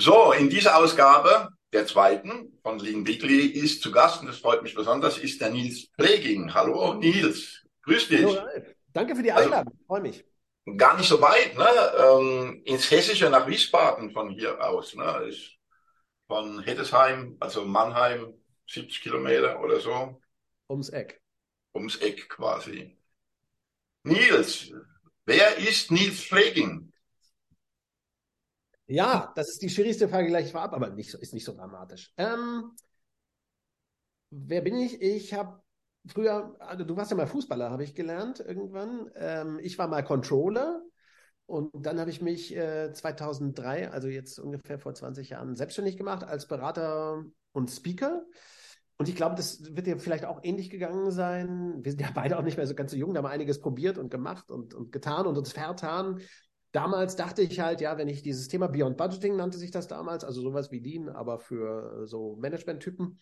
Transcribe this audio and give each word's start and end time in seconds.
So, 0.00 0.30
in 0.30 0.48
dieser 0.48 0.76
Ausgabe, 0.76 1.48
der 1.72 1.84
zweiten 1.84 2.56
von 2.62 2.78
Lean 2.78 3.04
Weekly, 3.04 3.46
ist 3.46 3.82
zu 3.82 3.90
Gast, 3.90 4.20
und 4.20 4.28
das 4.28 4.38
freut 4.38 4.62
mich 4.62 4.72
besonders, 4.72 5.18
ist 5.18 5.40
der 5.40 5.50
Nils 5.50 5.88
Pleging. 5.96 6.54
Hallo 6.54 6.94
Nils, 6.94 7.66
grüß 7.82 8.06
dich. 8.06 8.24
Hallo, 8.24 8.48
Danke 8.92 9.16
für 9.16 9.24
die 9.24 9.32
also, 9.32 9.46
Einladung, 9.46 9.72
also, 9.72 9.86
freue 9.88 10.00
mich. 10.02 10.24
Gar 10.76 10.96
nicht 10.98 11.08
so 11.08 11.20
weit, 11.20 11.58
ne? 11.58 11.68
Ähm, 11.98 12.62
ins 12.64 12.88
Hessische 12.88 13.28
nach 13.28 13.48
Wiesbaden 13.48 14.12
von 14.12 14.30
hier 14.30 14.64
aus. 14.64 14.94
Ne? 14.94 15.26
Ist 15.28 15.56
von 16.28 16.62
Heddesheim, 16.62 17.36
also 17.40 17.64
Mannheim, 17.64 18.34
70 18.68 19.00
Kilometer 19.00 19.60
oder 19.60 19.80
so. 19.80 20.20
Ums 20.68 20.90
Eck. 20.90 21.20
Ums 21.74 21.96
Eck 21.96 22.28
quasi. 22.28 22.96
Nils, 24.04 24.70
wer 25.26 25.56
ist 25.56 25.90
Nils 25.90 26.22
Pfleging? 26.22 26.92
Ja, 28.88 29.32
das 29.36 29.50
ist 29.50 29.62
die 29.62 29.68
schwierigste 29.68 30.08
Frage 30.08 30.28
gleich 30.28 30.50
vorab, 30.50 30.72
aber 30.72 30.88
nicht, 30.88 31.12
ist 31.12 31.34
nicht 31.34 31.44
so 31.44 31.54
dramatisch. 31.54 32.10
Ähm, 32.16 32.72
wer 34.30 34.62
bin 34.62 34.78
ich? 34.78 35.00
Ich 35.02 35.34
habe 35.34 35.62
früher, 36.06 36.56
also 36.58 36.84
du 36.84 36.96
warst 36.96 37.10
ja 37.10 37.16
mal 37.16 37.26
Fußballer, 37.26 37.70
habe 37.70 37.84
ich 37.84 37.94
gelernt 37.94 38.40
irgendwann. 38.40 39.10
Ähm, 39.14 39.58
ich 39.62 39.78
war 39.78 39.88
mal 39.88 40.02
Controller 40.02 40.82
und 41.44 41.70
dann 41.74 42.00
habe 42.00 42.08
ich 42.08 42.22
mich 42.22 42.56
äh, 42.56 42.90
2003, 42.90 43.90
also 43.90 44.08
jetzt 44.08 44.38
ungefähr 44.38 44.78
vor 44.78 44.94
20 44.94 45.30
Jahren, 45.30 45.54
selbstständig 45.54 45.98
gemacht 45.98 46.24
als 46.24 46.48
Berater 46.48 47.22
und 47.52 47.70
Speaker. 47.70 48.24
Und 48.96 49.08
ich 49.10 49.16
glaube, 49.16 49.36
das 49.36 49.76
wird 49.76 49.86
dir 49.86 49.98
vielleicht 49.98 50.24
auch 50.24 50.40
ähnlich 50.42 50.70
gegangen 50.70 51.10
sein. 51.10 51.84
Wir 51.84 51.92
sind 51.92 52.00
ja 52.00 52.08
beide 52.14 52.38
auch 52.38 52.42
nicht 52.42 52.56
mehr 52.56 52.66
so 52.66 52.74
ganz 52.74 52.92
so 52.92 52.96
jung, 52.96 53.12
da 53.12 53.18
haben 53.18 53.26
wir 53.26 53.30
einiges 53.30 53.60
probiert 53.60 53.98
und 53.98 54.10
gemacht 54.10 54.50
und, 54.50 54.72
und 54.72 54.92
getan 54.92 55.26
und 55.26 55.36
uns 55.36 55.52
vertan 55.52 56.20
damals 56.78 57.16
dachte 57.16 57.42
ich 57.42 57.58
halt, 57.60 57.80
ja, 57.80 57.98
wenn 57.98 58.08
ich 58.08 58.22
dieses 58.22 58.48
Thema 58.48 58.68
Beyond 58.68 58.96
Budgeting 58.96 59.36
nannte 59.36 59.58
sich 59.58 59.70
das 59.70 59.88
damals, 59.88 60.22
also 60.22 60.40
sowas 60.40 60.70
wie 60.70 60.78
Lean, 60.78 61.08
aber 61.08 61.40
für 61.40 62.02
äh, 62.02 62.06
so 62.06 62.36
Management-Typen. 62.36 63.18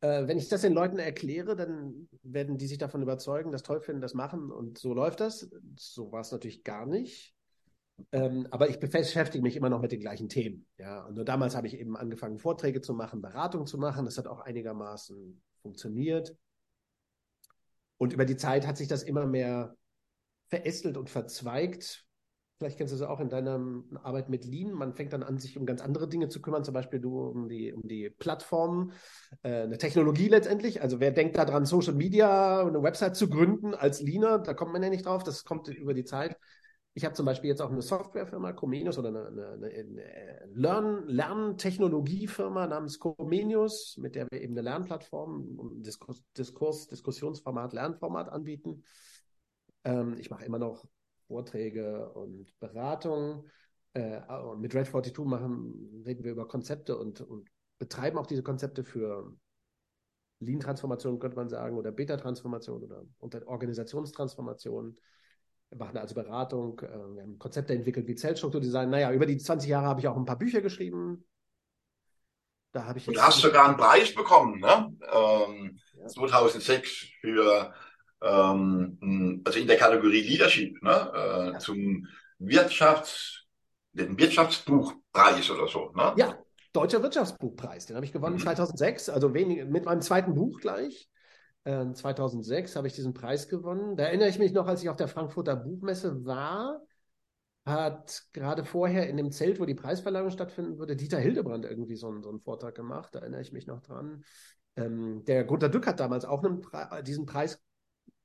Äh, 0.00 0.26
wenn 0.26 0.36
ich 0.36 0.48
das 0.48 0.60
den 0.60 0.74
Leuten 0.74 0.98
erkläre, 0.98 1.56
dann 1.56 2.08
werden 2.22 2.58
die 2.58 2.66
sich 2.66 2.76
davon 2.76 3.02
überzeugen, 3.02 3.52
das 3.52 3.62
toll 3.62 3.80
finden, 3.80 4.02
das 4.02 4.12
machen 4.12 4.50
und 4.50 4.76
so 4.76 4.92
läuft 4.92 5.20
das. 5.20 5.50
So 5.76 6.12
war 6.12 6.20
es 6.20 6.30
natürlich 6.30 6.62
gar 6.62 6.84
nicht. 6.84 7.34
Ähm, 8.12 8.46
aber 8.50 8.68
ich 8.68 8.80
beschäftige 8.80 9.42
mich 9.42 9.56
immer 9.56 9.70
noch 9.70 9.80
mit 9.80 9.92
den 9.92 10.00
gleichen 10.00 10.28
Themen. 10.28 10.66
Ja, 10.78 11.04
und 11.04 11.14
nur 11.14 11.24
damals 11.24 11.56
habe 11.56 11.68
ich 11.68 11.78
eben 11.78 11.96
angefangen, 11.96 12.38
Vorträge 12.38 12.80
zu 12.80 12.92
machen, 12.92 13.22
Beratung 13.22 13.66
zu 13.66 13.78
machen. 13.78 14.04
Das 14.04 14.18
hat 14.18 14.26
auch 14.26 14.40
einigermaßen 14.40 15.40
funktioniert. 15.62 16.36
Und 17.96 18.12
über 18.12 18.24
die 18.24 18.36
Zeit 18.36 18.66
hat 18.66 18.76
sich 18.76 18.88
das 18.88 19.04
immer 19.04 19.26
mehr 19.26 19.76
verästelt 20.48 20.96
und 20.96 21.08
verzweigt. 21.08 22.04
Vielleicht 22.58 22.78
kennst 22.78 22.92
du 22.92 22.96
es 22.96 23.02
auch 23.02 23.18
in 23.18 23.28
deiner 23.28 23.60
Arbeit 24.02 24.28
mit 24.28 24.44
Lean. 24.44 24.72
Man 24.72 24.94
fängt 24.94 25.12
dann 25.12 25.24
an, 25.24 25.38
sich 25.38 25.58
um 25.58 25.66
ganz 25.66 25.80
andere 25.80 26.08
Dinge 26.08 26.28
zu 26.28 26.40
kümmern, 26.40 26.62
zum 26.62 26.72
Beispiel 26.72 27.00
du 27.00 27.20
um 27.20 27.48
die, 27.48 27.72
um 27.72 27.82
die 27.82 28.10
Plattform, 28.10 28.92
äh, 29.42 29.62
eine 29.62 29.76
Technologie 29.76 30.28
letztendlich. 30.28 30.80
Also 30.80 31.00
wer 31.00 31.10
denkt 31.10 31.36
daran, 31.36 31.66
Social 31.66 31.94
Media, 31.94 32.64
eine 32.64 32.82
Website 32.82 33.16
zu 33.16 33.28
gründen 33.28 33.74
als 33.74 34.00
Leaner, 34.00 34.38
da 34.38 34.54
kommt 34.54 34.72
man 34.72 34.82
ja 34.82 34.88
nicht 34.88 35.06
drauf, 35.06 35.24
das 35.24 35.44
kommt 35.44 35.68
über 35.68 35.94
die 35.94 36.04
Zeit. 36.04 36.36
Ich 36.96 37.04
habe 37.04 37.14
zum 37.14 37.26
Beispiel 37.26 37.50
jetzt 37.50 37.60
auch 37.60 37.72
eine 37.72 37.82
Softwarefirma, 37.82 38.52
Comenius, 38.52 38.98
oder 38.98 39.08
eine, 39.08 39.26
eine, 39.26 39.66
eine 39.66 40.48
Lern 40.54 41.08
Lerntechnologiefirma 41.08 42.68
namens 42.68 43.00
Comenius, 43.00 43.96
mit 43.98 44.14
der 44.14 44.28
wir 44.30 44.40
eben 44.40 44.52
eine 44.52 44.62
Lernplattform, 44.62 45.82
Diskurs, 45.82 46.22
Diskurs 46.38 46.86
Diskussionsformat, 46.86 47.72
Lernformat 47.72 48.28
anbieten. 48.28 48.84
Ähm, 49.82 50.14
ich 50.20 50.30
mache 50.30 50.44
immer 50.44 50.60
noch 50.60 50.86
Vorträge 51.34 52.10
und 52.10 52.46
Beratungen. 52.60 53.50
Äh, 53.92 54.20
und 54.20 54.60
mit 54.60 54.72
Red 54.72 54.86
42 54.86 55.24
machen, 55.24 56.02
reden 56.06 56.22
wir 56.22 56.30
über 56.30 56.46
Konzepte 56.46 56.96
und, 56.96 57.20
und 57.22 57.48
betreiben 57.78 58.18
auch 58.18 58.26
diese 58.26 58.44
Konzepte 58.44 58.84
für 58.84 59.36
Lean-Transformation, 60.38 61.18
könnte 61.18 61.36
man 61.36 61.48
sagen, 61.48 61.76
oder 61.76 61.90
Beta-Transformation 61.90 62.84
oder 63.18 63.46
Organisationstransformation. 63.46 64.96
Wir 65.70 65.78
machen 65.78 65.96
also 65.96 66.14
Beratung, 66.14 66.78
äh, 66.80 67.14
wir 67.14 67.22
haben 67.22 67.38
Konzepte 67.38 67.74
entwickelt 67.74 68.06
wie 68.06 68.14
Zellstrukturdesign. 68.14 68.90
Naja, 68.90 69.12
über 69.12 69.26
die 69.26 69.38
20 69.38 69.68
Jahre 69.68 69.86
habe 69.86 69.98
ich 69.98 70.06
auch 70.06 70.16
ein 70.16 70.26
paar 70.26 70.38
Bücher 70.38 70.60
geschrieben. 70.60 71.24
Da 72.70 72.84
habe 72.84 72.98
ich 72.98 73.08
Und 73.08 73.20
hast 73.20 73.40
sogar 73.40 73.66
einen 73.66 73.76
Preis 73.76 74.14
bekommen, 74.14 74.60
ne? 74.60 74.96
Ähm, 75.12 75.78
ja. 75.96 76.06
2006 76.06 77.06
für 77.20 77.74
ähm, 78.24 79.42
also 79.44 79.58
in 79.58 79.66
der 79.66 79.76
Kategorie 79.76 80.22
Leadership, 80.22 80.82
ne, 80.82 81.54
äh, 81.54 81.58
zum 81.58 82.06
Wirtschafts, 82.38 83.44
den 83.92 84.18
Wirtschaftsbuchpreis 84.18 85.50
oder 85.50 85.68
so. 85.68 85.92
Ne? 85.94 86.14
Ja, 86.16 86.38
Deutscher 86.72 87.02
Wirtschaftsbuchpreis, 87.02 87.86
den 87.86 87.94
habe 87.96 88.04
ich 88.04 88.12
gewonnen 88.12 88.36
mhm. 88.36 88.40
2006, 88.40 89.08
also 89.08 89.32
wenig, 89.32 89.64
mit 89.66 89.84
meinem 89.84 90.00
zweiten 90.00 90.34
Buch 90.34 90.58
gleich. 90.60 91.08
Äh, 91.62 91.92
2006 91.92 92.74
habe 92.74 92.88
ich 92.88 92.94
diesen 92.94 93.14
Preis 93.14 93.48
gewonnen. 93.48 93.96
Da 93.96 94.04
erinnere 94.04 94.28
ich 94.28 94.40
mich 94.40 94.52
noch, 94.52 94.66
als 94.66 94.82
ich 94.82 94.88
auf 94.88 94.96
der 94.96 95.06
Frankfurter 95.08 95.54
Buchmesse 95.54 96.24
war, 96.24 96.82
hat 97.64 98.24
gerade 98.32 98.64
vorher 98.64 99.08
in 99.08 99.16
dem 99.16 99.30
Zelt, 99.30 99.60
wo 99.60 99.64
die 99.64 99.74
Preisverleihung 99.74 100.30
stattfinden 100.30 100.78
würde, 100.78 100.96
Dieter 100.96 101.18
Hildebrand 101.18 101.64
irgendwie 101.64 101.96
so 101.96 102.08
einen, 102.08 102.22
so 102.22 102.28
einen 102.28 102.40
Vortrag 102.40 102.74
gemacht. 102.74 103.14
Da 103.14 103.20
erinnere 103.20 103.40
ich 103.40 103.52
mich 103.52 103.66
noch 103.66 103.80
dran. 103.80 104.24
Ähm, 104.76 105.24
der 105.24 105.44
Gunter 105.44 105.68
Dück 105.68 105.86
hat 105.86 106.00
damals 106.00 106.24
auch 106.24 106.42
Pre 106.42 107.02
diesen 107.04 107.24
Preis 107.24 107.62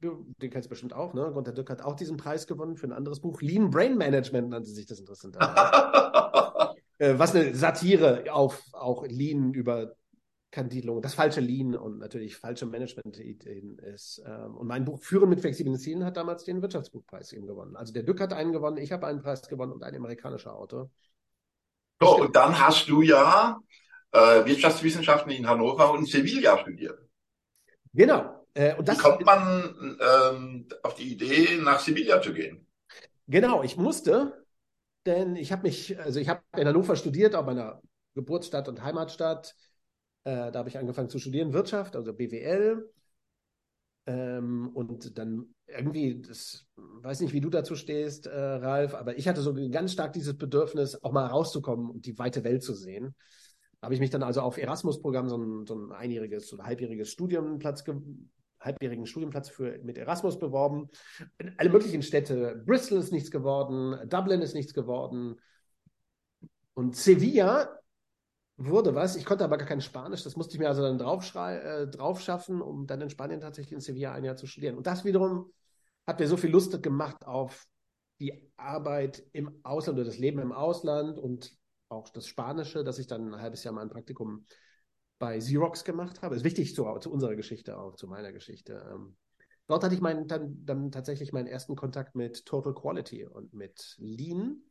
den 0.01 0.49
kennst 0.49 0.67
du 0.67 0.69
bestimmt 0.69 0.93
auch, 0.93 1.13
ne? 1.13 1.31
Gunter 1.33 1.51
Dück 1.51 1.69
hat 1.69 1.81
auch 1.81 1.95
diesen 1.95 2.17
Preis 2.17 2.47
gewonnen 2.47 2.77
für 2.77 2.87
ein 2.87 2.93
anderes 2.93 3.19
Buch. 3.19 3.41
Lean 3.41 3.69
Brain 3.69 3.97
Management 3.97 4.49
nannte 4.49 4.69
sich 4.69 4.85
das 4.85 4.99
interessant. 4.99 5.35
äh, 6.99 7.17
was 7.17 7.35
eine 7.35 7.53
Satire 7.55 8.25
auf 8.31 8.63
auch 8.73 9.05
Lean 9.05 9.53
über 9.53 9.95
Kandidlung, 10.51 11.01
das 11.01 11.13
falsche 11.13 11.41
Lean 11.41 11.75
und 11.75 11.99
natürlich 11.99 12.37
falsche 12.37 12.65
Management-Ideen 12.65 13.77
ist. 13.79 14.21
Ähm, 14.25 14.55
und 14.55 14.67
mein 14.67 14.85
Buch 14.85 14.99
Führen 14.99 15.29
mit 15.29 15.41
flexiblen 15.41 15.77
Zielen 15.77 16.03
hat 16.03 16.17
damals 16.17 16.43
den 16.43 16.61
Wirtschaftsbuchpreis 16.61 17.33
eben 17.33 17.45
gewonnen. 17.45 17.75
Also 17.75 17.93
der 17.93 18.03
Dück 18.03 18.19
hat 18.19 18.33
einen 18.33 18.51
gewonnen, 18.51 18.77
ich 18.77 18.91
habe 18.91 19.05
einen 19.05 19.21
Preis 19.21 19.47
gewonnen 19.47 19.73
und 19.73 19.83
ein 19.83 19.95
amerikanischer 19.95 20.55
Autor. 20.55 20.89
So, 22.01 22.21
und 22.21 22.35
dann 22.35 22.59
hast 22.59 22.87
du 22.87 23.01
ja 23.01 23.59
äh, 24.11 24.45
Wirtschaftswissenschaften 24.45 25.31
in 25.31 25.47
Hannover 25.47 25.91
und 25.91 26.07
Sevilla 26.07 26.57
studiert. 26.57 26.97
Genau, 27.93 28.38
äh, 28.59 28.75
und 28.75 28.89
das, 28.89 28.97
Wie 28.97 29.01
kommt 29.01 29.25
man 29.25 29.97
ähm, 30.01 30.67
auf 30.83 30.95
die 30.95 31.13
Idee, 31.13 31.57
nach 31.61 31.79
Sevilla 31.79 32.21
zu 32.21 32.33
gehen? 32.33 32.67
Genau, 33.27 33.63
ich 33.63 33.77
musste, 33.77 34.45
denn 35.05 35.37
ich 35.37 35.53
habe 35.53 35.63
mich, 35.63 35.97
also 35.97 36.19
ich 36.19 36.27
habe 36.27 36.41
in 36.57 36.67
Hannover 36.67 36.97
studiert, 36.97 37.35
auch 37.35 37.45
meiner 37.45 37.81
Geburtsstadt 38.15 38.67
und 38.67 38.83
Heimatstadt. 38.83 39.55
Äh, 40.25 40.51
da 40.51 40.59
habe 40.59 40.67
ich 40.67 40.77
angefangen 40.77 41.09
zu 41.09 41.19
studieren 41.19 41.53
Wirtschaft, 41.53 41.95
also 41.95 42.13
BWL. 42.13 42.91
Ähm, 44.07 44.71
und 44.73 45.17
dann 45.17 45.55
irgendwie, 45.65 46.21
das 46.21 46.67
weiß 46.75 47.21
nicht, 47.21 47.31
wie 47.31 47.41
du 47.41 47.49
dazu 47.49 47.75
stehst, 47.75 48.27
äh, 48.27 48.37
Ralf, 48.37 48.93
aber 48.93 49.17
ich 49.17 49.29
hatte 49.29 49.41
so 49.41 49.53
ganz 49.69 49.93
stark 49.93 50.11
dieses 50.11 50.37
Bedürfnis, 50.37 51.01
auch 51.01 51.13
mal 51.13 51.27
rauszukommen 51.27 51.89
und 51.89 52.05
die 52.05 52.19
weite 52.19 52.43
Welt 52.43 52.63
zu 52.63 52.73
sehen. 52.73 53.15
Da 53.79 53.85
habe 53.85 53.93
ich 53.93 54.01
mich 54.01 54.09
dann 54.09 54.23
also 54.23 54.41
auf 54.41 54.57
Erasmus-Programm, 54.57 55.29
so 55.29 55.37
ein, 55.37 55.65
so 55.65 55.75
ein 55.75 55.93
einjähriges 55.93 56.51
oder 56.51 56.65
halbjähriges 56.65 57.09
Studienplatz 57.09 57.85
halbjährigen 58.59 59.05
Studienplatz 59.05 59.49
für, 59.49 59.77
mit 59.83 59.97
Erasmus 59.97 60.39
beworben. 60.39 60.89
In 61.37 61.53
alle 61.57 61.69
möglichen 61.69 62.01
Städte. 62.01 62.61
Bristol 62.65 62.99
ist 62.99 63.11
nichts 63.11 63.31
geworden, 63.31 63.97
Dublin 64.09 64.41
ist 64.41 64.53
nichts 64.53 64.73
geworden. 64.73 65.39
Und 66.73 66.95
Sevilla 66.95 67.79
wurde 68.57 68.93
was. 68.93 69.15
Ich 69.15 69.25
konnte 69.25 69.43
aber 69.43 69.57
gar 69.57 69.67
kein 69.67 69.81
Spanisch. 69.81 70.23
Das 70.23 70.35
musste 70.35 70.53
ich 70.53 70.59
mir 70.59 70.67
also 70.67 70.81
dann 70.81 70.97
drauf, 70.97 71.33
äh, 71.35 71.87
drauf 71.87 72.21
schaffen, 72.21 72.61
um 72.61 72.87
dann 72.87 73.01
in 73.01 73.09
Spanien 73.09 73.39
tatsächlich 73.39 73.73
in 73.73 73.79
Sevilla 73.79 74.11
ein 74.11 74.25
Jahr 74.25 74.35
zu 74.35 74.47
studieren. 74.47 74.77
Und 74.77 74.85
das 74.85 75.05
wiederum 75.05 75.51
hat 76.05 76.19
mir 76.19 76.27
so 76.27 76.37
viel 76.37 76.49
Lust 76.49 76.81
gemacht 76.83 77.25
auf 77.25 77.65
die 78.19 78.51
Arbeit 78.57 79.23
im 79.31 79.59
Ausland 79.63 79.97
oder 79.97 80.05
das 80.05 80.17
Leben 80.17 80.39
im 80.39 80.51
Ausland 80.51 81.17
und 81.17 81.55
auch 81.87 82.09
das 82.09 82.27
Spanische, 82.27 82.83
dass 82.83 82.99
ich 82.99 83.07
dann 83.07 83.33
ein 83.33 83.41
halbes 83.41 83.63
Jahr 83.63 83.73
mal 83.73 83.81
ein 83.81 83.89
Praktikum 83.89 84.45
bei 85.19 85.37
Xerox 85.37 85.83
gemacht 85.83 86.21
habe. 86.21 86.35
Ist 86.35 86.43
wichtig 86.43 86.73
zu, 86.73 86.85
zu 86.99 87.11
unserer 87.11 87.35
Geschichte 87.35 87.77
auch, 87.77 87.95
zu 87.95 88.07
meiner 88.07 88.31
Geschichte. 88.31 88.89
Ähm, 88.91 89.15
dort 89.67 89.83
hatte 89.83 89.93
ich 89.93 90.01
meinen, 90.01 90.27
dann, 90.27 90.65
dann 90.65 90.91
tatsächlich 90.91 91.33
meinen 91.33 91.47
ersten 91.47 91.75
Kontakt 91.75 92.15
mit 92.15 92.45
Total 92.45 92.73
Quality 92.73 93.25
und 93.25 93.53
mit 93.53 93.95
Lean. 93.99 94.63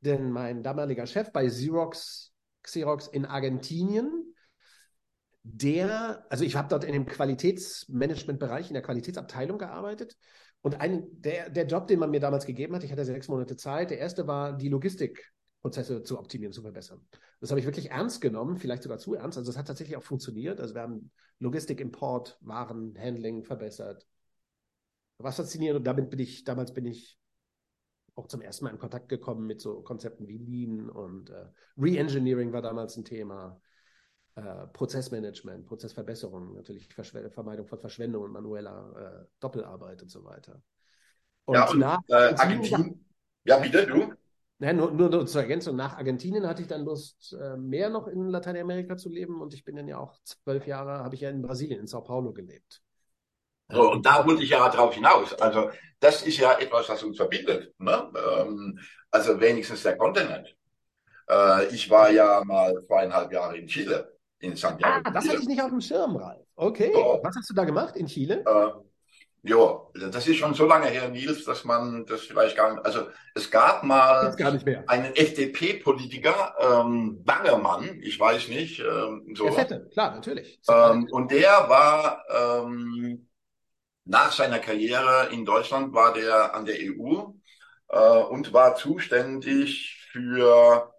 Denn 0.00 0.30
mein 0.30 0.62
damaliger 0.62 1.06
Chef 1.06 1.32
bei 1.32 1.46
Xerox, 1.46 2.32
Xerox 2.62 3.08
in 3.08 3.24
Argentinien, 3.24 4.34
der, 5.42 6.26
also 6.28 6.44
ich 6.44 6.56
habe 6.56 6.68
dort 6.68 6.84
in 6.84 6.92
dem 6.92 7.06
Qualitätsmanagementbereich, 7.06 8.68
in 8.68 8.74
der 8.74 8.82
Qualitätsabteilung 8.82 9.58
gearbeitet. 9.58 10.16
Und 10.60 10.80
ein, 10.80 11.06
der, 11.12 11.48
der 11.50 11.66
Job, 11.66 11.86
den 11.86 12.00
man 12.00 12.10
mir 12.10 12.20
damals 12.20 12.44
gegeben 12.44 12.74
hat, 12.74 12.84
ich 12.84 12.90
hatte 12.90 13.04
sechs 13.04 13.28
Monate 13.28 13.56
Zeit, 13.56 13.90
der 13.90 13.98
erste 13.98 14.26
war 14.26 14.56
die 14.56 14.68
Logistik 14.68 15.32
Prozesse 15.66 16.04
zu 16.04 16.16
optimieren, 16.16 16.52
zu 16.52 16.62
verbessern. 16.62 17.04
Das 17.40 17.50
habe 17.50 17.58
ich 17.58 17.66
wirklich 17.66 17.90
ernst 17.90 18.20
genommen, 18.20 18.56
vielleicht 18.56 18.84
sogar 18.84 18.98
zu 18.98 19.14
ernst. 19.14 19.36
Also 19.36 19.50
es 19.50 19.58
hat 19.58 19.66
tatsächlich 19.66 19.96
auch 19.96 20.02
funktioniert. 20.04 20.60
Also 20.60 20.76
wir 20.76 20.82
haben 20.82 21.10
Logistik, 21.40 21.80
Import, 21.80 22.38
Waren, 22.40 22.96
Handling 22.96 23.42
verbessert. 23.42 24.06
Was 25.18 25.34
faszinierend 25.34 25.78
und 25.78 25.84
damit 25.84 26.08
bin 26.08 26.20
ich, 26.20 26.44
damals 26.44 26.72
bin 26.72 26.86
ich 26.86 27.18
auch 28.14 28.28
zum 28.28 28.42
ersten 28.42 28.64
Mal 28.64 28.70
in 28.70 28.78
Kontakt 28.78 29.08
gekommen 29.08 29.44
mit 29.44 29.60
so 29.60 29.82
Konzepten 29.82 30.28
wie 30.28 30.38
Lean 30.38 30.88
und 30.88 31.30
äh, 31.30 31.46
Reengineering 31.76 32.52
war 32.52 32.62
damals 32.62 32.96
ein 32.96 33.04
Thema. 33.04 33.60
Äh, 34.36 34.68
Prozessmanagement, 34.68 35.66
Prozessverbesserung, 35.66 36.54
natürlich 36.54 36.94
Verschw 36.94 37.28
Vermeidung 37.30 37.66
von 37.66 37.80
Verschwendung 37.80 38.22
und 38.22 38.30
manueller 38.30 39.24
äh, 39.24 39.26
Doppelarbeit 39.40 40.00
und 40.00 40.12
so 40.12 40.22
weiter. 40.22 40.62
Und 41.44 41.54
ja, 41.56 41.68
und 41.68 41.78
nach 41.80 42.02
äh, 42.06 42.34
Argentinien, 42.36 43.04
ja, 43.42 43.58
bitte, 43.58 43.84
du? 43.84 44.12
Ja, 44.58 44.72
nur, 44.72 44.90
nur 44.90 45.26
zur 45.26 45.42
Ergänzung, 45.42 45.76
nach 45.76 45.98
Argentinien 45.98 46.46
hatte 46.46 46.62
ich 46.62 46.68
dann 46.68 46.84
Lust, 46.84 47.36
äh, 47.38 47.56
mehr 47.58 47.90
noch 47.90 48.08
in 48.08 48.28
Lateinamerika 48.28 48.96
zu 48.96 49.10
leben 49.10 49.42
und 49.42 49.52
ich 49.52 49.64
bin 49.64 49.76
dann 49.76 49.86
ja 49.86 49.98
auch 49.98 50.14
zwölf 50.24 50.66
Jahre, 50.66 51.04
habe 51.04 51.14
ich 51.14 51.20
ja 51.20 51.30
in 51.30 51.42
Brasilien, 51.42 51.80
in 51.80 51.86
Sao 51.86 52.00
Paulo 52.00 52.32
gelebt. 52.32 52.80
So, 53.68 53.90
und 53.90 54.06
da 54.06 54.24
wollte 54.26 54.44
ich 54.44 54.50
ja 54.50 54.68
drauf 54.68 54.94
hinaus. 54.94 55.34
Also 55.34 55.70
das 56.00 56.22
ist 56.22 56.38
ja 56.38 56.58
etwas, 56.58 56.88
was 56.88 57.02
uns 57.02 57.16
verbindet. 57.16 57.74
Ne? 57.78 58.10
Ähm, 58.14 58.78
also 59.10 59.40
wenigstens 59.40 59.82
der 59.82 59.96
Kontinent. 59.96 60.56
Äh, 61.28 61.66
ich 61.66 61.90
war 61.90 62.10
ja 62.10 62.42
mal 62.44 62.74
zweieinhalb 62.86 63.32
Jahre 63.32 63.58
in 63.58 63.66
Chile 63.66 64.16
in 64.38 64.54
Santiago. 64.54 65.00
Ah, 65.04 65.10
das 65.10 65.28
hatte 65.28 65.40
ich 65.40 65.48
nicht 65.48 65.62
auf 65.62 65.70
dem 65.70 65.80
Schirm, 65.80 66.16
Ralf. 66.16 66.46
Okay. 66.54 66.92
So. 66.92 67.20
Was 67.22 67.34
hast 67.36 67.50
du 67.50 67.54
da 67.54 67.64
gemacht 67.64 67.96
in 67.96 68.06
Chile? 68.06 68.44
Äh, 68.46 68.70
ja, 69.42 69.80
das 70.10 70.26
ist 70.26 70.36
schon 70.36 70.54
so 70.54 70.66
lange 70.66 70.86
her, 70.86 71.08
Nils, 71.08 71.44
dass 71.44 71.64
man 71.64 72.04
das 72.06 72.22
vielleicht 72.22 72.56
gar 72.56 72.74
nicht. 72.74 72.84
Also 72.84 73.08
es 73.34 73.50
gab 73.50 73.84
mal 73.84 74.34
einen 74.86 75.14
FDP-Politiker, 75.14 76.54
ähm, 76.58 77.22
Bangermann, 77.24 78.00
ich 78.02 78.18
weiß 78.18 78.48
nicht. 78.48 78.80
Ähm, 78.80 79.34
so. 79.36 79.44
Der 79.44 79.52
Fette, 79.52 79.88
klar, 79.92 80.14
natürlich. 80.14 80.58
Ähm, 80.68 81.06
und 81.12 81.30
der 81.30 81.68
war 81.68 82.24
ähm, 82.28 83.28
nach 84.04 84.32
seiner 84.32 84.58
Karriere 84.58 85.28
in 85.32 85.44
Deutschland 85.44 85.92
war 85.92 86.12
der 86.12 86.54
an 86.54 86.64
der 86.64 86.76
EU 86.80 87.24
äh, 87.88 88.22
und 88.24 88.52
war 88.52 88.76
zuständig 88.76 90.08
für 90.10 90.92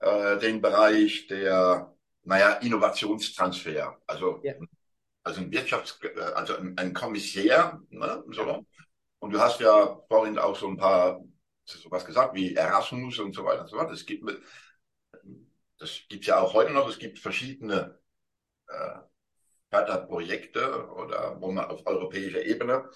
äh, 0.00 0.38
den 0.38 0.60
Bereich 0.60 1.26
der 1.26 1.92
naja, 2.24 2.52
Innovationstransfer. 2.54 3.98
Also, 4.06 4.40
ja. 4.42 4.54
Also 5.22 5.40
ein 5.40 5.50
Wirtschafts-, 5.50 6.02
äh, 6.04 6.20
also 6.34 6.56
ein, 6.56 6.76
ein 6.78 6.92
Kommissär, 6.92 7.80
ne, 7.90 8.24
so. 8.30 8.66
Und 9.18 9.32
du 9.32 9.38
hast 9.38 9.60
ja 9.60 10.00
vorhin 10.08 10.38
auch 10.38 10.56
so 10.56 10.68
ein 10.68 10.76
paar, 10.76 11.20
sowas 11.64 12.04
gesagt, 12.04 12.34
wie 12.34 12.54
Erasmus 12.54 13.18
und 13.18 13.34
so 13.34 13.44
weiter 13.44 13.62
und 13.62 13.68
so 13.68 13.76
fort. 13.76 13.92
Es 13.92 14.04
gibt, 14.04 14.28
das 15.78 16.00
gibt's 16.08 16.26
ja 16.26 16.40
auch 16.40 16.54
heute 16.54 16.72
noch, 16.72 16.88
es 16.88 16.98
gibt 16.98 17.18
verschiedene, 17.18 17.98
äh, 18.68 18.98
Projekte 20.06 20.86
oder 20.90 21.40
wo 21.40 21.50
man 21.50 21.64
auf 21.64 21.86
europäischer 21.86 22.44
Ebene. 22.44 22.90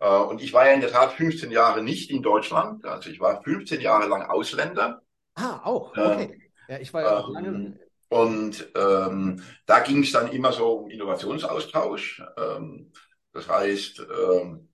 Äh, 0.00 0.18
und 0.18 0.42
ich 0.42 0.52
war 0.52 0.66
ja 0.66 0.74
in 0.74 0.82
der 0.82 0.90
Tat 0.90 1.12
15 1.12 1.50
Jahre 1.50 1.82
nicht 1.82 2.10
in 2.10 2.22
Deutschland. 2.22 2.84
Also 2.84 3.08
ich 3.08 3.20
war 3.20 3.42
15 3.42 3.80
Jahre 3.80 4.06
lang 4.06 4.22
Ausländer. 4.22 5.00
Ah, 5.34 5.60
auch. 5.64 5.96
Okay. 5.96 6.50
ja, 6.68 6.78
ich 6.78 6.92
war 6.92 7.02
ja 7.02 7.18
auch 7.18 7.30
lange 7.30 7.48
ähm, 7.48 7.78
und 8.10 8.68
ähm, 8.74 9.40
da 9.66 9.80
ging 9.80 10.02
es 10.02 10.10
dann 10.10 10.32
immer 10.32 10.52
so 10.52 10.72
um 10.80 10.90
Innovationsaustausch. 10.90 12.20
Ähm, 12.36 12.92
das 13.32 13.48
heißt, 13.48 14.00
ähm, 14.00 14.68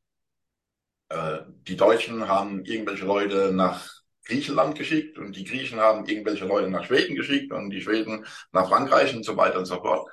äh, 1.10 1.40
die 1.68 1.76
Deutschen 1.76 2.28
haben 2.28 2.64
irgendwelche 2.64 3.04
Leute 3.04 3.52
nach 3.52 3.90
Griechenland 4.24 4.76
geschickt 4.78 5.18
und 5.18 5.36
die 5.36 5.44
Griechen 5.44 5.78
haben 5.78 6.06
irgendwelche 6.06 6.46
Leute 6.46 6.70
nach 6.70 6.86
Schweden 6.86 7.14
geschickt 7.14 7.52
und 7.52 7.68
die 7.68 7.82
Schweden 7.82 8.24
nach 8.52 8.68
Frankreich 8.70 9.14
und 9.14 9.24
so 9.24 9.36
weiter 9.36 9.58
und 9.58 9.66
so 9.66 9.76
fort. 9.82 10.10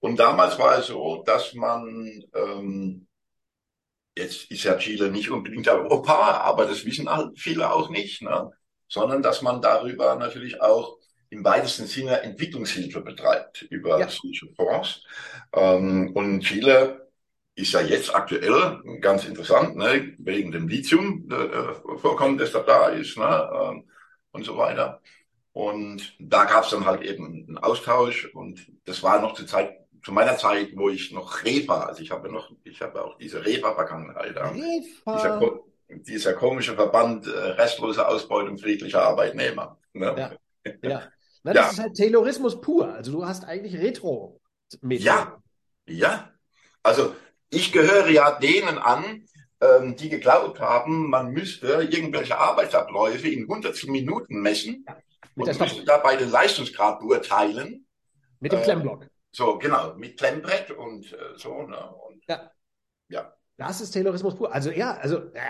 Und 0.00 0.18
damals 0.18 0.58
war 0.58 0.78
es 0.78 0.86
so, 0.86 1.22
dass 1.26 1.52
man, 1.52 2.24
ähm, 2.34 3.06
jetzt 4.16 4.50
ist 4.50 4.64
ja 4.64 4.78
Chile 4.78 5.10
nicht 5.10 5.30
unbedingt 5.30 5.68
Europa, 5.68 6.38
aber 6.40 6.64
das 6.64 6.86
wissen 6.86 7.10
halt 7.10 7.38
viele 7.38 7.70
auch 7.70 7.90
nicht, 7.90 8.22
ne? 8.22 8.50
sondern 8.88 9.22
dass 9.22 9.42
man 9.42 9.60
darüber 9.60 10.16
natürlich 10.16 10.62
auch 10.62 10.98
im 11.30 11.44
weitesten 11.44 11.86
Sinne 11.86 12.22
Entwicklungshilfe 12.22 13.00
betreibt 13.00 13.62
über 13.62 13.98
ja. 13.98 14.08
solche 14.08 14.46
Fonds. 14.54 15.02
Ähm, 15.52 16.10
und 16.14 16.40
Chile 16.40 17.10
ist 17.56 17.72
ja 17.72 17.80
jetzt 17.80 18.14
aktuell 18.14 18.80
ganz 19.00 19.24
interessant, 19.24 19.76
ne, 19.76 20.14
wegen 20.18 20.50
dem 20.50 20.68
Lithium 20.68 21.28
äh, 21.30 21.98
Vorkommen, 21.98 22.36
das 22.38 22.52
da, 22.52 22.60
da 22.60 22.88
ist, 22.88 23.16
ne, 23.16 23.24
äh, 23.24 23.82
und 24.32 24.44
so 24.44 24.56
weiter. 24.56 25.00
Und 25.52 26.16
da 26.18 26.44
gab 26.44 26.64
es 26.64 26.70
dann 26.70 26.84
halt 26.84 27.02
eben 27.02 27.46
einen 27.46 27.58
Austausch 27.58 28.26
und 28.34 28.66
das 28.84 29.04
war 29.04 29.20
noch 29.20 29.34
zur 29.34 29.46
Zeit, 29.46 29.76
zu 30.02 30.12
meiner 30.12 30.36
Zeit, 30.36 30.70
wo 30.74 30.90
ich 30.90 31.12
noch 31.12 31.44
Refa, 31.44 31.84
also 31.84 32.02
ich 32.02 32.10
habe 32.10 32.30
noch, 32.30 32.50
ich 32.64 32.82
habe 32.82 33.04
auch 33.04 33.16
diese 33.18 33.44
Refa-Vergangenheit. 33.44 34.36
Refa. 34.36 35.16
Dieser, 35.16 35.60
dieser 35.88 36.32
komische 36.32 36.74
Verband 36.74 37.28
äh, 37.28 37.30
restlose 37.30 38.06
Ausbeutung 38.06 38.58
friedlicher 38.58 39.02
Arbeitnehmer. 39.02 39.78
Ne? 39.92 40.14
Ja. 40.18 40.32
Ja. 40.82 41.08
Na, 41.42 41.52
das 41.52 41.66
ja. 41.66 41.70
ist 41.72 41.78
halt 41.78 41.96
Taylorismus 41.96 42.60
pur. 42.60 42.88
Also 42.88 43.12
du 43.12 43.26
hast 43.26 43.44
eigentlich 43.44 43.76
retro 43.76 44.40
-Methoden. 44.82 45.02
Ja, 45.02 45.42
ja. 45.86 46.30
Also 46.82 47.14
ich 47.50 47.70
gehöre 47.70 48.08
ja 48.08 48.38
denen 48.38 48.78
an, 48.78 49.26
ähm, 49.60 49.96
die 49.96 50.08
geglaubt 50.08 50.60
haben, 50.60 51.10
man 51.10 51.32
müsste 51.32 51.66
irgendwelche 51.90 52.38
Arbeitsabläufe 52.38 53.28
in 53.28 53.46
hundertstel 53.46 53.90
Minuten 53.90 54.40
messen 54.40 54.84
ja, 54.88 54.96
und 55.36 55.60
müsste 55.60 55.84
dabei 55.84 56.16
den 56.16 56.30
Leistungsgrad 56.30 57.00
beurteilen. 57.00 57.86
Mit 58.40 58.52
dem 58.52 58.60
äh, 58.60 58.62
Klemmblock. 58.62 59.06
So, 59.30 59.58
genau, 59.58 59.94
mit 59.94 60.16
Klemmbrett 60.16 60.70
und 60.70 61.12
äh, 61.12 61.16
so. 61.36 61.62
Ne? 61.66 61.94
Und, 62.08 62.22
ja. 62.28 62.50
ja. 63.08 63.34
Das 63.56 63.80
ist 63.80 63.92
Taylorismus 63.92 64.34
pur. 64.34 64.52
Also 64.52 64.70
ja, 64.70 64.94
also 64.94 65.18
äh, 65.32 65.40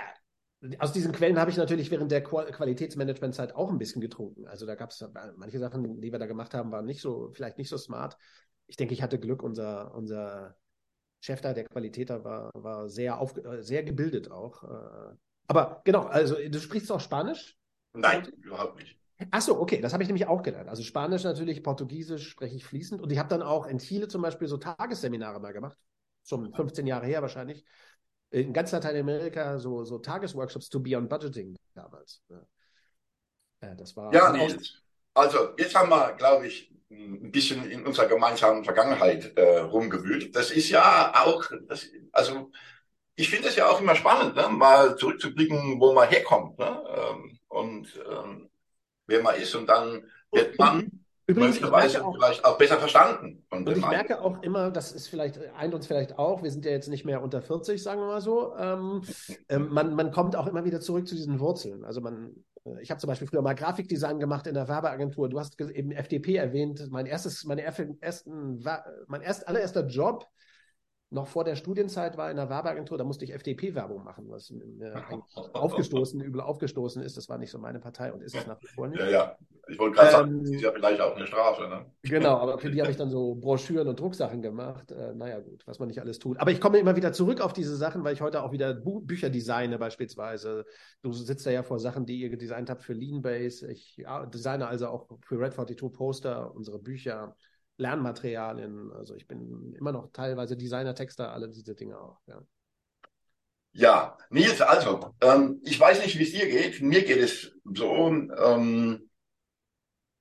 aus 0.79 0.93
diesen 0.93 1.13
Quellen 1.13 1.39
habe 1.39 1.51
ich 1.51 1.57
natürlich 1.57 1.91
während 1.91 2.11
der 2.11 2.23
Qualitätsmanagementzeit 2.23 3.55
auch 3.55 3.71
ein 3.71 3.79
bisschen 3.79 4.01
getrunken. 4.01 4.47
Also 4.47 4.67
da 4.67 4.75
gab 4.75 4.91
es 4.91 5.05
manche 5.37 5.59
Sachen, 5.59 6.01
die 6.01 6.13
wir 6.13 6.19
da 6.19 6.27
gemacht 6.27 6.55
haben, 6.55 6.73
waren 6.73 6.87
nicht 6.87 7.01
so, 7.01 7.31
vielleicht 7.33 7.59
nicht 7.59 7.69
so 7.69 7.77
smart. 7.77 8.17
Ich 8.67 8.77
denke, 8.77 8.95
ich 8.95 9.03
hatte 9.03 9.19
Glück, 9.19 9.43
unser, 9.43 9.95
unser 9.95 10.57
Chef 11.21 11.41
da, 11.41 11.53
der 11.53 11.65
Qualitäter, 11.65 12.25
war, 12.25 12.51
war 12.55 12.89
sehr, 12.89 13.19
auf, 13.19 13.35
sehr 13.61 13.83
gebildet 13.83 14.31
auch. 14.31 14.65
Äh. 14.65 15.17
Aber 15.49 15.83
genau, 15.85 16.05
also 16.05 16.37
du 16.37 16.59
sprichst 16.59 16.91
auch 16.91 17.01
Spanisch? 17.01 17.59
Nein, 17.93 18.27
überhaupt 18.43 18.77
nicht. 18.77 18.99
Ach 19.31 19.41
so, 19.43 19.61
okay, 19.61 19.81
das 19.81 19.93
habe 19.93 20.03
ich 20.03 20.09
nämlich 20.09 20.27
auch 20.27 20.43
gelernt. 20.43 20.69
Also 20.69 20.83
Spanisch 20.83 21.25
natürlich, 21.25 21.63
Portugiesisch 21.63 22.29
spreche 22.29 22.57
ich 22.57 22.65
fließend. 22.65 23.01
Und 23.01 23.13
ich 23.13 23.19
habe 23.19 23.29
dann 23.29 23.43
auch 23.43 23.67
in 23.67 23.79
Chile 23.79 24.09
zum 24.09 24.23
Beispiel 24.23 24.49
so 24.49 24.57
Tagesseminare 24.57 25.41
mal 25.41 25.53
gemacht. 25.53 25.79
Schon 26.27 26.53
15 26.55 26.87
Jahre 26.87 27.07
her 27.07 27.21
wahrscheinlich 27.21 27.65
in 28.35 28.53
ganz 28.53 28.73
Lateinamerika 28.73 29.59
so, 29.59 29.85
so 29.85 29.99
Tagesworkshops 29.99 30.69
to 30.69 30.81
Beyond 30.81 31.09
Budgeting 31.09 31.57
damals. 31.75 32.21
Ja, 33.63 33.75
das 33.75 33.97
war. 33.97 34.13
Ja, 34.13 34.33
nee, 34.33 34.49
also 35.15 35.55
jetzt 35.57 35.75
haben 35.75 35.91
wir, 35.91 36.15
glaube 36.15 36.49
ich, 36.49 36.71
ein 36.91 37.31
bisschen 37.31 37.71
in 37.71 37.87
unserer 37.87 38.07
gemeinsamen 38.07 38.65
Vergangenheit 38.65 39.37
äh, 39.37 39.59
rumgewühlt. 39.61 40.35
Das 40.35 40.51
ist 40.51 40.69
ja 40.69 41.13
auch, 41.25 41.45
das, 41.69 41.87
also 42.13 42.51
ich 43.15 43.31
finde 43.31 43.49
es 43.49 43.57
ja 43.57 43.69
auch 43.69 43.81
immer 43.81 43.95
spannend, 43.95 44.35
ne? 44.35 44.49
mal 44.49 44.97
zurückzublicken, 44.97 45.81
wo 45.81 45.93
man 45.93 46.09
herkommt 46.09 46.59
ne? 46.59 46.83
Ähm, 46.97 47.39
und 47.49 48.01
ähm, 48.11 48.51
wer 49.07 49.23
man 49.23 49.37
ist 49.37 49.55
und 49.55 49.69
dann 49.69 50.11
wird 50.33 50.59
man 50.59 51.04
Übrigens, 51.27 51.61
möglicherweise 51.61 52.05
auch, 52.05 52.15
vielleicht 52.15 52.45
auch 52.45 52.59
besser 52.59 52.77
verstanden. 52.77 53.43
und 53.51 53.69
ich 53.69 53.87
merke 53.87 54.21
auch 54.21 54.43
immer, 54.43 54.71
das 54.71 54.93
ist 54.93 55.09
vielleicht, 55.09 55.39
eint 55.55 55.75
uns 55.75 55.87
vielleicht 55.87 56.19
auch, 56.19 56.43
wir 56.43 56.51
sind 56.51 56.67
ja 56.67 56.73
jetzt 56.73 56.89
nicht 56.89 57.07
mehr 57.07 57.23
unter 57.23 57.41
40, 57.41 57.83
sagen 57.83 58.01
wir 58.01 58.07
mal 58.07 58.21
so, 58.21 58.55
ähm, 58.57 59.03
ähm, 59.49 59.69
man, 59.71 59.95
man 59.95 60.11
kommt 60.11 60.37
auch 60.37 60.47
immer 60.47 60.67
wieder 60.67 60.81
zurück 60.81 61.09
zu 61.09 61.15
diesen 61.15 61.41
Wurzeln. 61.41 61.85
Also 61.85 62.03
man, 62.03 62.35
äh, 62.67 62.83
ich 62.83 62.91
habe 62.91 63.01
zum 63.01 63.09
Beispiel 63.09 63.27
früher 63.27 63.41
mal 63.41 63.55
Grafikdesign 63.55 64.21
gemacht 64.21 64.47
in 64.47 64.55
der 64.55 64.69
Werbeagentur. 64.69 65.31
Du 65.31 65.41
hast 65.41 65.59
eben 65.59 65.93
FDP 65.93 66.37
erwähnt. 66.37 66.89
Mein 66.91 67.07
erstes, 67.07 67.45
meine 67.45 67.63
ersten, 67.63 68.63
mein 69.07 69.23
erst 69.23 69.49
allererster 69.49 69.87
Job 69.87 70.27
noch 71.15 71.29
vor 71.29 71.45
der 71.45 71.55
Studienzeit 71.55 72.17
war 72.17 72.31
in 72.31 72.37
der 72.37 72.51
Werbeagentur, 72.51 72.99
da 72.99 73.05
musste 73.05 73.25
ich 73.25 73.33
FDP-Werbung 73.33 74.03
machen, 74.03 74.27
was 74.29 74.51
mir 74.51 74.95
eigentlich 74.95 75.23
aufgestoßen, 75.55 76.21
übel 76.21 76.41
aufgestoßen 76.41 77.03
ist. 77.03 77.17
Das 77.17 77.29
war 77.29 77.39
nicht 77.39 77.51
so 77.51 77.59
meine 77.59 77.79
Partei 77.79 78.13
und 78.13 78.21
ist 78.23 78.35
es 78.35 78.47
nach 78.47 78.61
wie 78.61 78.67
vor 78.67 78.89
nicht. 78.89 79.01
Ja, 79.01 79.09
ja. 79.09 79.37
Ich 79.67 79.79
wollte 79.79 79.97
gerade 79.97 80.09
ähm, 80.09 80.13
sagen, 80.13 80.41
das 80.41 80.51
ist 80.51 80.61
ja 80.61 80.73
vielleicht 80.73 81.01
auch 81.01 81.17
eine 81.17 81.27
Strafe. 81.27 81.69
Ne? 81.69 81.87
Genau, 82.03 82.37
aber 82.41 82.59
für 82.59 82.71
die 82.71 82.81
habe 82.81 82.91
ich 82.91 82.97
dann 82.97 83.09
so 83.09 83.37
Broschüren 83.37 83.89
und 83.89 83.99
Drucksachen 83.99 84.43
gemacht. 84.43 84.91
Äh, 84.91 85.15
naja, 85.15 85.41
gut, 85.41 85.67
was 85.67 85.79
man 85.79 85.89
nicht 85.89 86.01
alles 86.01 86.19
tut. 86.19 86.39
Aber 86.39 86.51
ich 86.51 86.61
komme 86.61 86.79
immer 86.79 86.97
wieder 86.97 87.13
zurück 87.13 87.41
auf 87.41 87.53
diese 87.53 87.77
Sachen, 87.77 88.05
weil 88.05 88.13
ich 88.13 88.21
heute 88.21 88.43
auch 88.43 88.53
wieder 88.53 88.75
Bu 88.75 89.01
Bücher 89.01 89.31
designe, 89.31 89.79
beispielsweise. 89.79 90.67
Du 91.03 91.13
sitzt 91.13 91.47
da 91.47 91.51
ja 91.51 91.63
vor 91.63 91.79
Sachen, 91.79 92.05
die 92.05 92.21
ihr 92.21 92.29
gedesignt 92.29 92.69
habt 92.69 92.83
für 92.83 92.93
Leanbase. 92.93 93.71
Ich 93.71 93.97
ja, 93.97 94.27
designe 94.27 94.67
also 94.67 94.89
auch 94.89 95.09
für 95.23 95.39
Red 95.39 95.55
42 95.55 95.93
Poster, 95.93 96.55
unsere 96.55 96.79
Bücher. 96.79 97.37
Lernmaterialien. 97.77 98.93
Also 98.93 99.15
ich 99.15 99.27
bin 99.27 99.75
immer 99.75 99.93
noch 99.93 100.11
teilweise 100.13 100.57
Designer, 100.57 100.95
Texter, 100.95 101.33
alle 101.33 101.49
diese 101.49 101.75
Dinge 101.75 101.99
auch. 101.99 102.21
Ja. 102.27 102.43
Ja, 103.77 104.17
Nils, 104.31 104.61
also, 104.61 105.15
ähm, 105.21 105.61
ich 105.65 105.81
weiß 105.81 106.01
nicht, 106.05 106.17
wie 106.17 106.23
es 106.23 106.31
dir 106.31 106.47
geht. 106.47 106.81
Mir 106.81 107.03
geht 107.03 107.19
es 107.19 107.53
so, 107.65 108.07
ähm, 108.07 109.11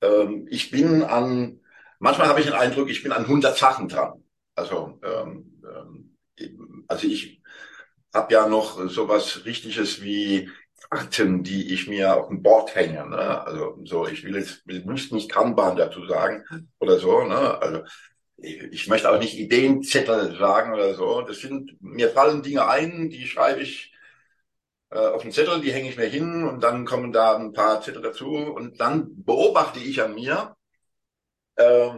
ähm, 0.01 0.47
ich 0.49 0.71
bin 0.71 1.03
an, 1.03 1.61
manchmal 1.99 2.27
habe 2.27 2.39
ich 2.39 2.47
den 2.47 2.55
Eindruck, 2.55 2.89
ich 2.89 3.03
bin 3.03 3.11
an 3.11 3.27
100 3.27 3.55
Sachen 3.55 3.87
dran. 3.87 4.23
Also, 4.55 4.99
ähm, 5.03 5.61
ähm, 5.63 6.85
also 6.87 7.07
ich 7.07 7.41
habe 8.13 8.33
ja 8.33 8.47
noch 8.47 8.89
sowas 8.89 9.45
Richtiges 9.45 10.01
wie 10.01 10.49
Karten, 10.93 11.43
die 11.43 11.73
ich 11.73 11.87
mir 11.87 12.15
auf 12.15 12.27
dem 12.27 12.41
Board 12.41 12.75
hänge. 12.75 13.07
Ne? 13.09 13.45
Also 13.45 13.77
so, 13.85 14.07
ich 14.07 14.23
will 14.23 14.35
jetzt, 14.35 14.63
ich 14.67 14.85
muss 14.85 15.11
nicht 15.11 15.31
Kanban 15.31 15.75
dazu 15.75 16.05
sagen 16.07 16.43
oder 16.79 16.99
so. 16.99 17.23
Ne? 17.23 17.61
Also 17.61 17.83
ich, 18.37 18.61
ich 18.63 18.87
möchte 18.87 19.11
auch 19.11 19.19
nicht 19.19 19.37
Ideenzettel 19.37 20.37
sagen 20.37 20.73
oder 20.73 20.93
so. 20.95 21.21
Das 21.21 21.39
sind, 21.39 21.75
mir 21.81 22.09
fallen 22.09 22.43
Dinge 22.43 22.67
ein, 22.67 23.09
die 23.09 23.27
schreibe 23.27 23.61
ich 23.61 23.93
äh, 24.91 24.97
auf 24.97 25.23
den 25.23 25.31
Zettel, 25.31 25.61
die 25.61 25.73
hänge 25.73 25.89
ich 25.89 25.97
mir 25.97 26.07
hin 26.07 26.43
und 26.43 26.63
dann 26.63 26.85
kommen 26.85 27.11
da 27.11 27.35
ein 27.35 27.53
paar 27.53 27.81
Zettel 27.81 28.01
dazu 28.01 28.27
und 28.27 28.79
dann 28.79 29.23
beobachte 29.23 29.79
ich 29.79 30.01
an 30.01 30.15
mir, 30.15 30.55
äh, 31.55 31.89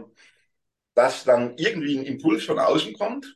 dass 0.94 1.24
dann 1.24 1.56
irgendwie 1.58 1.98
ein 1.98 2.06
Impuls 2.06 2.44
von 2.44 2.58
außen 2.58 2.94
kommt 2.94 3.35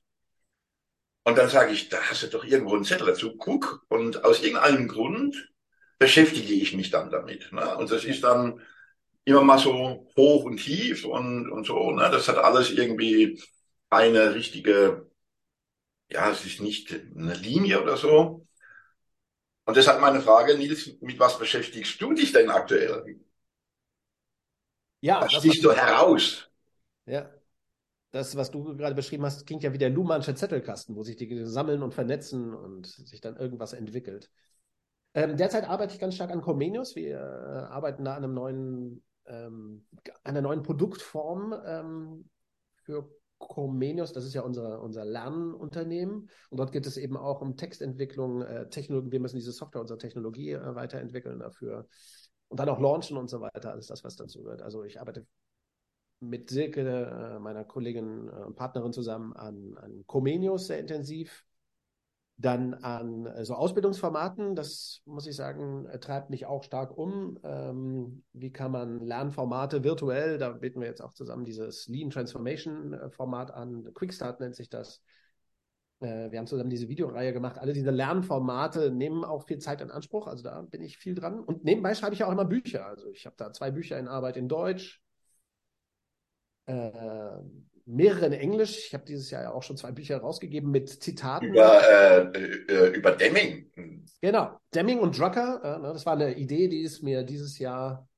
und 1.25 1.37
dann 1.39 1.49
sage 1.49 1.73
ich, 1.73 1.89
da 1.89 1.99
hast 2.00 2.23
du 2.23 2.29
doch 2.29 2.45
irgendwo 2.45 2.75
einen 2.75 2.85
Zettel 2.85 3.07
dazu, 3.07 3.37
guck. 3.37 3.85
Und 3.89 4.25
aus 4.25 4.43
irgendeinem 4.43 4.89
Grund 4.89 5.53
beschäftige 5.99 6.55
ich 6.55 6.75
mich 6.75 6.91
dann 6.91 7.11
damit. 7.11 7.53
Ne? 7.53 7.77
Und 7.77 7.91
das 7.91 8.05
ist 8.05 8.25
dann 8.25 8.61
immer 9.25 9.43
mal 9.45 9.59
so 9.59 10.09
hoch 10.17 10.45
und 10.45 10.57
tief 10.57 11.05
und, 11.05 11.50
und 11.50 11.67
so. 11.67 11.91
Ne? 11.93 12.09
Das 12.11 12.29
hat 12.29 12.39
alles 12.39 12.71
irgendwie 12.71 13.41
eine 13.91 14.35
richtige, 14.35 15.11
ja, 16.11 16.31
es 16.31 16.45
ist 16.47 16.61
nicht 16.61 16.93
eine 16.93 17.35
Linie 17.35 17.83
oder 17.83 17.97
so. 17.97 18.47
Und 19.67 19.77
deshalb 19.77 20.00
meine 20.00 20.21
Frage, 20.21 20.57
Nils, 20.57 20.97
mit 21.00 21.19
was 21.19 21.39
beschäftigst 21.39 22.00
du 22.00 22.12
dich 22.15 22.33
denn 22.33 22.50
aktuell? 22.50 23.21
Ja, 25.00 25.21
was 25.21 25.33
stichst 25.35 25.65
du 25.65 25.73
heraus? 25.73 26.50
Ja, 27.07 27.31
das, 28.11 28.37
was 28.37 28.50
du 28.50 28.76
gerade 28.76 28.95
beschrieben 28.95 29.25
hast, 29.25 29.47
klingt 29.47 29.62
ja 29.62 29.73
wie 29.73 29.79
der 29.79 29.90
Luhmannsche 29.90 30.35
Zettelkasten, 30.35 30.97
wo 30.97 31.02
sich 31.02 31.17
die 31.17 31.45
sammeln 31.45 31.83
und 31.83 31.95
vernetzen 31.95 32.55
und 32.55 32.87
sich 32.87 33.21
dann 33.21 33.37
irgendwas 33.37 33.73
entwickelt. 33.73 34.31
Ähm, 35.14 35.37
derzeit 35.37 35.69
arbeite 35.69 35.95
ich 35.95 36.00
ganz 36.00 36.14
stark 36.14 36.31
an 36.31 36.40
Comenius. 36.40 36.95
Wir 36.97 37.19
äh, 37.19 37.73
arbeiten 37.73 38.05
da 38.05 38.14
an 38.14 38.25
einem 38.25 38.35
neuen, 38.35 39.02
ähm, 39.26 39.87
einer 40.25 40.40
neuen 40.40 40.62
Produktform 40.62 41.55
ähm, 41.64 42.29
für 42.83 43.09
Comenius. 43.38 44.12
Das 44.12 44.25
ist 44.25 44.35
ja 44.35 44.43
unser, 44.43 44.81
unser 44.83 45.05
Lernunternehmen. 45.05 46.29
Und 46.50 46.57
dort 46.59 46.73
geht 46.73 46.87
es 46.87 46.97
eben 46.97 47.17
auch 47.17 47.40
um 47.40 47.57
Textentwicklung, 47.57 48.43
äh, 48.43 48.69
Technologie. 48.69 49.12
Wir 49.12 49.21
müssen 49.21 49.37
diese 49.37 49.52
Software, 49.52 49.81
unsere 49.81 49.99
Technologie 49.99 50.52
äh, 50.52 50.75
weiterentwickeln 50.75 51.40
dafür. 51.40 51.88
Und 52.49 52.59
dann 52.61 52.69
auch 52.69 52.81
launchen 52.81 53.17
und 53.17 53.31
so 53.31 53.40
weiter. 53.40 53.73
Alles 53.73 53.87
das, 53.87 54.05
was 54.05 54.17
dazu 54.17 54.43
gehört. 54.43 54.62
Also 54.62 54.85
ich 54.85 55.00
arbeite 55.00 55.26
mit 56.21 56.50
Silke, 56.50 56.83
äh, 56.83 57.39
meiner 57.39 57.65
Kollegin 57.65 58.29
äh, 58.29 58.45
und 58.45 58.57
Partnerin 58.57 58.93
zusammen 58.93 59.33
an, 59.35 59.77
an 59.79 60.05
Comenius 60.07 60.67
sehr 60.67 60.79
intensiv. 60.79 61.45
Dann 62.37 62.75
an 62.75 63.27
äh, 63.27 63.45
so 63.45 63.55
Ausbildungsformaten, 63.55 64.55
das 64.55 65.03
muss 65.07 65.27
ich 65.27 65.35
sagen, 65.35 65.89
treibt 66.00 66.31
mich 66.31 66.47
auch 66.47 66.62
stark 66.62 66.97
um. 66.97 67.39
Ähm, 67.43 68.23
wie 68.33 68.53
kann 68.53 68.71
man 68.71 69.00
Lernformate 69.00 69.83
virtuell, 69.83 70.39
da 70.39 70.50
bieten 70.50 70.81
wir 70.81 70.89
jetzt 70.89 71.03
auch 71.03 71.15
zusammen 71.15 71.45
dieses 71.45 71.89
Lean 71.89 72.11
Transformation 72.11 72.97
Format 73.11 73.53
an, 73.53 73.89
Quickstart 73.95 74.41
nennt 74.41 74.57
sich 74.57 74.69
das. 74.71 75.03
wir 76.00 76.39
haben 76.39 76.47
zusammen 76.47 76.71
diese 76.71 76.89
Videoreihe 76.89 77.35
gemacht. 77.35 77.59
Alle 77.59 77.75
diese 77.75 77.91
Lernformate 77.91 78.91
nehmen 78.91 79.23
auch 79.23 79.45
viel 79.45 79.59
Zeit 79.59 79.83
in 79.83 79.91
Anspruch, 79.91 80.27
also 80.27 80.43
da 80.43 80.62
bin 80.62 80.81
ich 80.83 80.97
viel 80.97 81.15
dran. 81.15 81.41
Und 81.41 81.65
nebenbei 81.65 81.95
schreibe 81.95 82.15
ich 82.15 82.25
auch 82.25 82.33
immer 82.33 82.47
Bücher. 82.47 82.87
Also 82.87 83.11
ich 83.11 83.27
habe 83.27 83.37
da 83.37 83.53
zwei 83.53 83.71
Bücher 83.71 83.99
in 83.99 84.09
Arbeit 84.09 84.39
in 84.39 84.49
Deutsch, 84.49 85.03
äh, 86.67 87.38
mehrere 87.87 88.26
in 88.26 88.33
Englisch. 88.33 88.87
Ich 88.87 88.95
habe 88.95 89.05
dieses 89.05 89.31
Jahr 89.31 89.43
ja 89.43 89.52
auch 89.52 89.62
schon 89.62 89.76
zwei 89.76 89.93
Bücher 89.93 90.19
rausgegeben 90.19 90.71
mit 90.71 90.88
Zitaten. 90.88 91.49
Über, 91.49 91.83
äh, 91.88 92.23
äh, 92.69 92.97
über 92.97 93.12
Deming. 93.12 93.71
Genau, 94.21 94.59
Deming 94.75 95.00
und 95.00 95.19
Drucker. 95.19 95.61
Äh, 95.62 95.79
ne, 95.81 95.93
das 95.93 96.07
war 96.07 96.14
eine 96.14 96.35
Idee, 96.35 96.69
die 96.69 96.83
ist 96.83 97.02
mir 97.02 97.23
dieses 97.25 97.59
Jahr 97.59 98.09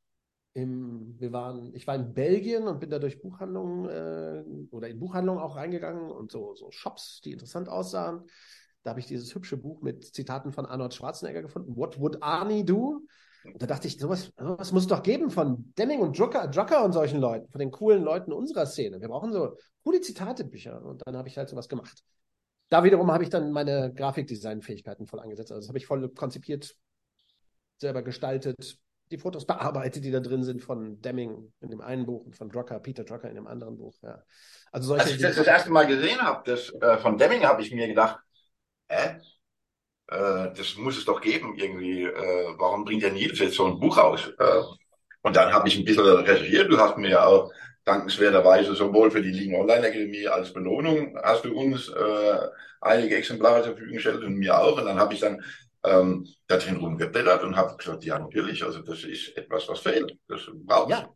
im, 0.55 1.15
wir 1.19 1.33
waren, 1.33 1.75
ich 1.75 1.87
war 1.87 1.95
in 1.95 2.13
Belgien 2.13 2.67
und 2.67 2.81
bin 2.81 2.91
da 2.91 2.99
durch 2.99 3.23
Buchhandlungen 3.23 3.89
äh, 3.89 4.45
oder 4.71 4.89
in 4.89 5.01
Buchhandlungen 5.01 5.43
auch 5.43 5.57
reingegangen 5.57 6.11
und 6.11 6.31
so, 6.31 6.55
so 6.55 6.71
Shops, 6.71 7.23
die 7.25 7.33
interessant 7.33 7.69
aussahen. 7.69 8.25
Da 8.83 8.91
habe 8.91 9.01
ich 9.01 9.07
dieses 9.07 9.35
hübsche 9.35 9.57
Buch 9.57 9.81
mit 9.81 10.05
Zitaten 10.05 10.53
von 10.53 10.67
Arnold 10.67 10.93
Schwarzenegger 10.93 11.41
gefunden. 11.41 11.77
What 11.77 11.99
would 12.01 12.23
Arnie 12.23 12.65
do? 12.65 13.01
Und 13.45 13.61
da 13.61 13.67
dachte 13.67 13.89
ich, 13.89 13.99
sowas, 13.99 14.33
sowas 14.39 14.73
muss 14.73 14.83
es 14.83 14.89
doch 14.89 15.03
geben 15.03 15.31
von 15.31 15.73
Deming 15.77 16.01
und 16.01 16.19
Drucker, 16.19 16.49
Drucker 16.49 16.85
und 16.85 16.93
solchen 16.93 17.21
Leuten, 17.21 17.49
von 17.49 17.59
den 17.59 17.71
coolen 17.71 18.03
Leuten 18.03 18.33
unserer 18.33 18.67
Szene. 18.67 19.01
Wir 19.01 19.09
brauchen 19.09 19.33
so 19.33 19.57
coole 19.83 20.01
Zitatebücher. 20.01 20.83
Und 20.83 21.03
dann 21.07 21.17
habe 21.17 21.29
ich 21.29 21.37
halt 21.37 21.49
sowas 21.49 21.69
gemacht. 21.69 22.03
Da 22.69 22.85
wiederum 22.85 23.11
habe 23.13 23.25
ich 23.25 23.31
dann 23.31 23.53
meine 23.53 23.93
Grafikdesign-Fähigkeiten 23.95 25.07
voll 25.07 25.21
angesetzt. 25.21 25.53
Also 25.53 25.61
das 25.61 25.69
habe 25.69 25.79
ich 25.79 25.87
voll 25.87 26.09
konzipiert, 26.11 26.75
selber 27.79 28.03
gestaltet, 28.03 28.79
die 29.11 29.19
Fotos 29.19 29.47
bearbeitet, 29.47 30.05
die 30.05 30.11
da 30.11 30.21
drin 30.21 30.43
sind 30.43 30.63
von 30.63 31.01
Deming 31.03 31.53
in 31.61 31.71
dem 31.71 31.81
einen 31.81 32.07
Buch 32.07 32.25
und 32.25 32.35
von 32.35 32.49
Drucker, 32.49 32.81
Peter 32.81 33.05
Drucker 33.05 33.29
in 33.29 33.35
dem 33.35 33.47
anderen 33.47 33.77
Buch. 33.77 33.95
Ja. 34.03 34.23
Also 34.71 34.89
solche 34.89 35.05
Als 35.05 35.13
ich 35.13 35.21
das 35.21 35.37
das 35.37 35.47
erste 35.47 35.71
Mal 35.71 35.87
gesehen 35.87 36.21
habe, 36.21 36.43
das 36.51 36.73
äh, 36.81 36.97
von 36.99 37.19
Deming, 37.19 37.43
habe 37.43 37.61
ich 37.63 37.73
mir 37.73 37.87
gedacht, 37.87 38.21
hä? 38.89 39.21
Äh, 40.13 40.55
das 40.57 40.77
muss 40.77 40.99
es 40.99 41.05
doch 41.05 41.21
geben 41.21 41.55
irgendwie. 41.57 42.05
Äh, 42.05 42.55
warum 42.59 42.85
bringt 42.85 43.03
der 43.03 43.13
Nils 43.13 43.39
jetzt 43.39 43.55
so 43.57 43.67
ein 43.67 43.81
Buch 43.81 43.99
raus? 43.99 44.31
Äh, 44.39 44.63
und 45.23 45.37
dann 45.37 45.53
habe 45.53 45.69
ich 45.69 45.79
ein 45.79 45.85
bisschen 45.85 46.05
recherchiert. 46.05 46.71
Du 46.71 46.79
hast 46.79 46.97
mir 46.99 47.11
ja 47.11 47.27
auch 47.27 47.51
dankenswerterweise 47.85 48.75
sowohl 48.75 49.11
für 49.11 49.23
die 49.23 49.31
Lean 49.31 49.61
Online 49.61 49.87
Akademie 49.89 50.29
als 50.29 50.53
Belohnung 50.53 51.19
hast 51.23 51.45
du 51.45 51.57
uns 51.59 51.89
äh, 51.89 52.39
einige 52.81 53.17
Exemplare 53.17 53.63
zur 53.63 53.73
Verfügung 53.73 53.95
gestellt 53.95 54.23
und 54.23 54.35
mir 54.35 54.59
auch. 54.59 54.79
Und 54.79 54.87
dann 54.87 54.99
habe 54.99 55.15
ich 55.15 55.21
dann 55.21 55.43
ähm, 55.85 56.27
da 56.47 56.59
drin 56.59 56.77
rumgeblättert 56.77 57.43
und 57.43 57.57
habe 57.57 57.77
gesagt, 57.77 58.05
ja 58.05 58.19
natürlich, 58.19 58.63
also 58.63 58.83
das 58.83 59.05
ist 59.05 59.37
etwas, 59.37 59.69
was 59.69 59.81
fehlt. 59.81 60.17
Das 60.29 60.41
braucht 60.53 60.91
Ja, 60.91 61.09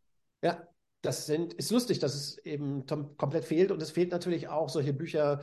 ja. 0.43 0.67
Das 1.03 1.27
sind, 1.27 1.55
ist 1.55 1.71
lustig, 1.71 2.01
dass 2.01 2.15
es 2.17 2.39
eben 2.39 2.85
komplett 3.17 3.45
fehlt. 3.45 3.71
Und 3.71 3.81
es 3.81 3.93
fehlt 3.93 4.11
natürlich 4.11 4.49
auch 4.49 4.69
solche 4.69 4.93
Bücher 4.93 5.41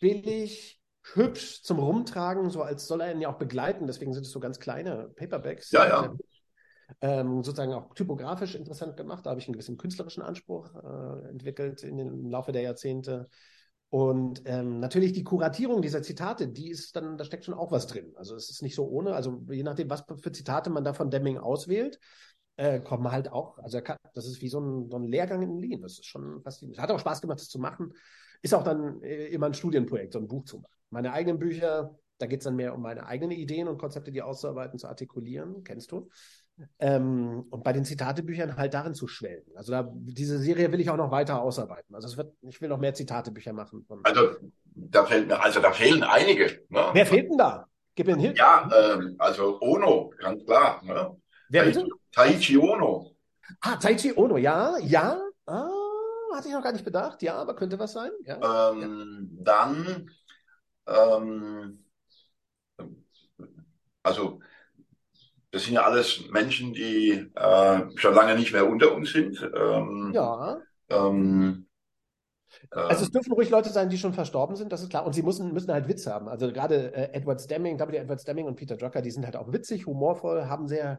billig, 0.00 0.81
hübsch 1.14 1.62
zum 1.62 1.78
Rumtragen, 1.78 2.50
so 2.50 2.62
als 2.62 2.86
soll 2.86 3.00
er 3.00 3.12
ihn 3.12 3.20
ja 3.20 3.28
auch 3.28 3.38
begleiten. 3.38 3.86
Deswegen 3.86 4.12
sind 4.12 4.26
es 4.26 4.32
so 4.32 4.40
ganz 4.40 4.58
kleine 4.58 5.10
Paperbacks. 5.16 5.70
Ja, 5.72 5.86
ja. 5.86 6.14
Ähm, 7.00 7.42
sozusagen 7.42 7.72
auch 7.72 7.94
typografisch 7.94 8.54
interessant 8.54 8.96
gemacht. 8.96 9.24
Da 9.24 9.30
habe 9.30 9.40
ich 9.40 9.46
einen 9.46 9.54
gewissen 9.54 9.78
künstlerischen 9.78 10.22
Anspruch 10.22 10.74
äh, 10.74 11.28
entwickelt 11.28 11.82
in 11.82 11.96
den, 11.96 12.08
im 12.08 12.30
Laufe 12.30 12.52
der 12.52 12.62
Jahrzehnte. 12.62 13.28
Und 13.88 14.42
ähm, 14.46 14.80
natürlich 14.80 15.12
die 15.12 15.24
Kuratierung 15.24 15.82
dieser 15.82 16.02
Zitate, 16.02 16.48
die 16.48 16.70
ist 16.70 16.96
dann, 16.96 17.18
da 17.18 17.24
steckt 17.24 17.44
schon 17.44 17.54
auch 17.54 17.72
was 17.72 17.86
drin. 17.86 18.12
Also 18.16 18.34
es 18.34 18.48
ist 18.48 18.62
nicht 18.62 18.74
so 18.74 18.86
ohne, 18.88 19.14
also 19.14 19.42
je 19.50 19.62
nachdem, 19.62 19.90
was 19.90 20.04
für 20.20 20.32
Zitate 20.32 20.70
man 20.70 20.84
da 20.84 20.94
von 20.94 21.10
Deming 21.10 21.38
auswählt, 21.38 21.98
äh, 22.56 22.80
kommen 22.80 23.10
halt 23.10 23.30
auch, 23.30 23.58
also 23.58 23.80
kann, 23.80 23.98
das 24.14 24.26
ist 24.26 24.40
wie 24.40 24.48
so 24.48 24.60
ein, 24.60 24.90
so 24.90 24.96
ein 24.96 25.08
Lehrgang 25.08 25.42
in 25.42 25.58
Lean. 25.58 25.82
Das 25.82 25.92
ist 25.92 26.06
schon 26.06 26.42
faszinierend. 26.42 26.80
Hat 26.80 26.90
auch 26.90 27.00
Spaß 27.00 27.20
gemacht, 27.20 27.40
das 27.40 27.48
zu 27.48 27.58
machen. 27.58 27.92
Ist 28.40 28.54
auch 28.54 28.64
dann 28.64 29.02
äh, 29.02 29.26
immer 29.26 29.46
ein 29.46 29.54
Studienprojekt, 29.54 30.12
so 30.14 30.18
ein 30.18 30.28
Buch 30.28 30.44
zu 30.44 30.58
machen. 30.58 30.81
Meine 30.92 31.12
eigenen 31.12 31.38
Bücher, 31.38 31.96
da 32.18 32.26
geht 32.26 32.40
es 32.40 32.44
dann 32.44 32.56
mehr 32.56 32.74
um 32.74 32.82
meine 32.82 33.06
eigenen 33.06 33.36
Ideen 33.36 33.66
und 33.66 33.78
Konzepte, 33.78 34.12
die 34.12 34.22
auszuarbeiten, 34.22 34.78
zu 34.78 34.86
artikulieren, 34.86 35.64
kennst 35.64 35.90
du. 35.90 36.08
Ähm, 36.78 37.46
und 37.50 37.64
bei 37.64 37.72
den 37.72 37.84
Zitatebüchern 37.84 38.56
halt 38.56 38.74
darin 38.74 38.94
zu 38.94 39.08
schwelgen. 39.08 39.56
Also 39.56 39.72
da, 39.72 39.90
diese 39.92 40.38
Serie 40.38 40.70
will 40.70 40.80
ich 40.80 40.90
auch 40.90 40.96
noch 40.96 41.10
weiter 41.10 41.40
ausarbeiten. 41.40 41.94
Also 41.94 42.08
es 42.08 42.16
wird, 42.16 42.34
ich 42.42 42.60
will 42.60 42.68
noch 42.68 42.78
mehr 42.78 42.94
Zitatebücher 42.94 43.54
machen. 43.54 43.86
also 44.02 44.36
da 44.64 45.04
fehlt 45.06 45.28
mir, 45.28 45.42
also 45.42 45.60
da 45.60 45.72
fehlen 45.72 46.02
einige. 46.02 46.62
Ne? 46.68 46.90
Wer 46.92 47.06
fehlt 47.06 47.30
denn 47.30 47.38
da? 47.38 47.66
Gib 47.94 48.06
mir 48.06 48.12
einen 48.12 48.22
Hilfe. 48.22 48.38
Ja, 48.38 48.70
ähm, 48.74 49.16
also 49.18 49.60
Ono, 49.60 50.12
ganz 50.18 50.44
klar. 50.44 50.82
Ne? 50.84 51.16
Wer 51.48 51.64
bitte? 51.64 51.86
Taichi 52.12 52.58
Ono. 52.58 53.14
Ah, 53.60 53.76
Taichi 53.76 54.12
Ono, 54.14 54.36
ja, 54.36 54.76
ja. 54.78 55.20
Ah, 55.46 55.68
hatte 56.34 56.48
ich 56.48 56.54
noch 56.54 56.62
gar 56.62 56.72
nicht 56.72 56.84
bedacht. 56.84 57.22
Ja, 57.22 57.36
aber 57.36 57.54
könnte 57.54 57.78
was 57.78 57.92
sein. 57.92 58.10
Ja. 58.24 58.70
Ähm, 58.70 59.30
ja. 59.36 59.42
Dann 59.44 60.10
ähm, 60.86 61.84
also 64.02 64.40
das 65.50 65.64
sind 65.64 65.74
ja 65.74 65.82
alles 65.82 66.28
Menschen, 66.30 66.72
die 66.72 67.30
äh, 67.34 67.80
schon 67.96 68.14
lange 68.14 68.34
nicht 68.36 68.52
mehr 68.52 68.68
unter 68.68 68.94
uns 68.94 69.12
sind. 69.12 69.38
Ähm, 69.54 70.12
ja. 70.14 70.60
Ähm, 70.88 71.66
also 72.70 73.02
es 73.02 73.08
ähm, 73.08 73.12
dürfen 73.12 73.32
ruhig 73.32 73.50
Leute 73.50 73.70
sein, 73.70 73.88
die 73.88 73.98
schon 73.98 74.14
verstorben 74.14 74.56
sind, 74.56 74.72
das 74.72 74.82
ist 74.82 74.90
klar. 74.90 75.04
Und 75.04 75.14
sie 75.14 75.22
müssen, 75.22 75.52
müssen 75.52 75.72
halt 75.72 75.88
Witz 75.88 76.06
haben. 76.06 76.28
Also 76.28 76.52
gerade 76.52 76.94
äh, 76.94 77.12
Edward 77.12 77.40
Stemming, 77.40 77.78
W. 77.78 77.96
Edward 77.96 78.20
Stemming 78.20 78.46
und 78.46 78.56
Peter 78.56 78.76
Drucker, 78.76 79.02
die 79.02 79.10
sind 79.10 79.24
halt 79.24 79.36
auch 79.36 79.52
witzig, 79.52 79.86
humorvoll, 79.86 80.46
haben 80.46 80.68
sehr, 80.68 80.98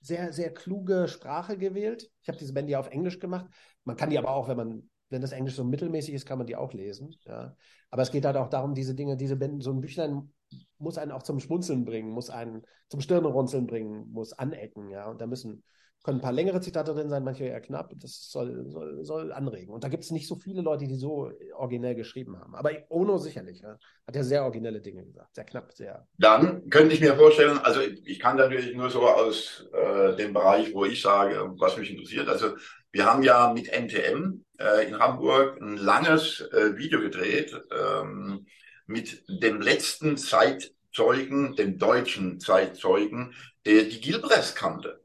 sehr, 0.00 0.32
sehr 0.32 0.52
kluge 0.52 1.08
Sprache 1.08 1.56
gewählt. 1.56 2.10
Ich 2.22 2.28
habe 2.28 2.38
diese 2.38 2.52
Bände 2.52 2.72
ja 2.72 2.80
auf 2.80 2.90
Englisch 2.90 3.18
gemacht. 3.18 3.46
Man 3.84 3.96
kann 3.96 4.10
die 4.10 4.18
aber 4.18 4.30
auch, 4.30 4.48
wenn 4.48 4.56
man 4.56 4.90
wenn 5.08 5.22
das 5.22 5.32
Englisch 5.32 5.54
so 5.54 5.64
mittelmäßig 5.64 6.14
ist, 6.14 6.26
kann 6.26 6.38
man 6.38 6.46
die 6.46 6.56
auch 6.56 6.72
lesen. 6.72 7.14
Ja. 7.24 7.56
Aber 7.90 8.02
es 8.02 8.10
geht 8.10 8.24
halt 8.24 8.36
auch 8.36 8.48
darum, 8.48 8.74
diese 8.74 8.94
Dinge, 8.94 9.16
diese 9.16 9.36
Bände, 9.36 9.62
so 9.62 9.72
ein 9.72 9.80
Büchlein 9.80 10.32
muss 10.78 10.98
einen 10.98 11.12
auch 11.12 11.22
zum 11.22 11.40
Schmunzeln 11.40 11.84
bringen, 11.84 12.10
muss 12.10 12.30
einen 12.30 12.62
zum 12.88 13.00
Stirnrunzeln 13.00 13.66
bringen, 13.66 14.10
muss 14.10 14.32
anecken, 14.32 14.90
ja. 14.90 15.08
Und 15.08 15.20
da 15.20 15.26
müssen 15.26 15.62
können 16.06 16.18
ein 16.18 16.22
paar 16.22 16.32
längere 16.32 16.60
Zitate 16.60 16.94
drin 16.94 17.08
sein, 17.08 17.24
manche 17.24 17.44
eher 17.44 17.60
knapp. 17.60 17.90
Das 17.96 18.30
soll, 18.30 18.70
soll, 18.70 19.04
soll 19.04 19.32
anregen. 19.32 19.74
Und 19.74 19.82
da 19.82 19.88
gibt 19.88 20.04
es 20.04 20.12
nicht 20.12 20.28
so 20.28 20.36
viele 20.36 20.62
Leute, 20.62 20.86
die 20.86 20.94
so 20.94 21.32
originell 21.56 21.96
geschrieben 21.96 22.38
haben. 22.38 22.54
Aber 22.54 22.70
Ono 22.90 23.18
sicherlich. 23.18 23.60
Ja. 23.60 23.76
Hat 24.06 24.14
ja 24.14 24.22
sehr 24.22 24.44
originelle 24.44 24.80
Dinge 24.80 25.04
gesagt. 25.04 25.34
Sehr 25.34 25.44
knapp, 25.44 25.72
sehr. 25.72 26.06
Dann 26.16 26.70
könnte 26.70 26.94
ich 26.94 27.00
mir 27.00 27.16
vorstellen, 27.16 27.58
also 27.58 27.80
ich 27.80 28.20
kann 28.20 28.36
natürlich 28.36 28.72
nur 28.76 28.88
so 28.88 29.02
aus 29.02 29.66
äh, 29.72 30.14
dem 30.14 30.32
Bereich, 30.32 30.72
wo 30.72 30.84
ich 30.84 31.02
sage, 31.02 31.52
was 31.58 31.76
mich 31.76 31.90
interessiert. 31.90 32.28
Also 32.28 32.50
wir 32.92 33.04
haben 33.04 33.24
ja 33.24 33.52
mit 33.52 33.66
NTM 33.66 34.44
äh, 34.58 34.88
in 34.88 34.98
Hamburg 34.98 35.60
ein 35.60 35.76
langes 35.76 36.40
äh, 36.40 36.76
Video 36.76 37.00
gedreht 37.00 37.54
ähm, 37.70 38.46
mit 38.86 39.24
dem 39.28 39.60
letzten 39.60 40.16
Zeitzeugen, 40.16 41.56
dem 41.56 41.78
deutschen 41.78 42.40
Zeitzeugen, 42.40 43.34
der 43.64 43.84
die 43.84 44.00
Gilbrest 44.00 44.56
kannte 44.56 45.00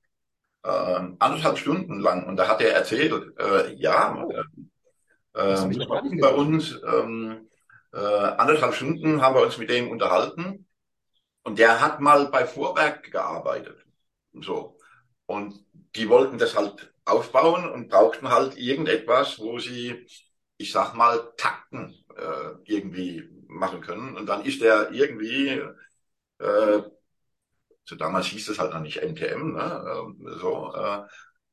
äh, 0.63 0.69
anderthalb 1.19 1.57
Stunden 1.57 1.99
lang 1.99 2.27
und 2.27 2.37
da 2.37 2.47
hat 2.47 2.61
er 2.61 2.73
erzählt, 2.73 3.37
äh, 3.39 3.73
ja, 3.75 4.27
äh, 5.33 5.55
bei 6.19 6.33
uns 6.33 6.79
ähm, 6.85 7.49
äh, 7.93 7.97
anderthalb 7.97 8.73
Stunden 8.73 9.21
haben 9.21 9.35
wir 9.35 9.43
uns 9.43 9.57
mit 9.57 9.69
dem 9.69 9.89
unterhalten 9.89 10.67
und 11.43 11.59
der 11.59 11.81
hat 11.81 11.99
mal 11.99 12.27
bei 12.27 12.45
Vorwerk 12.45 13.11
gearbeitet. 13.11 13.85
So. 14.33 14.77
Und 15.25 15.65
die 15.95 16.09
wollten 16.09 16.37
das 16.37 16.55
halt 16.55 16.90
aufbauen 17.05 17.69
und 17.69 17.89
brauchten 17.89 18.29
halt 18.29 18.57
irgendetwas, 18.57 19.39
wo 19.39 19.59
sie, 19.59 20.05
ich 20.57 20.71
sag 20.71 20.93
mal, 20.93 21.33
Takten 21.37 21.95
äh, 22.15 22.51
irgendwie 22.65 23.29
machen 23.47 23.81
können. 23.81 24.15
Und 24.15 24.27
dann 24.27 24.43
ist 24.45 24.61
er 24.61 24.91
irgendwie 24.91 25.61
äh, 26.39 26.81
so 27.83 27.95
damals 27.95 28.27
hieß 28.27 28.49
es 28.49 28.59
halt 28.59 28.73
noch 28.73 28.79
nicht 28.79 28.97
NTM, 28.97 29.53
ne? 29.53 29.83
Ähm, 29.85 30.37
so, 30.39 30.73
äh, 30.73 31.01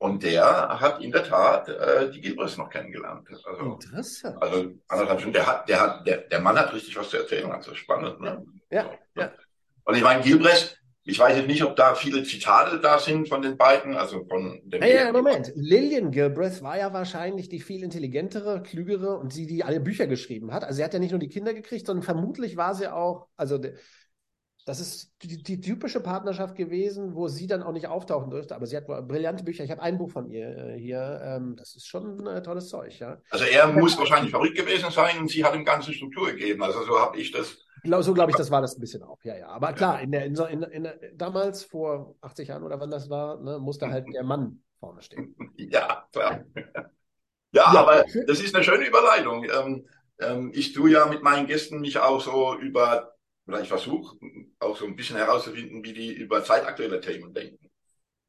und 0.00 0.22
der 0.22 0.78
hat 0.80 1.02
in 1.02 1.10
der 1.10 1.24
Tat 1.24 1.68
äh, 1.68 2.10
die 2.10 2.20
Gilbers 2.20 2.56
noch 2.56 2.70
kennengelernt. 2.70 3.26
Also, 3.44 3.72
Interessant. 3.72 4.40
Also 4.40 4.70
anderthalb 4.86 5.18
Stunden, 5.18 5.34
der 5.34 5.46
hat, 5.46 5.68
der 5.68 5.80
hat, 5.80 6.06
der, 6.06 6.18
der 6.18 6.40
Mann 6.40 6.56
hat 6.56 6.72
richtig 6.72 6.96
was 6.96 7.10
zu 7.10 7.16
erzählen, 7.16 7.50
also 7.50 7.74
spannend, 7.74 8.20
ne? 8.20 8.44
Ja, 8.70 8.84
so, 8.84 9.20
ja. 9.20 9.26
Ne? 9.26 9.32
Und 9.84 9.96
ich 9.96 10.02
meine, 10.02 10.22
Gilbreth, 10.22 10.78
ich 11.08 11.18
weiß 11.18 11.38
jetzt 11.38 11.46
nicht, 11.48 11.64
ob 11.64 11.74
da 11.74 11.94
viele 11.94 12.22
Zitate 12.22 12.80
da 12.80 12.98
sind 12.98 13.30
von 13.30 13.40
den 13.40 13.56
beiden, 13.56 13.96
also 13.96 14.26
von 14.26 14.60
dem. 14.66 14.82
Ja, 14.82 14.88
ja, 14.88 15.12
Moment. 15.12 15.50
Lillian 15.54 16.10
Gilbreth 16.10 16.62
war 16.62 16.76
ja 16.76 16.92
wahrscheinlich 16.92 17.48
die 17.48 17.60
viel 17.60 17.82
intelligentere, 17.82 18.62
klügere 18.62 19.18
und 19.18 19.32
sie, 19.32 19.46
die 19.46 19.64
alle 19.64 19.80
Bücher 19.80 20.06
geschrieben 20.06 20.52
hat. 20.52 20.64
Also 20.64 20.76
sie 20.76 20.84
hat 20.84 20.92
ja 20.92 21.00
nicht 21.00 21.12
nur 21.12 21.18
die 21.18 21.30
Kinder 21.30 21.54
gekriegt, 21.54 21.86
sondern 21.86 22.02
vermutlich 22.02 22.58
war 22.58 22.74
sie 22.74 22.92
auch, 22.92 23.28
also 23.36 23.58
das 24.66 24.80
ist 24.80 25.14
die, 25.22 25.42
die, 25.42 25.62
typische 25.62 26.00
Partnerschaft 26.00 26.54
gewesen, 26.56 27.14
wo 27.14 27.26
sie 27.26 27.46
dann 27.46 27.62
auch 27.62 27.72
nicht 27.72 27.86
auftauchen 27.86 28.28
dürfte. 28.28 28.54
Aber 28.54 28.66
sie 28.66 28.76
hat 28.76 28.86
brillante 28.86 29.44
Bücher. 29.44 29.64
Ich 29.64 29.70
habe 29.70 29.80
ein 29.80 29.96
Buch 29.96 30.10
von 30.10 30.28
ihr 30.28 30.58
äh, 30.58 30.78
hier. 30.78 31.22
Ähm, 31.24 31.56
das 31.56 31.74
ist 31.74 31.86
schon 31.86 32.26
äh, 32.26 32.42
tolles 32.42 32.68
Zeug, 32.68 32.98
ja. 32.98 33.16
Also 33.30 33.46
er 33.46 33.68
muss 33.68 33.96
wahrscheinlich 33.96 34.30
verrückt 34.30 34.58
gewesen 34.58 34.90
sein 34.90 35.20
und 35.20 35.30
sie 35.30 35.42
hat 35.42 35.54
ihm 35.54 35.64
ganze 35.64 35.94
Struktur 35.94 36.26
gegeben. 36.32 36.62
Also 36.62 36.84
so 36.84 36.98
habe 36.98 37.18
ich 37.18 37.32
das. 37.32 37.56
So 37.84 38.14
glaube 38.14 38.30
ich, 38.30 38.36
das 38.36 38.50
war 38.50 38.60
das 38.60 38.76
ein 38.76 38.80
bisschen 38.80 39.02
auch, 39.02 39.18
ja, 39.24 39.36
ja. 39.36 39.48
Aber 39.48 39.72
klar, 39.72 40.00
in 40.00 40.12
der, 40.12 40.24
in, 40.24 40.62
in, 40.62 40.88
damals 41.14 41.64
vor 41.64 42.16
80 42.20 42.48
Jahren 42.48 42.62
oder 42.62 42.80
wann 42.80 42.90
das 42.90 43.08
war, 43.10 43.40
ne, 43.40 43.58
musste 43.58 43.88
halt 43.88 44.06
der 44.12 44.24
Mann 44.24 44.62
vorne 44.78 45.02
stehen. 45.02 45.34
Ja, 45.56 46.06
klar. 46.12 46.44
Ja, 46.54 46.90
ja 47.52 47.64
aber 47.64 48.04
das 48.26 48.40
ist 48.40 48.54
eine 48.54 48.64
schöne 48.64 48.86
Überleitung. 48.86 49.44
Ähm, 49.44 49.86
ähm, 50.20 50.52
ich 50.54 50.72
tue 50.72 50.90
ja 50.90 51.06
mit 51.06 51.22
meinen 51.22 51.46
Gästen 51.46 51.80
mich 51.80 51.98
auch 51.98 52.20
so 52.20 52.56
über 52.58 53.14
oder 53.46 53.62
ich 53.62 53.68
versuche 53.68 54.16
auch 54.58 54.76
so 54.76 54.84
ein 54.84 54.94
bisschen 54.94 55.16
herauszufinden, 55.16 55.82
wie 55.82 55.94
die 55.94 56.12
über 56.12 56.44
zeitaktuelle 56.44 57.00
Themen 57.00 57.32
denken. 57.32 57.70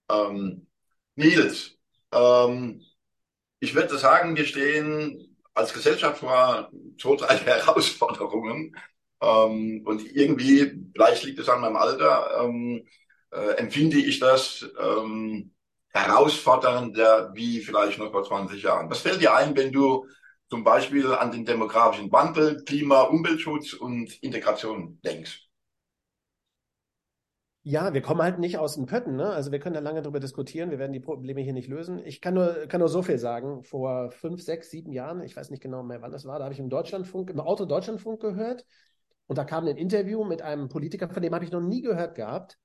Ähm, 0.10 0.68
Nils, 1.16 1.78
ähm, 2.14 2.82
ich 3.60 3.76
würde 3.76 3.98
sagen, 3.98 4.36
wir 4.38 4.46
stehen 4.46 5.38
als 5.54 5.74
Gesellschaft 5.74 6.20
vor 6.20 6.72
drei 7.18 7.38
Herausforderungen. 7.46 8.76
Ähm, 9.22 9.84
und 9.86 10.16
irgendwie, 10.16 10.90
vielleicht 10.94 11.24
liegt 11.24 11.40
es 11.40 11.50
an 11.50 11.62
meinem 11.62 11.76
Alter, 11.76 12.44
ähm, 12.44 12.86
äh, 13.32 13.56
empfinde 13.58 13.98
ich 13.98 14.20
das 14.20 14.66
ähm, 14.80 15.52
herausfordernder 15.90 17.32
wie 17.34 17.62
vielleicht 17.62 18.00
noch 18.00 18.12
vor 18.12 18.24
20 18.24 18.64
Jahren. 18.64 18.90
Was 18.90 19.02
fällt 19.02 19.22
dir 19.22 19.34
ein, 19.36 19.56
wenn 19.56 19.72
du 19.72 20.06
zum 20.50 20.64
Beispiel 20.64 21.14
an 21.14 21.32
den 21.32 21.46
demografischen 21.46 22.12
Wandel, 22.12 22.64
Klima, 22.64 23.02
Umweltschutz 23.02 23.74
und 23.74 24.22
Integration 24.24 25.00
denkst? 25.04 25.50
Ja, 27.64 27.94
wir 27.94 28.02
kommen 28.02 28.22
halt 28.22 28.40
nicht 28.40 28.58
aus 28.58 28.76
den 28.76 28.86
Pötten, 28.86 29.16
ne? 29.16 29.30
Also 29.32 29.52
wir 29.52 29.60
können 29.60 29.76
da 29.76 29.82
lange 29.82 30.02
drüber 30.02 30.20
diskutieren, 30.20 30.72
wir 30.72 30.80
werden 30.80 30.94
die 30.94 31.02
Probleme 31.02 31.42
hier 31.42 31.54
nicht 31.54 31.68
lösen. 31.68 32.00
Ich 32.04 32.22
kann 32.22 32.34
nur, 32.34 32.66
kann 32.68 32.80
nur 32.80 32.88
so 32.90 33.04
viel 33.04 33.20
sagen. 33.20 33.64
Vor 33.64 34.12
fünf, 34.12 34.42
sechs, 34.42 34.72
sieben 34.72 34.92
Jahren, 34.92 35.22
ich 35.22 35.36
weiß 35.36 35.52
nicht 35.52 35.62
genau 35.62 35.84
mehr, 35.84 36.02
wann 36.02 36.12
das 36.12 36.26
war, 36.26 36.40
da 36.40 36.46
habe 36.46 36.54
ich 36.54 36.60
im 36.60 36.70
Deutschlandfunk, 36.70 37.30
im 37.30 37.40
Auto 37.40 37.66
Deutschlandfunk 37.66 38.22
gehört 38.22 38.66
und 39.30 39.38
da 39.38 39.46
kam 39.46 39.68
ein 39.68 39.78
Interview 39.78 40.24
mit 40.24 40.42
einem 40.42 40.70
Politiker, 40.70 41.08
von 41.08 41.22
dem 41.22 41.36
habe 41.36 41.46
ich 41.46 41.52
noch 41.52 41.62
nie 41.62 41.84
gehört 41.84 42.16
gehabt. 42.16 42.58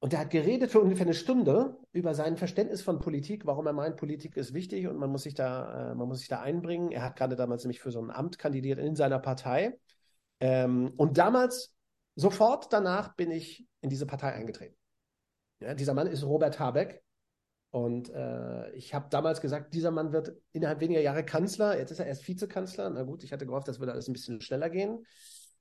Und 0.00 0.12
er 0.12 0.20
hat 0.20 0.30
geredet 0.30 0.70
für 0.70 0.80
ungefähr 0.80 1.06
eine 1.06 1.14
Stunde 1.14 1.78
über 1.92 2.14
sein 2.14 2.36
Verständnis 2.36 2.82
von 2.82 2.98
Politik, 2.98 3.46
warum 3.46 3.66
er 3.66 3.72
meint, 3.72 3.96
Politik 3.96 4.36
ist 4.36 4.52
wichtig 4.52 4.86
und 4.86 4.98
man 4.98 5.10
muss 5.10 5.22
sich 5.22 5.32
da, 5.32 5.92
äh, 5.92 5.94
man 5.94 6.08
muss 6.08 6.18
sich 6.18 6.28
da 6.28 6.42
einbringen. 6.42 6.92
Er 6.92 7.02
hat 7.02 7.16
gerade 7.16 7.36
damals 7.36 7.64
nämlich 7.64 7.80
für 7.80 7.90
so 7.90 8.02
ein 8.02 8.10
Amt 8.10 8.38
kandidiert 8.38 8.78
in 8.78 8.96
seiner 8.96 9.18
Partei. 9.18 9.80
Ähm, 10.40 10.92
und 10.98 11.16
damals, 11.16 11.74
sofort 12.14 12.70
danach, 12.70 13.16
bin 13.16 13.30
ich 13.30 13.66
in 13.80 13.88
diese 13.88 14.06
Partei 14.06 14.34
eingetreten. 14.34 14.76
Ja, 15.60 15.72
dieser 15.72 15.94
Mann 15.94 16.06
ist 16.06 16.22
Robert 16.22 16.60
Habeck. 16.60 17.02
Und 17.70 18.08
äh, 18.10 18.70
ich 18.72 18.94
habe 18.94 19.08
damals 19.10 19.40
gesagt, 19.40 19.74
dieser 19.74 19.90
Mann 19.90 20.12
wird 20.12 20.32
innerhalb 20.52 20.80
weniger 20.80 21.00
Jahre 21.00 21.24
Kanzler. 21.24 21.78
Jetzt 21.78 21.90
ist 21.90 21.98
er 21.98 22.06
erst 22.06 22.26
Vizekanzler. 22.26 22.88
Na 22.88 23.02
gut, 23.02 23.24
ich 23.24 23.32
hatte 23.32 23.46
gehofft, 23.46 23.68
das 23.68 23.78
würde 23.78 23.92
alles 23.92 24.08
ein 24.08 24.14
bisschen 24.14 24.40
schneller 24.40 24.70
gehen. 24.70 25.04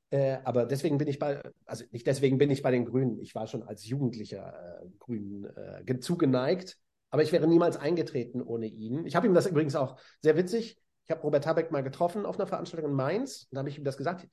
Äh, 0.09 0.37
aber 0.45 0.65
deswegen 0.65 0.97
bin 0.97 1.07
ich 1.09 1.19
bei, 1.19 1.41
also 1.65 1.83
nicht 1.91 2.07
deswegen 2.07 2.37
bin 2.37 2.49
ich 2.49 2.61
bei 2.61 2.71
den 2.71 2.85
Grünen. 2.85 3.19
Ich 3.19 3.35
war 3.35 3.47
schon 3.47 3.63
als 3.63 3.85
Jugendlicher 3.85 4.81
äh, 4.81 4.87
Grünen 4.99 5.45
äh, 5.45 5.99
zugeneigt, 5.99 6.77
aber 7.09 7.23
ich 7.23 7.33
wäre 7.33 7.45
niemals 7.45 7.75
eingetreten 7.75 8.41
ohne 8.41 8.67
ihn. 8.67 9.05
Ich 9.05 9.17
habe 9.17 9.27
ihm 9.27 9.33
das 9.33 9.47
übrigens 9.47 9.75
auch 9.75 9.99
sehr 10.21 10.37
witzig. 10.37 10.79
Ich 11.03 11.11
habe 11.11 11.21
Robert 11.21 11.45
Habeck 11.45 11.71
mal 11.71 11.83
getroffen 11.83 12.25
auf 12.25 12.37
einer 12.37 12.47
Veranstaltung 12.47 12.91
in 12.91 12.95
Mainz 12.95 13.47
und 13.51 13.55
da 13.55 13.59
habe 13.59 13.69
ich 13.69 13.77
ihm 13.77 13.83
das 13.83 13.97
gesagt. 13.97 14.27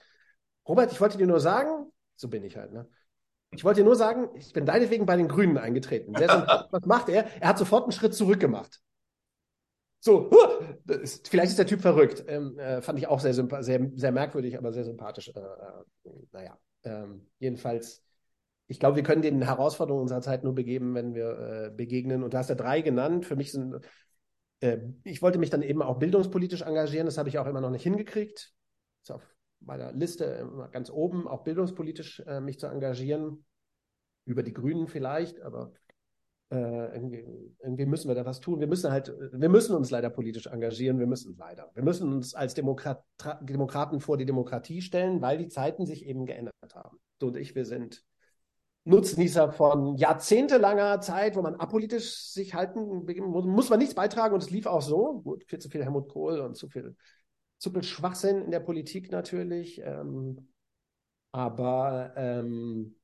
Robert, 0.67 0.93
ich 0.93 1.01
wollte 1.01 1.19
dir 1.19 1.27
nur 1.27 1.41
sagen, 1.41 1.91
so 2.17 2.29
bin 2.29 2.45
ich 2.45 2.57
halt, 2.57 2.73
ne? 2.73 2.89
Ich 3.55 3.65
wollte 3.65 3.81
dir 3.81 3.85
nur 3.85 3.97
sagen, 3.97 4.29
ich 4.35 4.53
bin 4.53 4.67
deinetwegen 4.67 5.07
bei 5.07 5.17
den 5.17 5.29
Grünen 5.29 5.59
eingetreten. 5.59 6.15
was 6.71 6.87
macht 6.87 7.09
er? 7.09 7.27
Er 7.41 7.49
hat 7.49 7.59
sofort 7.59 7.85
einen 7.85 7.93
Schritt 7.93 8.15
zurück 8.15 8.41
gemacht. 8.41 8.81
So, 10.01 10.31
ist, 10.87 11.29
vielleicht 11.29 11.51
ist 11.51 11.59
der 11.59 11.67
Typ 11.67 11.81
verrückt. 11.81 12.25
Ähm, 12.29 12.59
äh, 12.59 12.83
fand 12.83 12.99
ich 12.99 13.07
auch 13.07 13.21
sehr, 13.21 13.33
sehr, 13.33 13.91
sehr 13.95 14.13
merkwürdig, 14.13 14.59
aber 14.59 14.71
sehr 14.71 14.85
sympathisch. 14.85 15.29
Äh, 15.35 15.41
äh, 15.41 16.11
naja, 16.31 16.59
ähm, 16.83 17.27
jedenfalls, 17.39 18.03
ich 18.67 18.79
glaube, 18.79 18.97
wir 18.97 19.03
können 19.03 19.23
den 19.23 19.41
Herausforderungen 19.41 20.03
unserer 20.03 20.21
Zeit 20.21 20.45
nur 20.45 20.55
begeben, 20.55 20.95
wenn 20.95 21.15
wir 21.15 21.39
äh, 21.39 21.71
begegnen. 21.71 22.23
Und 22.23 22.35
du 22.35 22.39
hast 22.39 22.51
ja 22.51 22.55
drei 22.55 22.83
genannt. 22.83 23.25
Für 23.25 23.37
mich 23.37 23.53
sind, 23.53 23.77
äh, 24.61 24.79
ich 25.05 25.23
wollte 25.23 25.39
mich 25.39 25.49
dann 25.49 25.63
eben 25.63 25.81
auch 25.81 25.99
bildungspolitisch 25.99 26.63
engagieren. 26.63 27.07
Das 27.07 27.17
habe 27.17 27.31
ich 27.31 27.39
auch 27.39 27.47
immer 27.47 27.63
noch 27.63 27.71
nicht 27.71 27.85
hingekriegt. 27.85 28.53
Ist 29.03 29.11
auf 29.11 29.34
meiner 29.65 29.93
Liste 29.93 30.49
ganz 30.73 30.91
oben, 30.91 31.27
auch 31.27 31.45
bildungspolitisch 31.45 32.21
äh, 32.21 32.41
mich 32.41 32.59
zu 32.59 32.67
engagieren. 32.67 33.45
Über 34.27 34.43
die 34.43 34.55
Grünen 34.55 34.87
vielleicht, 34.87 35.43
aber 35.43 35.73
äh, 36.51 36.95
irgendwie, 36.95 37.25
irgendwie, 37.63 37.85
müssen 37.85 38.09
wir 38.09 38.15
da 38.15 38.25
was 38.25 38.41
tun. 38.41 38.61
Wir 38.61 38.67
müssen 38.67 38.91
halt, 38.91 39.13
wir 39.33 39.49
müssen 39.49 39.75
uns 39.75 39.91
leider 39.91 40.09
politisch 40.09 40.47
engagieren. 40.47 40.99
Wir 40.99 41.07
müssen 41.07 41.37
leider. 41.37 41.71
Wir 41.75 41.83
müssen 41.83 42.13
uns 42.13 42.35
als 42.35 42.55
Demokrat, 42.55 43.05
Demokraten 43.41 44.01
vor 44.01 44.17
die 44.17 44.25
Demokratie 44.25 44.81
stellen, 44.81 45.21
weil 45.21 45.37
die 45.37 45.49
Zeiten 45.49 45.85
sich 45.85 46.07
eben 46.07 46.27
geändert 46.27 46.55
haben. 46.75 46.99
Du 47.19 47.29
und 47.29 47.37
ich, 47.37 47.55
wir 47.55 47.65
sind 47.65 48.05
Nutznießer 48.87 49.51
von 49.51 49.97
jahrzehntelanger 49.97 51.01
Zeit, 51.01 51.37
wo 51.37 51.43
man 51.43 51.55
apolitisch 51.55 52.33
sich 52.33 52.55
halten, 52.55 53.07
muss 53.31 53.71
man 53.71 53.79
nichts 53.79 53.95
beitragen 53.95 54.35
und 54.35 54.43
es 54.43 54.51
lief 54.51 54.67
auch 54.67 54.83
so. 54.83 55.23
Gut, 55.23 55.45
viel 55.45 55.59
zu 55.59 55.71
viel 55.71 55.83
Helmut 55.83 56.09
Kohl 56.11 56.41
und 56.41 56.55
zu 56.55 56.69
viel, 56.69 56.95
zu 57.65 57.71
viel 57.71 57.83
Schwachsinn 57.83 58.43
in 58.43 58.51
der 58.51 58.61
Politik 58.61 59.11
natürlich. 59.11 59.81
Ähm, 59.83 60.49
aber 61.33 62.13
ähm, 62.15 62.95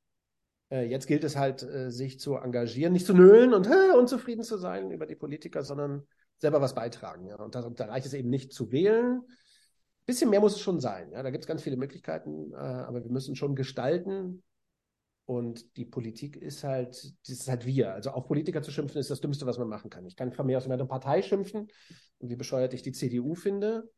äh, 0.70 0.84
jetzt 0.84 1.06
gilt 1.06 1.24
es 1.24 1.36
halt, 1.36 1.62
äh, 1.62 1.90
sich 1.90 2.20
zu 2.20 2.36
engagieren, 2.36 2.92
nicht 2.92 3.06
zu 3.06 3.14
nölen 3.14 3.54
und 3.54 3.66
äh, 3.66 3.96
unzufrieden 3.98 4.44
zu 4.44 4.58
sein 4.58 4.90
über 4.90 5.06
die 5.06 5.16
Politiker, 5.16 5.64
sondern 5.64 6.06
selber 6.38 6.60
was 6.60 6.74
beitragen. 6.74 7.26
Ja. 7.26 7.36
Und 7.36 7.54
da, 7.54 7.68
da 7.70 7.86
reicht 7.86 8.06
es 8.06 8.12
eben 8.12 8.28
nicht 8.28 8.52
zu 8.52 8.70
wählen. 8.70 9.22
Ein 9.22 10.06
bisschen 10.06 10.30
mehr 10.30 10.40
muss 10.40 10.54
es 10.54 10.60
schon 10.60 10.78
sein. 10.78 11.10
Ja. 11.12 11.22
Da 11.22 11.30
gibt 11.30 11.44
es 11.44 11.48
ganz 11.48 11.62
viele 11.62 11.76
Möglichkeiten, 11.76 12.52
äh, 12.52 12.56
aber 12.56 13.02
wir 13.02 13.10
müssen 13.10 13.36
schon 13.36 13.56
gestalten. 13.56 14.42
Und 15.24 15.76
die 15.76 15.86
Politik 15.86 16.36
ist 16.36 16.64
halt, 16.64 16.96
das 17.22 17.30
ist 17.30 17.48
halt 17.48 17.64
wir. 17.64 17.94
Also 17.94 18.10
auf 18.10 18.26
Politiker 18.26 18.62
zu 18.62 18.72
schimpfen, 18.72 19.00
ist 19.00 19.10
das 19.10 19.20
Dümmste, 19.20 19.46
was 19.46 19.58
man 19.58 19.68
machen 19.68 19.88
kann. 19.88 20.04
Ich 20.04 20.16
kann 20.16 20.32
von 20.32 20.44
mir 20.44 20.58
aus 20.58 20.68
meiner 20.68 20.86
Partei 20.86 21.22
schimpfen 21.22 21.68
und 22.18 22.28
wie 22.28 22.36
bescheuert 22.36 22.74
ich 22.74 22.82
die 22.82 22.92
CDU 22.92 23.34
finde. 23.34 23.88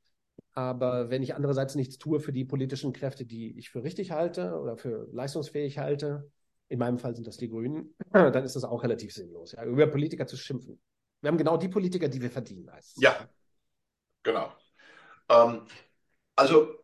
Aber 0.55 1.11
wenn 1.11 1.23
ich 1.23 1.35
andererseits 1.35 1.75
nichts 1.75 1.99
tue 1.99 2.21
für 2.21 2.33
die 2.33 2.45
politischen 2.45 2.93
Kräfte, 2.93 3.25
die 3.25 3.59
ich 3.59 3.71
für 3.71 3.83
richtig 3.85 4.11
halte 4.11 4.59
oder 4.59 4.77
für 4.77 5.09
leistungsfähig 5.13 5.79
halte, 5.79 6.31
in 6.69 6.79
meinem 6.79 6.99
Fall 6.99 7.15
sind 7.15 7.27
das 7.27 7.37
die 7.37 7.49
Grünen, 7.49 7.95
dann 8.13 8.45
ist 8.45 8.57
das 8.57 8.65
auch 8.65 8.83
relativ 8.83 9.13
sinnlos, 9.13 9.53
ja, 9.53 9.65
über 9.65 9.87
Politiker 9.87 10.27
zu 10.27 10.37
schimpfen. 10.37 10.81
Wir 11.21 11.29
haben 11.29 11.39
genau 11.39 11.57
die 11.57 11.69
Politiker, 11.69 12.09
die 12.09 12.21
wir 12.21 12.31
verdienen. 12.31 12.71
Heißt 12.71 13.01
Ja, 13.01 13.29
genau. 14.23 14.53
Ähm, 15.29 15.63
also 16.37 16.83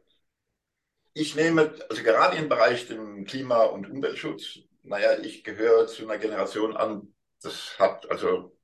ich 1.12 1.34
nehme, 1.34 1.74
also 1.90 2.02
gerade 2.02 2.36
im 2.36 2.48
Bereich 2.48 2.86
dem 2.86 3.24
Klima- 3.24 3.64
und 3.64 3.90
Umweltschutz, 3.90 4.60
naja, 4.82 5.18
ich 5.18 5.42
gehöre 5.42 5.86
zu 5.86 6.04
einer 6.04 6.18
Generation 6.18 6.76
an, 6.76 7.12
das 7.42 7.78
hat 7.78 8.08
also, 8.10 8.56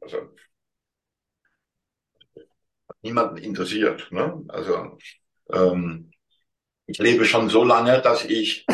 also 0.00 0.30
niemanden 3.02 3.38
interessiert. 3.38 4.10
Ne? 4.10 4.44
Also 4.48 4.98
ähm, 5.52 6.10
ich 6.86 6.98
lebe 6.98 7.24
schon 7.24 7.48
so 7.48 7.64
lange, 7.64 8.00
dass 8.00 8.24
ich 8.24 8.66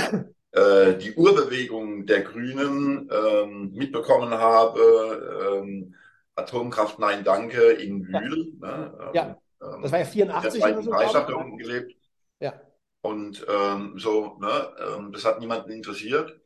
äh, 0.52 0.94
die 0.94 1.14
Urbewegung 1.14 2.06
der 2.06 2.22
Grünen 2.22 3.10
ähm, 3.12 3.72
mitbekommen 3.72 4.30
habe. 4.30 5.60
Ähm, 5.62 5.94
Atomkraft, 6.34 6.98
nein, 6.98 7.24
danke, 7.24 7.62
in 7.72 8.06
Wühl. 8.06 8.52
Ja. 8.60 8.76
Ne? 8.76 9.10
ja. 9.14 9.38
Ähm, 9.62 9.82
das 9.82 9.92
war 9.92 9.98
ja 9.98 10.04
84 10.04 10.62
oder 10.62 10.82
so. 10.82 10.90
Da 10.90 11.34
unten 11.34 11.58
gelebt. 11.58 11.94
Ja. 12.40 12.60
Und 13.00 13.46
ähm, 13.48 13.98
so, 13.98 14.36
ne, 14.40 14.68
ähm, 14.80 15.12
das 15.12 15.24
hat 15.24 15.40
niemanden 15.40 15.70
interessiert. 15.70 16.38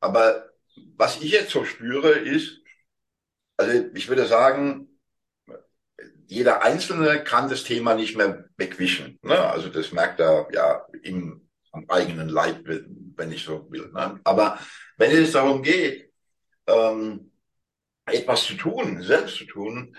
Aber 0.00 0.50
was 0.96 1.20
ich 1.20 1.30
jetzt 1.32 1.50
so 1.50 1.64
spüre, 1.64 2.10
ist, 2.10 2.60
also 3.56 3.72
ich 3.94 4.08
würde 4.08 4.26
sagen, 4.26 4.87
jeder 6.28 6.62
Einzelne 6.62 7.24
kann 7.24 7.48
das 7.48 7.64
Thema 7.64 7.94
nicht 7.94 8.16
mehr 8.16 8.44
wegwischen. 8.56 9.18
Ne? 9.22 9.38
Also 9.38 9.68
das 9.68 9.92
merkt 9.92 10.20
er 10.20 10.46
ja 10.52 10.86
im 11.02 11.48
am 11.72 11.84
eigenen 11.88 12.28
Leib, 12.28 12.66
wenn 12.66 13.32
ich 13.32 13.44
so 13.44 13.70
will. 13.70 13.90
Ne? 13.92 14.20
Aber 14.24 14.58
wenn 14.96 15.10
es 15.10 15.32
darum 15.32 15.62
geht, 15.62 16.12
ähm, 16.66 17.30
etwas 18.06 18.44
zu 18.44 18.54
tun, 18.54 19.02
selbst 19.02 19.36
zu 19.36 19.44
tun, 19.44 19.96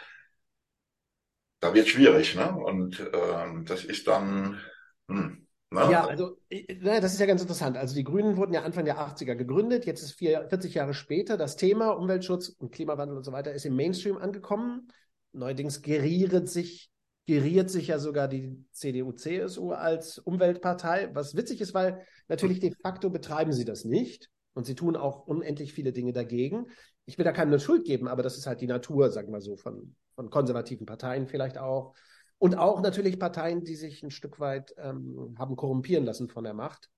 da 1.59 1.73
wird 1.73 1.87
schwierig. 1.87 2.35
Ne? 2.35 2.51
Und 2.55 2.99
ähm, 3.13 3.65
das 3.65 3.83
ist 3.83 4.07
dann. 4.07 4.59
Hm, 5.07 5.47
ne? 5.71 5.91
Ja, 5.91 6.05
also 6.05 6.37
na, 6.79 6.99
das 6.99 7.13
ist 7.13 7.19
ja 7.19 7.25
ganz 7.25 7.41
interessant. 7.41 7.77
Also 7.77 7.95
die 7.95 8.03
Grünen 8.03 8.37
wurden 8.37 8.53
ja 8.53 8.63
Anfang 8.63 8.85
der 8.85 8.99
80er 8.99 9.35
gegründet. 9.35 9.85
Jetzt 9.85 10.03
ist 10.03 10.13
vier, 10.13 10.47
40 10.47 10.73
Jahre 10.73 10.93
später 10.93 11.37
das 11.37 11.55
Thema 11.55 11.91
Umweltschutz 11.91 12.49
und 12.49 12.71
Klimawandel 12.71 13.17
und 13.17 13.23
so 13.23 13.31
weiter 13.31 13.53
ist 13.53 13.65
im 13.65 13.75
Mainstream 13.75 14.17
angekommen. 14.17 14.91
Neuerdings 15.31 15.81
geriert 15.81 16.49
sich, 16.49 16.89
geriert 17.25 17.69
sich 17.69 17.87
ja 17.87 17.99
sogar 17.99 18.27
die 18.27 18.65
CDU-CSU 18.71 19.71
als 19.71 20.17
Umweltpartei, 20.17 21.09
was 21.13 21.35
witzig 21.35 21.61
ist, 21.61 21.73
weil 21.73 22.03
natürlich 22.27 22.59
de 22.59 22.73
facto 22.81 23.09
betreiben 23.09 23.53
sie 23.53 23.65
das 23.65 23.85
nicht 23.85 24.29
und 24.53 24.65
sie 24.65 24.75
tun 24.75 24.95
auch 24.95 25.27
unendlich 25.27 25.73
viele 25.73 25.93
Dinge 25.93 26.13
dagegen. 26.13 26.67
Ich 27.05 27.17
will 27.17 27.25
da 27.25 27.31
keine 27.31 27.59
Schuld 27.59 27.85
geben, 27.85 28.07
aber 28.07 28.23
das 28.23 28.37
ist 28.37 28.47
halt 28.47 28.61
die 28.61 28.67
Natur, 28.67 29.11
sagen 29.11 29.31
wir 29.31 29.41
so, 29.41 29.55
von, 29.55 29.95
von 30.15 30.29
konservativen 30.29 30.85
Parteien 30.85 31.27
vielleicht 31.27 31.57
auch. 31.57 31.93
Und 32.37 32.57
auch 32.57 32.81
natürlich 32.81 33.19
Parteien, 33.19 33.63
die 33.63 33.75
sich 33.75 34.01
ein 34.01 34.11
Stück 34.11 34.39
weit 34.39 34.73
ähm, 34.77 35.35
haben 35.37 35.55
korrumpieren 35.55 36.05
lassen 36.05 36.29
von 36.29 36.45
der 36.45 36.53
Macht. 36.53 36.89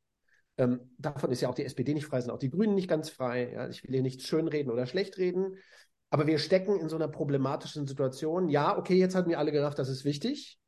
Ähm, 0.58 0.92
davon 1.00 1.32
ist 1.32 1.42
ja 1.42 1.50
auch 1.50 1.56
die 1.56 1.66
SPD 1.66 1.94
nicht 1.94 2.06
frei, 2.06 2.22
sind 2.22 2.30
auch 2.32 2.38
die 2.38 2.52
Grünen 2.52 2.76
nicht 2.76 2.88
ganz 2.88 3.10
frei. 3.10 3.52
Ja? 3.54 3.68
Ich 3.68 3.84
will 3.84 3.92
hier 3.92 4.04
nicht 4.04 4.22
schönreden 4.22 4.72
oder 4.72 4.86
schlecht 4.86 5.18
reden. 5.18 5.58
Aber 6.12 6.28
wir 6.28 6.40
stecken 6.40 6.78
in 6.78 6.90
so 6.90 6.98
einer 6.98 7.08
problematischen 7.08 7.88
Situation. 7.88 8.50
Ja, 8.50 8.78
okay, 8.78 8.96
jetzt 8.96 9.16
hatten 9.16 9.30
wir 9.30 9.40
alle 9.40 9.54
gerafft, 9.54 9.80
das 9.80 9.88
ist 9.90 10.04
wichtig. 10.04 10.60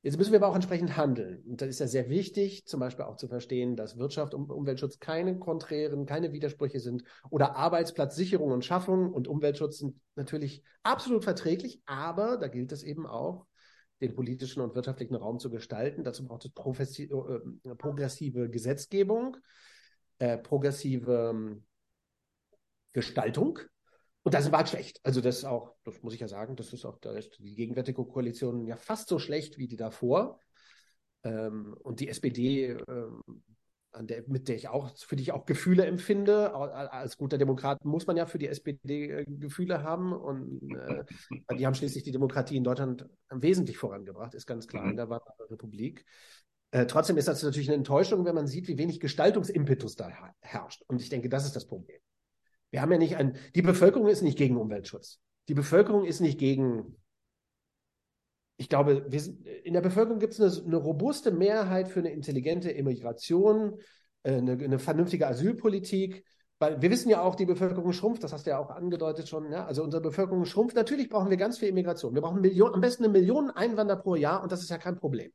Jetzt 0.00 0.16
müssen 0.16 0.32
wir 0.32 0.38
aber 0.38 0.48
auch 0.48 0.54
entsprechend 0.54 0.96
handeln. 0.96 1.42
Und 1.46 1.60
das 1.60 1.68
ist 1.68 1.78
ja 1.78 1.86
sehr 1.86 2.08
wichtig, 2.08 2.66
zum 2.66 2.80
Beispiel 2.80 3.04
auch 3.04 3.16
zu 3.16 3.28
verstehen, 3.28 3.76
dass 3.76 3.98
Wirtschaft 3.98 4.34
und 4.34 4.50
Umweltschutz 4.50 4.98
keine 4.98 5.38
konträren, 5.38 6.06
keine 6.06 6.32
Widersprüche 6.32 6.80
sind 6.80 7.04
oder 7.30 7.56
Arbeitsplatzsicherung 7.56 8.50
und 8.50 8.64
Schaffung 8.64 9.12
und 9.12 9.28
Umweltschutz 9.28 9.78
sind 9.78 10.00
natürlich 10.14 10.62
absolut 10.82 11.24
verträglich, 11.24 11.82
aber 11.84 12.38
da 12.38 12.48
gilt 12.48 12.72
es 12.72 12.82
eben 12.82 13.06
auch, 13.06 13.46
den 14.00 14.14
politischen 14.14 14.60
und 14.60 14.74
wirtschaftlichen 14.74 15.14
Raum 15.14 15.38
zu 15.38 15.50
gestalten. 15.50 16.02
Dazu 16.02 16.26
braucht 16.26 16.80
es 16.80 16.98
äh, 16.98 17.08
progressive 17.76 18.50
Gesetzgebung, 18.50 19.36
äh, 20.18 20.36
progressive 20.36 21.30
ähm, 21.30 21.64
Gestaltung 22.92 23.60
und 24.24 24.32
das 24.32 24.50
war 24.50 24.66
schlecht. 24.66 25.00
Also 25.02 25.20
das 25.20 25.38
ist 25.38 25.44
auch, 25.44 25.74
das 25.84 26.02
muss 26.02 26.14
ich 26.14 26.20
ja 26.20 26.28
sagen, 26.28 26.56
das 26.56 26.72
ist 26.72 26.86
auch, 26.86 26.98
die 26.98 27.54
gegenwärtige 27.54 28.04
Koalition 28.04 28.66
ja 28.66 28.76
fast 28.76 29.08
so 29.08 29.18
schlecht 29.18 29.58
wie 29.58 29.68
die 29.68 29.76
davor. 29.76 30.40
Ähm, 31.24 31.76
und 31.82 32.00
die 32.00 32.08
SPD, 32.08 32.76
ähm, 32.88 33.22
der, 34.00 34.24
mit 34.26 34.48
der 34.48 34.56
ich 34.56 34.68
auch, 34.68 34.96
für 34.96 35.14
die 35.14 35.22
ich 35.22 35.32
auch 35.32 35.44
Gefühle 35.44 35.84
empfinde, 35.84 36.54
als 36.54 37.18
guter 37.18 37.36
Demokrat 37.36 37.84
muss 37.84 38.06
man 38.06 38.16
ja 38.16 38.24
für 38.24 38.38
die 38.38 38.48
SPD 38.48 39.10
äh, 39.10 39.24
Gefühle 39.26 39.82
haben. 39.82 40.14
Und 40.14 40.74
äh, 40.74 41.04
die 41.56 41.66
haben 41.66 41.74
schließlich 41.74 42.02
die 42.02 42.12
Demokratie 42.12 42.56
in 42.56 42.64
Deutschland 42.64 43.06
wesentlich 43.28 43.76
vorangebracht, 43.76 44.32
ist 44.32 44.46
ganz 44.46 44.66
klar, 44.66 44.88
in 44.88 44.96
der 44.96 45.10
Weimarer 45.10 45.50
Republik. 45.50 46.06
Äh, 46.70 46.86
trotzdem 46.86 47.18
ist 47.18 47.28
das 47.28 47.42
natürlich 47.42 47.68
eine 47.68 47.76
Enttäuschung, 47.76 48.24
wenn 48.24 48.34
man 48.34 48.46
sieht, 48.46 48.68
wie 48.68 48.78
wenig 48.78 49.00
Gestaltungsimpetus 49.00 49.96
da 49.96 50.10
herrscht. 50.40 50.82
Und 50.86 51.02
ich 51.02 51.10
denke, 51.10 51.28
das 51.28 51.44
ist 51.44 51.54
das 51.54 51.66
Problem. 51.66 52.00
Wir 52.74 52.82
haben 52.82 52.90
ja 52.90 52.98
nicht 52.98 53.14
ein, 53.14 53.36
die 53.54 53.62
Bevölkerung 53.62 54.08
ist 54.08 54.22
nicht 54.22 54.36
gegen 54.36 54.56
Umweltschutz. 54.56 55.20
Die 55.46 55.54
Bevölkerung 55.54 56.04
ist 56.04 56.18
nicht 56.18 56.40
gegen, 56.40 56.96
ich 58.56 58.68
glaube, 58.68 59.06
sind, 59.12 59.46
in 59.46 59.74
der 59.74 59.80
Bevölkerung 59.80 60.18
gibt 60.18 60.32
es 60.32 60.40
eine, 60.40 60.66
eine, 60.66 60.76
robuste 60.78 61.30
Mehrheit 61.30 61.86
für 61.86 62.00
eine 62.00 62.10
intelligente 62.10 62.72
Immigration, 62.72 63.78
äh, 64.24 64.38
eine, 64.38 64.54
eine, 64.54 64.80
vernünftige 64.80 65.28
Asylpolitik. 65.28 66.24
Weil 66.58 66.82
wir 66.82 66.90
wissen 66.90 67.10
ja 67.10 67.22
auch, 67.22 67.36
die 67.36 67.46
Bevölkerung 67.46 67.92
schrumpft, 67.92 68.24
das 68.24 68.32
hast 68.32 68.44
du 68.44 68.50
ja 68.50 68.58
auch 68.58 68.70
angedeutet 68.70 69.28
schon. 69.28 69.52
Ja? 69.52 69.66
Also 69.66 69.84
unsere 69.84 70.02
Bevölkerung 70.02 70.44
schrumpft. 70.44 70.74
Natürlich 70.74 71.08
brauchen 71.08 71.30
wir 71.30 71.36
ganz 71.36 71.58
viel 71.58 71.68
Immigration. 71.68 72.12
Wir 72.12 72.22
brauchen 72.22 72.40
Millionen, 72.40 72.74
am 72.74 72.80
besten 72.80 73.04
eine 73.04 73.12
Million 73.12 73.52
Einwanderer 73.52 74.00
pro 74.00 74.16
Jahr 74.16 74.42
und 74.42 74.50
das 74.50 74.62
ist 74.62 74.70
ja 74.70 74.78
kein 74.78 74.96
Problem. 74.96 75.30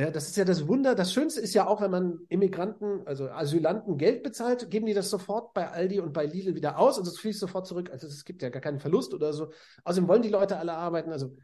Ja, 0.00 0.10
das 0.10 0.28
ist 0.28 0.36
ja 0.38 0.46
das 0.46 0.66
Wunder. 0.66 0.94
Das 0.94 1.12
Schönste 1.12 1.42
ist 1.42 1.52
ja 1.52 1.66
auch, 1.66 1.82
wenn 1.82 1.90
man 1.90 2.20
Immigranten, 2.30 3.06
also 3.06 3.28
Asylanten 3.28 3.98
Geld 3.98 4.22
bezahlt, 4.22 4.70
geben 4.70 4.86
die 4.86 4.94
das 4.94 5.10
sofort 5.10 5.52
bei 5.52 5.68
Aldi 5.68 6.00
und 6.00 6.14
bei 6.14 6.24
Lidl 6.24 6.54
wieder 6.54 6.78
aus 6.78 6.98
und 6.98 7.06
es 7.06 7.18
fließt 7.18 7.38
sofort 7.38 7.66
zurück. 7.66 7.90
Also 7.92 8.06
es 8.06 8.24
gibt 8.24 8.40
ja 8.40 8.48
gar 8.48 8.62
keinen 8.62 8.80
Verlust 8.80 9.12
oder 9.12 9.34
so. 9.34 9.52
Außerdem 9.84 10.08
wollen 10.08 10.22
die 10.22 10.30
Leute 10.30 10.56
alle 10.56 10.72
arbeiten. 10.72 11.12
Also 11.12 11.36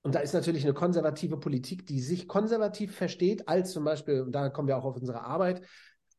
und 0.00 0.14
da 0.14 0.20
ist 0.20 0.32
natürlich 0.32 0.64
eine 0.64 0.72
konservative 0.72 1.36
Politik, 1.36 1.84
die 1.86 2.00
sich 2.00 2.26
konservativ 2.26 2.96
versteht, 2.96 3.48
als 3.48 3.72
zum 3.72 3.84
Beispiel, 3.84 4.22
und 4.22 4.32
da 4.32 4.48
kommen 4.48 4.68
wir 4.68 4.78
auch 4.78 4.84
auf 4.86 4.96
unsere 4.96 5.20
Arbeit, 5.20 5.60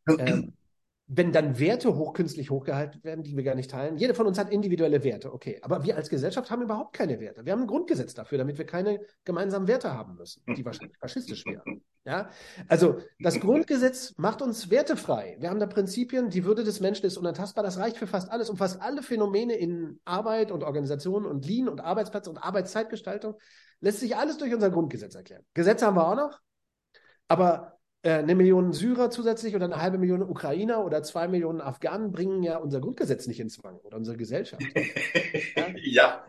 ähm, 0.20 0.54
wenn 1.10 1.32
dann 1.32 1.58
Werte 1.58 1.96
hochkünstlich 1.96 2.50
hochgehalten 2.50 3.02
werden, 3.04 3.24
die 3.24 3.38
wir 3.38 3.44
gar 3.44 3.56
nicht 3.56 3.72
teilen. 3.72 3.96
Jeder 3.96 4.14
von 4.14 4.28
uns 4.28 4.38
hat 4.38 4.52
individuelle 4.52 5.06
Werte, 5.06 5.34
okay. 5.34 5.58
Aber 5.62 5.86
wir 5.86 5.96
als 5.96 6.10
Gesellschaft 6.10 6.52
haben 6.52 6.62
überhaupt 6.62 6.94
keine 6.94 7.22
Werte. 7.22 7.46
Wir 7.46 7.54
haben 7.54 7.62
ein 7.62 7.68
Grundgesetz 7.68 8.14
dafür, 8.14 8.38
damit 8.38 8.58
wir 8.58 8.66
keine 8.66 9.00
gemeinsamen 9.24 9.70
Werte 9.70 9.94
haben 9.94 10.16
müssen, 10.16 10.44
die 10.56 10.66
wahrscheinlich 10.66 10.98
faschistisch 10.98 11.46
wären. 11.46 11.82
Ja? 12.04 12.30
Also 12.68 12.98
das 13.20 13.40
Grundgesetz 13.40 14.16
macht 14.18 14.42
uns 14.42 14.70
wertefrei. 14.70 15.38
Wir 15.40 15.50
haben 15.50 15.62
da 15.62 15.68
Prinzipien, 15.68 16.30
die 16.30 16.44
Würde 16.44 16.66
des 16.66 16.82
Menschen 16.82 17.06
ist 17.06 17.18
unantastbar. 17.18 17.64
Das 17.64 17.78
reicht 17.78 17.96
für 17.96 18.08
fast 18.08 18.30
alles. 18.30 18.50
Und 18.50 18.58
fast 18.58 18.82
alle 18.82 19.02
Phänomene 19.02 19.56
in 19.56 20.02
Arbeit 20.04 20.52
und 20.52 20.64
Organisation 20.64 21.26
und 21.26 21.46
Lean 21.46 21.70
und 21.70 21.80
Arbeitsplatz 21.80 22.28
und 22.28 22.38
Arbeitszeitgestaltung 22.38 23.36
lässt 23.80 24.02
sich 24.02 24.18
alles 24.18 24.38
durch 24.38 24.54
unser 24.54 24.72
Grundgesetz 24.72 25.16
erklären. 25.16 25.44
Gesetze 25.54 25.86
haben 25.86 25.96
wir 25.96 26.06
auch 26.06 26.16
noch. 26.16 26.40
Aber 27.30 27.77
eine 28.04 28.36
Million 28.36 28.74
Syrer 28.74 29.10
zusätzlich 29.10 29.56
oder 29.56 29.66
eine 29.66 29.82
halbe 29.82 29.98
Million 29.98 30.22
Ukrainer 30.22 30.84
oder 30.86 31.04
zwei 31.04 31.28
Millionen 31.28 31.62
Afghanen 31.62 32.12
bringen 32.12 32.44
ja 32.44 32.58
unser 32.58 32.80
Grundgesetz 32.80 33.28
nicht 33.28 33.40
ins 33.40 33.56
Zwang 33.56 33.78
oder 33.80 33.98
unsere 33.98 34.18
Gesellschaft. 34.18 34.62
ja. 35.56 35.66
ja. 35.84 36.26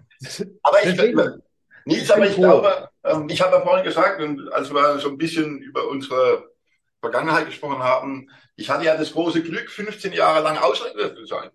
aber 0.63 0.79
ich, 0.85 0.97
Deswegen, 0.97 1.43
Nils, 1.85 2.11
aber 2.11 2.27
ich 2.27 2.35
glaube, 2.35 2.89
ähm, 3.05 3.29
ich 3.29 3.41
habe 3.41 3.57
ja 3.57 3.63
vorhin 3.63 3.85
gesagt, 3.85 4.21
und 4.21 4.53
als 4.53 4.73
wir 4.73 4.99
so 4.99 5.09
ein 5.09 5.19
bisschen 5.19 5.59
über 5.59 5.89
unsere 5.89 6.51
Vergangenheit 7.01 7.47
gesprochen 7.47 7.79
haben, 7.79 8.29
ich 8.57 8.69
hatte 8.71 8.85
ja 8.85 8.97
das 8.97 9.13
große 9.13 9.43
Glück, 9.43 9.71
15 9.71 10.13
Jahre 10.13 10.43
lang 10.43 10.59
Ausländer 10.59 11.15
zu 11.15 11.25
sein. 11.25 11.51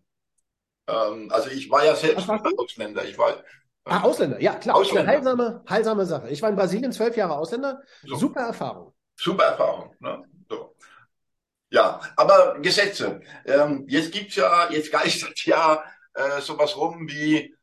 Ähm, 0.87 1.29
also 1.31 1.49
ich 1.49 1.69
war 1.69 1.85
ja 1.85 1.95
selbst 1.95 2.29
Ausländer. 2.29 3.03
Ich 3.05 3.17
war, 3.17 3.43
Ah, 3.85 4.01
Ausländer, 4.03 4.41
ja 4.41 4.55
klar. 4.55 4.77
Ausländer. 4.77 5.11
Heilsame, 5.11 5.63
heilsame 5.69 6.05
Sache. 6.05 6.29
Ich 6.29 6.41
war 6.41 6.49
in 6.49 6.55
Brasilien 6.55 6.91
zwölf 6.93 7.17
Jahre 7.17 7.35
Ausländer. 7.35 7.81
So. 8.03 8.15
Super 8.15 8.41
Erfahrung. 8.41 8.93
Super 9.23 9.43
Erfahrung. 9.45 9.95
Ne? 9.99 10.21
So. 10.49 10.75
Ja, 11.69 12.01
aber 12.17 12.59
Gesetze. 12.59 13.21
Ähm, 13.45 13.85
jetzt 13.87 14.11
gibt's 14.11 14.35
ja, 14.35 14.69
jetzt 14.69 14.91
geistert 14.91 15.45
ja 15.45 15.83
äh, 16.13 16.41
sowas 16.41 16.75
rum 16.75 17.07
wie 17.07 17.55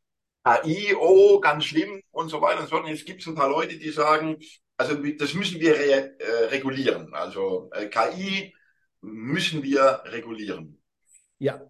AI, 0.42 0.96
oh, 0.98 1.38
ganz 1.38 1.66
schlimm 1.66 2.02
und 2.12 2.30
so 2.30 2.40
weiter 2.40 2.60
und 2.60 2.68
so 2.68 2.76
fort. 2.76 2.88
Jetzt 2.88 3.04
gibt 3.04 3.20
es 3.20 3.26
ein 3.26 3.34
paar 3.34 3.50
Leute, 3.50 3.76
die 3.76 3.90
sagen, 3.90 4.38
also 4.78 4.94
das 4.94 5.34
müssen 5.34 5.60
wir 5.60 5.74
re 5.74 6.18
äh, 6.18 6.44
regulieren. 6.46 7.12
Also 7.12 7.70
äh, 7.74 7.88
KI 7.88 8.54
müssen 9.02 9.62
wir 9.62 10.00
regulieren. 10.06 10.82
Ja. 11.38 11.60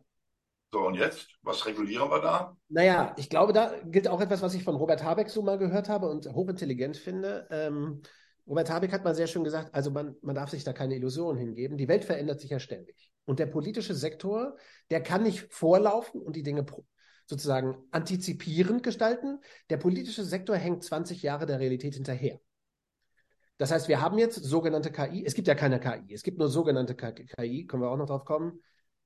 So, 0.72 0.86
und 0.86 0.94
jetzt? 0.94 1.30
Was 1.42 1.66
regulieren 1.66 2.08
wir 2.10 2.20
da? 2.20 2.56
Naja, 2.68 3.12
ich 3.18 3.28
glaube, 3.28 3.52
da 3.52 3.74
gilt 3.86 4.06
auch 4.06 4.20
etwas, 4.20 4.40
was 4.40 4.54
ich 4.54 4.62
von 4.62 4.76
Robert 4.76 5.02
Habeck 5.02 5.30
so 5.30 5.42
mal 5.42 5.58
gehört 5.58 5.88
habe 5.88 6.08
und 6.08 6.28
hochintelligent 6.28 6.96
finde. 6.96 7.48
Ähm, 7.50 8.02
Robert 8.50 8.68
Habeck 8.68 8.92
hat 8.92 9.04
mal 9.04 9.14
sehr 9.14 9.28
schön 9.28 9.44
gesagt, 9.44 9.72
also 9.72 9.92
man, 9.92 10.16
man 10.22 10.34
darf 10.34 10.50
sich 10.50 10.64
da 10.64 10.72
keine 10.72 10.96
Illusionen 10.96 11.38
hingeben. 11.38 11.78
Die 11.78 11.86
Welt 11.86 12.04
verändert 12.04 12.40
sich 12.40 12.50
ja 12.50 12.58
ständig. 12.58 13.12
Und 13.24 13.38
der 13.38 13.46
politische 13.46 13.94
Sektor, 13.94 14.56
der 14.90 15.00
kann 15.04 15.22
nicht 15.22 15.46
vorlaufen 15.52 16.20
und 16.20 16.34
die 16.34 16.42
Dinge 16.42 16.66
sozusagen 17.26 17.76
antizipierend 17.92 18.82
gestalten. 18.82 19.38
Der 19.70 19.76
politische 19.76 20.24
Sektor 20.24 20.56
hängt 20.56 20.82
20 20.82 21.22
Jahre 21.22 21.46
der 21.46 21.60
Realität 21.60 21.94
hinterher. 21.94 22.40
Das 23.56 23.70
heißt, 23.70 23.86
wir 23.86 24.00
haben 24.00 24.18
jetzt 24.18 24.42
sogenannte 24.42 24.90
KI. 24.90 25.24
Es 25.24 25.34
gibt 25.34 25.46
ja 25.46 25.54
keine 25.54 25.78
KI. 25.78 26.12
Es 26.12 26.24
gibt 26.24 26.38
nur 26.38 26.48
sogenannte 26.48 26.96
KI. 26.96 27.66
Können 27.68 27.82
wir 27.84 27.90
auch 27.90 27.96
noch 27.96 28.06
drauf 28.06 28.24
kommen. 28.24 28.60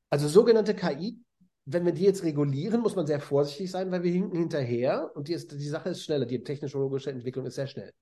Also 0.08 0.26
sogenannte 0.26 0.74
KI, 0.74 1.22
wenn 1.66 1.84
wir 1.84 1.92
die 1.92 2.04
jetzt 2.04 2.22
regulieren, 2.22 2.80
muss 2.80 2.96
man 2.96 3.06
sehr 3.06 3.20
vorsichtig 3.20 3.70
sein, 3.70 3.90
weil 3.90 4.04
wir 4.04 4.12
hinken 4.12 4.38
hinterher 4.38 5.10
und 5.14 5.28
die, 5.28 5.34
ist, 5.34 5.52
die 5.52 5.68
Sache 5.68 5.90
ist 5.90 6.02
schneller. 6.02 6.24
Die 6.24 6.42
technologische 6.42 7.10
Entwicklung 7.10 7.44
ist 7.44 7.56
sehr 7.56 7.66
schnell. 7.66 7.92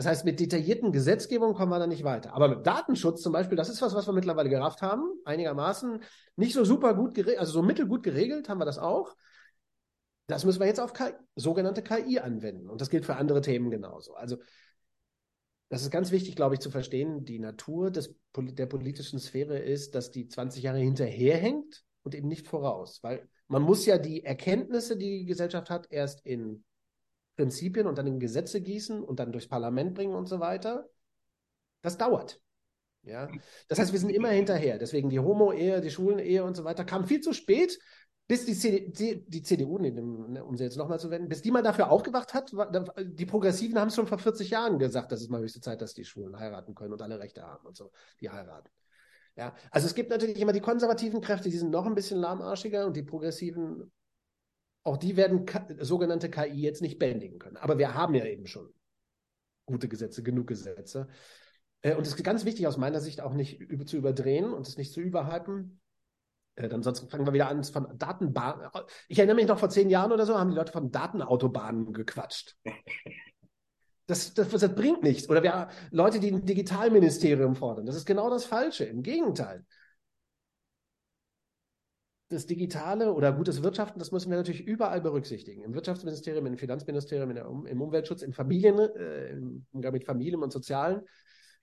Das 0.00 0.06
heißt, 0.06 0.24
mit 0.24 0.40
detaillierten 0.40 0.92
Gesetzgebungen 0.92 1.54
kommen 1.54 1.70
wir 1.70 1.78
da 1.78 1.86
nicht 1.86 2.04
weiter. 2.04 2.32
Aber 2.32 2.48
mit 2.48 2.66
Datenschutz 2.66 3.20
zum 3.20 3.34
Beispiel, 3.34 3.58
das 3.58 3.68
ist 3.68 3.82
was, 3.82 3.94
was 3.94 4.08
wir 4.08 4.14
mittlerweile 4.14 4.48
gerafft 4.48 4.80
haben, 4.80 5.02
einigermaßen. 5.26 6.02
Nicht 6.36 6.54
so 6.54 6.64
super 6.64 6.94
gut 6.94 7.12
geregelt, 7.12 7.38
also 7.38 7.52
so 7.52 7.62
mittelgut 7.62 8.02
geregelt 8.02 8.48
haben 8.48 8.56
wir 8.56 8.64
das 8.64 8.78
auch. 8.78 9.14
Das 10.26 10.46
müssen 10.46 10.58
wir 10.58 10.66
jetzt 10.66 10.80
auf 10.80 10.94
KI, 10.94 11.12
sogenannte 11.36 11.82
KI 11.82 12.18
anwenden. 12.18 12.70
Und 12.70 12.80
das 12.80 12.88
gilt 12.88 13.04
für 13.04 13.16
andere 13.16 13.42
Themen 13.42 13.70
genauso. 13.70 14.14
Also, 14.14 14.38
das 15.68 15.82
ist 15.82 15.90
ganz 15.90 16.12
wichtig, 16.12 16.34
glaube 16.34 16.54
ich, 16.54 16.60
zu 16.60 16.70
verstehen. 16.70 17.26
Die 17.26 17.38
Natur 17.38 17.90
des, 17.90 18.14
der 18.34 18.64
politischen 18.64 19.18
Sphäre 19.18 19.58
ist, 19.58 19.94
dass 19.94 20.10
die 20.10 20.28
20 20.28 20.62
Jahre 20.62 20.78
hinterherhängt 20.78 21.84
und 22.04 22.14
eben 22.14 22.28
nicht 22.28 22.48
voraus. 22.48 23.00
Weil 23.02 23.28
man 23.48 23.60
muss 23.60 23.84
ja 23.84 23.98
die 23.98 24.24
Erkenntnisse, 24.24 24.96
die 24.96 25.18
die 25.18 25.26
Gesellschaft 25.26 25.68
hat, 25.68 25.88
erst 25.90 26.24
in 26.24 26.64
Prinzipien 27.40 27.86
und 27.86 27.96
dann 27.96 28.06
in 28.06 28.20
Gesetze 28.20 28.60
gießen 28.60 29.02
und 29.02 29.18
dann 29.18 29.32
durchs 29.32 29.48
Parlament 29.48 29.94
bringen 29.94 30.14
und 30.14 30.26
so 30.26 30.40
weiter. 30.40 30.90
Das 31.80 31.96
dauert. 31.96 32.38
Ja? 33.02 33.30
Das 33.68 33.78
heißt, 33.78 33.92
wir 33.92 33.98
sind 33.98 34.10
immer 34.10 34.28
hinterher. 34.28 34.76
Deswegen 34.76 35.08
die 35.08 35.20
Homo-Ehe, 35.20 35.80
die 35.80 35.90
Schulen-Ehe 35.90 36.44
und 36.44 36.54
so 36.54 36.64
weiter 36.64 36.84
kam 36.84 37.06
viel 37.06 37.22
zu 37.22 37.32
spät, 37.32 37.78
bis 38.28 38.44
die, 38.44 38.54
CD, 38.54 39.24
die 39.26 39.42
CDU, 39.42 39.76
um 39.76 40.56
sie 40.56 40.64
jetzt 40.64 40.76
nochmal 40.76 41.00
zu 41.00 41.10
wenden, 41.10 41.28
bis 41.28 41.40
die 41.40 41.50
mal 41.50 41.62
dafür 41.62 41.90
aufgewacht 41.90 42.34
hat. 42.34 42.52
Die 43.00 43.26
Progressiven 43.26 43.78
haben 43.78 43.88
es 43.88 43.96
schon 43.96 44.06
vor 44.06 44.18
40 44.18 44.50
Jahren 44.50 44.78
gesagt, 44.78 45.10
das 45.10 45.22
ist 45.22 45.30
mal 45.30 45.40
höchste 45.40 45.62
Zeit, 45.62 45.80
dass 45.80 45.94
die 45.94 46.04
Schwulen 46.04 46.38
heiraten 46.38 46.74
können 46.74 46.92
und 46.92 47.00
alle 47.00 47.18
Rechte 47.18 47.42
haben 47.42 47.66
und 47.66 47.76
so, 47.76 47.90
die 48.20 48.28
heiraten. 48.28 48.68
Ja, 49.34 49.54
also 49.70 49.86
es 49.86 49.94
gibt 49.94 50.10
natürlich 50.10 50.38
immer 50.38 50.52
die 50.52 50.60
konservativen 50.60 51.22
Kräfte, 51.22 51.48
die 51.48 51.56
sind 51.56 51.70
noch 51.70 51.86
ein 51.86 51.94
bisschen 51.94 52.20
lahmarschiger 52.20 52.86
und 52.86 52.96
die 52.96 53.02
progressiven 53.02 53.90
auch 54.82 54.96
die 54.96 55.16
werden 55.16 55.46
sogenannte 55.80 56.30
KI 56.30 56.60
jetzt 56.60 56.82
nicht 56.82 56.98
bändigen 56.98 57.38
können. 57.38 57.56
Aber 57.56 57.78
wir 57.78 57.94
haben 57.94 58.14
ja 58.14 58.24
eben 58.24 58.46
schon 58.46 58.72
gute 59.66 59.88
Gesetze, 59.88 60.22
genug 60.22 60.46
Gesetze. 60.46 61.08
Äh, 61.82 61.94
und 61.94 62.06
es 62.06 62.14
ist 62.14 62.24
ganz 62.24 62.44
wichtig 62.44 62.66
aus 62.66 62.76
meiner 62.76 63.00
Sicht 63.00 63.20
auch 63.20 63.34
nicht 63.34 63.60
zu 63.86 63.96
überdrehen 63.96 64.52
und 64.52 64.66
es 64.66 64.76
nicht 64.76 64.92
zu 64.92 65.00
überhypen. 65.00 65.80
Äh, 66.56 66.68
dann 66.68 66.82
sonst 66.82 67.10
fangen 67.10 67.26
wir 67.26 67.32
wieder 67.32 67.48
an 67.48 67.62
von 67.64 67.98
Datenbahnen. 67.98 68.68
Ich 69.08 69.18
erinnere 69.18 69.36
mich 69.36 69.46
noch 69.46 69.58
vor 69.58 69.70
zehn 69.70 69.90
Jahren 69.90 70.12
oder 70.12 70.26
so, 70.26 70.38
haben 70.38 70.50
die 70.50 70.56
Leute 70.56 70.72
von 70.72 70.90
Datenautobahnen 70.90 71.92
gequatscht. 71.92 72.56
Das, 74.06 74.34
das, 74.34 74.48
das 74.48 74.74
bringt 74.74 75.04
nichts. 75.04 75.28
Oder 75.28 75.42
wir, 75.42 75.68
Leute, 75.92 76.18
die 76.18 76.32
ein 76.32 76.44
Digitalministerium 76.44 77.54
fordern. 77.54 77.86
Das 77.86 77.94
ist 77.94 78.06
genau 78.06 78.28
das 78.28 78.44
Falsche. 78.44 78.84
Im 78.84 79.02
Gegenteil 79.02 79.64
das 82.30 82.46
Digitale 82.46 83.12
oder 83.12 83.32
gutes 83.32 83.62
Wirtschaften, 83.62 83.98
das 83.98 84.12
müssen 84.12 84.30
wir 84.30 84.38
natürlich 84.38 84.64
überall 84.64 85.00
berücksichtigen. 85.00 85.62
Im 85.64 85.74
Wirtschaftsministerium, 85.74 86.46
im 86.46 86.56
Finanzministerium, 86.56 87.36
um, 87.46 87.66
im 87.66 87.82
Umweltschutz, 87.82 88.22
im 88.22 88.32
Familien, 88.32 88.78
äh, 88.78 89.30
im 89.30 89.66
Umgang 89.72 89.92
mit 89.92 90.04
Familien 90.04 90.40
und 90.40 90.52
Sozialen. 90.52 91.02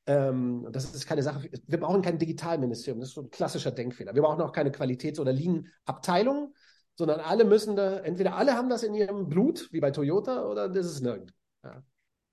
Ähm, 0.06 0.68
das 0.72 0.94
ist 0.94 1.08
keine 1.08 1.24
Sache. 1.24 1.50
Wir 1.66 1.80
brauchen 1.80 2.02
kein 2.02 2.20
Digitalministerium. 2.20 3.00
Das 3.00 3.10
ist 3.10 3.16
so 3.16 3.22
ein 3.22 3.30
klassischer 3.30 3.72
Denkfehler. 3.72 4.14
Wir 4.14 4.22
brauchen 4.22 4.42
auch 4.42 4.52
keine 4.52 4.70
Qualitäts- 4.72 5.22
oder 5.22 5.32
Lean-Abteilung, 5.32 6.54
sondern 6.96 7.22
alle 7.22 7.46
müssen 7.46 7.78
da, 7.78 8.00
entweder 8.00 8.36
alle 8.36 8.54
haben 8.54 8.70
das 8.70 8.84
in 8.84 8.94
ihrem 8.94 9.30
Blut, 9.30 9.70
wie 9.72 9.80
bei 9.80 9.92
Toyota, 9.92 10.46
oder 10.48 10.68
das 10.68 10.86
ist 10.86 11.02
nirgend. 11.02 11.34
Ja. 11.64 11.82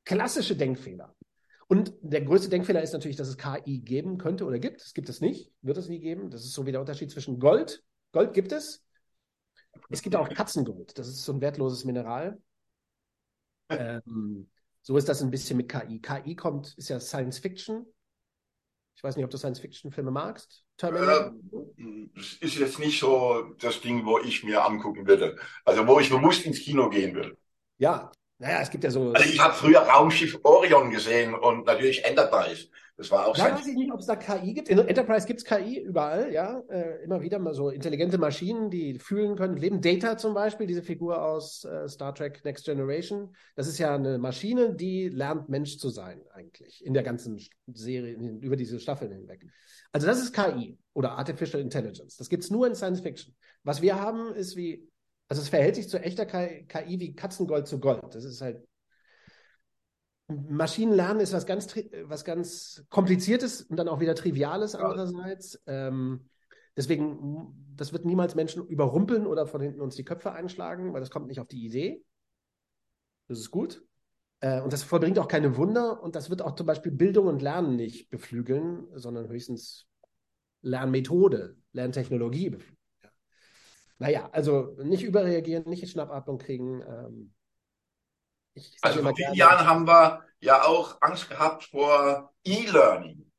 Klassische 0.04 0.56
Denkfehler. 0.56 1.14
Und 1.68 1.94
der 2.02 2.22
größte 2.22 2.48
Denkfehler 2.48 2.82
ist 2.82 2.92
natürlich, 2.92 3.16
dass 3.16 3.28
es 3.28 3.38
KI 3.38 3.78
geben 3.78 4.18
könnte 4.18 4.44
oder 4.44 4.58
gibt. 4.58 4.82
Es 4.82 4.92
gibt 4.92 5.08
es 5.08 5.20
nicht, 5.20 5.52
wird 5.62 5.78
es 5.78 5.88
nie 5.88 6.00
geben. 6.00 6.30
Das 6.30 6.44
ist 6.44 6.52
so 6.52 6.66
wie 6.66 6.72
der 6.72 6.80
Unterschied 6.80 7.12
zwischen 7.12 7.38
Gold 7.38 7.84
Gold 8.14 8.32
gibt 8.32 8.52
es. 8.52 8.82
Es 9.90 10.00
gibt 10.00 10.14
auch 10.14 10.28
Katzengold. 10.28 10.96
Das 10.96 11.08
ist 11.08 11.24
so 11.24 11.32
ein 11.32 11.40
wertloses 11.40 11.84
Mineral. 11.84 12.40
Ähm, 13.68 14.48
so 14.82 14.96
ist 14.96 15.08
das 15.08 15.20
ein 15.20 15.32
bisschen 15.32 15.56
mit 15.56 15.68
KI. 15.68 16.00
KI 16.00 16.36
kommt, 16.36 16.74
ist 16.78 16.88
ja 16.88 17.00
Science 17.00 17.40
Fiction. 17.40 17.84
Ich 18.96 19.02
weiß 19.02 19.16
nicht, 19.16 19.24
ob 19.24 19.32
du 19.32 19.36
Science 19.36 19.58
Fiction 19.58 19.90
Filme 19.90 20.12
magst. 20.12 20.64
Terminator? 20.76 21.34
Äh, 21.76 22.08
ist 22.40 22.56
jetzt 22.56 22.78
nicht 22.78 23.00
so 23.00 23.54
das 23.58 23.80
Ding, 23.80 24.06
wo 24.06 24.20
ich 24.20 24.44
mir 24.44 24.64
angucken 24.64 25.08
würde. 25.08 25.36
Also 25.64 25.84
wo 25.86 25.98
ich 25.98 26.08
bewusst 26.08 26.46
ins 26.46 26.60
Kino 26.60 26.88
gehen 26.88 27.16
würde. 27.16 27.36
Ja, 27.78 28.12
naja, 28.38 28.60
es 28.60 28.70
gibt 28.70 28.84
ja 28.84 28.90
so. 28.90 29.10
Also 29.12 29.28
ich 29.28 29.40
habe 29.40 29.54
früher 29.54 29.80
Raumschiff 29.80 30.38
Orion 30.44 30.90
gesehen 30.90 31.34
und 31.34 31.66
natürlich 31.66 32.04
Enterprise. 32.04 32.68
Das 32.96 33.10
war 33.10 33.26
auch 33.26 33.36
Da 33.36 33.52
weiß 33.52 33.66
ich 33.66 33.74
nicht, 33.74 33.92
ob 33.92 33.98
es 33.98 34.06
da 34.06 34.14
KI 34.14 34.54
gibt. 34.54 34.68
In 34.68 34.78
Enterprise 34.78 35.26
gibt 35.26 35.40
es 35.40 35.44
KI 35.44 35.80
überall, 35.80 36.32
ja. 36.32 36.60
Äh, 36.68 37.02
immer 37.02 37.22
wieder 37.22 37.40
mal 37.40 37.52
so 37.52 37.70
intelligente 37.70 38.18
Maschinen, 38.18 38.70
die 38.70 39.00
fühlen 39.00 39.34
können, 39.34 39.56
leben. 39.56 39.80
Data 39.80 40.16
zum 40.16 40.32
Beispiel, 40.32 40.68
diese 40.68 40.82
Figur 40.82 41.20
aus 41.20 41.64
äh, 41.64 41.88
Star 41.88 42.14
Trek 42.14 42.44
Next 42.44 42.64
Generation. 42.64 43.34
Das 43.56 43.66
ist 43.66 43.78
ja 43.78 43.96
eine 43.96 44.18
Maschine, 44.18 44.74
die 44.74 45.08
lernt, 45.08 45.48
Mensch 45.48 45.78
zu 45.78 45.88
sein, 45.88 46.22
eigentlich. 46.32 46.84
In 46.84 46.94
der 46.94 47.02
ganzen 47.02 47.40
Serie, 47.66 48.14
über 48.14 48.54
diese 48.54 48.78
Staffeln 48.78 49.10
hinweg. 49.10 49.44
Also 49.90 50.06
das 50.06 50.22
ist 50.22 50.32
KI 50.32 50.78
oder 50.92 51.12
Artificial 51.12 51.60
Intelligence. 51.60 52.16
Das 52.16 52.28
gibt 52.28 52.44
es 52.44 52.50
nur 52.50 52.68
in 52.68 52.76
Science 52.76 53.00
Fiction. 53.00 53.34
Was 53.64 53.82
wir 53.82 54.00
haben, 54.00 54.32
ist 54.34 54.54
wie, 54.54 54.88
also 55.28 55.42
es 55.42 55.48
verhält 55.48 55.74
sich 55.74 55.88
zu 55.88 55.98
echter 55.98 56.26
KI 56.26 57.00
wie 57.00 57.14
Katzengold 57.16 57.66
zu 57.66 57.80
Gold. 57.80 58.14
Das 58.14 58.24
ist 58.24 58.40
halt 58.40 58.62
Maschinenlernen 60.28 61.20
ist 61.20 61.32
was 61.32 61.46
ganz, 61.46 61.74
was 62.04 62.24
ganz 62.24 62.84
Kompliziertes 62.88 63.62
und 63.62 63.76
dann 63.76 63.88
auch 63.88 64.00
wieder 64.00 64.14
Triviales 64.14 64.74
andererseits. 64.74 65.62
Ähm, 65.66 66.28
deswegen, 66.76 67.54
das 67.76 67.92
wird 67.92 68.06
niemals 68.06 68.34
Menschen 68.34 68.66
überrumpeln 68.66 69.26
oder 69.26 69.46
von 69.46 69.60
hinten 69.60 69.82
uns 69.82 69.96
die 69.96 70.04
Köpfe 70.04 70.32
einschlagen, 70.32 70.92
weil 70.94 71.00
das 71.00 71.10
kommt 71.10 71.26
nicht 71.26 71.40
auf 71.40 71.48
die 71.48 71.64
Idee. 71.64 72.04
Das 73.28 73.38
ist 73.38 73.50
gut. 73.50 73.84
Äh, 74.40 74.62
und 74.62 74.72
das 74.72 74.82
vollbringt 74.82 75.18
auch 75.18 75.28
keine 75.28 75.56
Wunder 75.56 76.02
und 76.02 76.16
das 76.16 76.30
wird 76.30 76.40
auch 76.40 76.54
zum 76.54 76.66
Beispiel 76.66 76.92
Bildung 76.92 77.26
und 77.26 77.42
Lernen 77.42 77.76
nicht 77.76 78.08
beflügeln, 78.10 78.86
sondern 78.94 79.28
höchstens 79.28 79.88
Lernmethode, 80.62 81.56
Lerntechnologie 81.72 82.50
beflügeln. 82.50 82.78
Ja. 83.02 83.10
Naja, 83.98 84.28
also 84.32 84.74
nicht 84.82 85.02
überreagieren, 85.02 85.68
nicht 85.68 85.82
in 85.82 85.88
Schnappatmung 85.88 86.38
kriegen. 86.38 86.80
Ähm, 86.80 87.34
ich 88.54 88.76
also 88.82 89.02
vor 89.02 89.14
vielen 89.14 89.34
Jahren 89.34 89.66
haben 89.66 89.86
wir 89.86 90.22
ja 90.40 90.62
auch 90.62 91.00
Angst 91.00 91.28
gehabt 91.28 91.64
vor 91.64 92.32
E-Learning. 92.44 93.30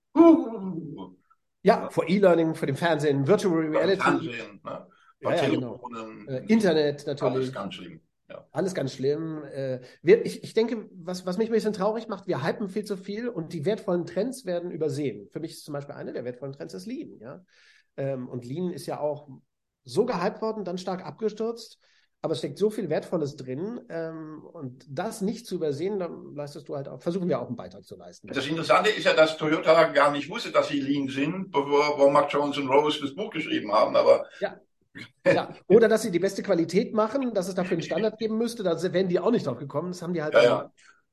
Ja, 1.62 1.90
vor 1.90 2.08
E-Learning, 2.08 2.56
vor 2.56 2.68
dem 2.68 2.76
Fernsehen, 2.76 3.28
Virtual 3.28 3.56
Reality. 3.56 4.02
Fernsehen, 4.02 4.62
ne? 4.64 4.88
ja, 5.22 5.36
ja, 5.36 5.50
genau. 5.50 5.82
äh, 6.28 6.46
Internet 6.48 7.08
natürlich. 7.08 7.34
Alles 7.34 7.54
ganz 7.54 7.74
schlimm. 7.76 8.02
Ja. 8.30 8.48
Alles 8.52 8.74
ganz 8.74 8.94
schlimm. 8.94 9.44
Äh, 9.44 9.82
ich, 10.04 10.44
ich 10.44 10.54
denke, 10.54 10.90
was, 10.96 11.26
was 11.26 11.38
mich 11.38 11.50
ein 11.50 11.54
bisschen 11.54 11.74
traurig 11.74 12.08
macht, 12.08 12.28
wir 12.28 12.44
hypen 12.44 12.70
viel 12.70 12.84
zu 12.84 12.98
viel 12.98 13.30
und 13.30 13.54
die 13.54 13.66
wertvollen 13.66 14.06
Trends 14.06 14.46
werden 14.46 14.72
übersehen. 14.72 15.30
Für 15.32 15.40
mich 15.40 15.52
ist 15.52 15.66
zum 15.66 15.74
Beispiel 15.74 15.96
eine 15.96 16.12
der 16.12 16.26
wertvollen 16.26 16.54
Trends 16.54 16.74
ist 16.74 16.88
Lean. 16.88 17.20
Ja? 17.20 17.46
Ähm, 17.98 18.28
und 18.28 18.46
Lean 18.46 18.72
ist 18.72 18.88
ja 18.88 19.00
auch 19.00 19.30
so 19.84 20.06
gehypt 20.06 20.42
worden, 20.42 20.66
dann 20.66 20.80
stark 20.80 21.06
abgestürzt 21.06 21.80
aber 22.26 22.32
es 22.32 22.40
steckt 22.40 22.58
so 22.58 22.72
viel 22.72 22.90
Wertvolles 22.90 23.36
drin 23.36 23.82
ähm, 23.88 24.42
und 24.52 24.84
das 24.90 25.22
nicht 25.22 25.46
zu 25.46 25.54
übersehen, 25.54 26.00
dann 26.00 26.34
leistest 26.34 26.68
du 26.68 26.76
halt 26.76 26.88
auch, 26.88 27.00
versuchen 27.00 27.30
wir 27.30 27.40
auch 27.40 27.46
einen 27.46 27.56
Beitrag 27.56 27.86
zu 27.86 27.96
leisten. 27.96 28.30
Das 28.30 28.48
Interessante 28.48 28.90
ist 28.90 29.04
ja, 29.04 29.14
dass 29.14 29.38
Toyota 29.38 29.84
gar 29.90 30.10
nicht 30.10 30.28
wusste, 30.28 30.52
dass 30.52 30.70
sie 30.70 30.82
Lean 30.82 31.08
sind, 31.08 31.52
bevor, 31.52 32.12
Mark 32.12 32.34
Jones 32.34 32.58
und 32.58 32.68
Rose 32.68 33.00
das 33.00 33.14
Buch 33.14 33.30
geschrieben 33.30 33.72
haben, 33.72 33.96
aber 33.96 34.26
ja. 34.40 34.60
ja. 35.24 35.54
Oder 35.68 35.88
dass 35.88 36.02
sie 36.02 36.10
die 36.10 36.18
beste 36.18 36.42
Qualität 36.42 36.96
machen, 36.96 37.32
dass 37.36 37.48
es 37.48 37.54
dafür 37.54 37.74
einen 37.74 37.84
Standard 37.84 38.18
geben 38.18 38.40
müsste, 38.40 38.64
da 38.64 38.76
wären 38.92 39.08
die 39.08 39.20
auch 39.20 39.30
nicht 39.30 39.46
drauf 39.46 39.60
gekommen. 39.60 39.90
Das 39.90 40.02
haben 40.02 40.16
die 40.16 40.24
halt 40.24 40.34
ja, 40.34 40.44
ja. 40.44 40.72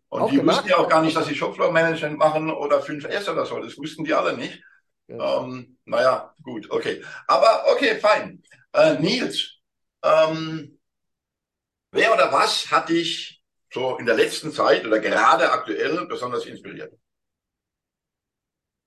Und 0.08 0.30
die 0.30 0.36
gemacht. 0.36 0.56
wussten 0.56 0.70
ja 0.70 0.78
auch 0.78 0.88
gar 0.88 1.02
nicht, 1.02 1.14
dass 1.14 1.26
sie 1.26 1.34
Shopfloor-Management 1.34 2.16
machen 2.16 2.50
oder 2.50 2.80
5S 2.80 3.30
oder 3.30 3.44
so. 3.44 3.58
Das 3.58 3.76
wussten 3.76 4.04
die 4.04 4.14
alle 4.14 4.34
nicht. 4.34 4.62
Ja. 5.08 5.42
Ähm, 5.42 5.76
naja, 5.84 6.34
gut, 6.42 6.70
okay. 6.70 7.02
Aber 7.26 7.64
okay, 7.70 7.96
fein. 7.96 8.42
Äh, 8.72 8.94
Nils, 8.98 9.58
ähm, 10.02 10.78
Wer 11.92 12.12
oder 12.14 12.32
was 12.32 12.70
hat 12.70 12.88
dich 12.88 13.44
so 13.70 13.96
in 13.98 14.06
der 14.06 14.16
letzten 14.16 14.50
Zeit 14.50 14.86
oder 14.86 14.98
gerade 14.98 15.52
aktuell 15.52 16.06
besonders 16.06 16.46
inspiriert? 16.46 16.94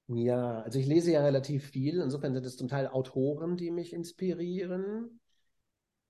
Ja, 0.08 0.62
also 0.62 0.80
ich 0.80 0.88
lese 0.88 1.12
ja 1.12 1.24
relativ 1.24 1.70
viel. 1.70 2.02
Insofern 2.02 2.34
sind 2.34 2.46
es 2.46 2.58
zum 2.58 2.68
Teil 2.68 2.88
Autoren, 2.88 3.58
die 3.58 3.72
mich 3.72 3.94
inspirieren. 3.94 5.20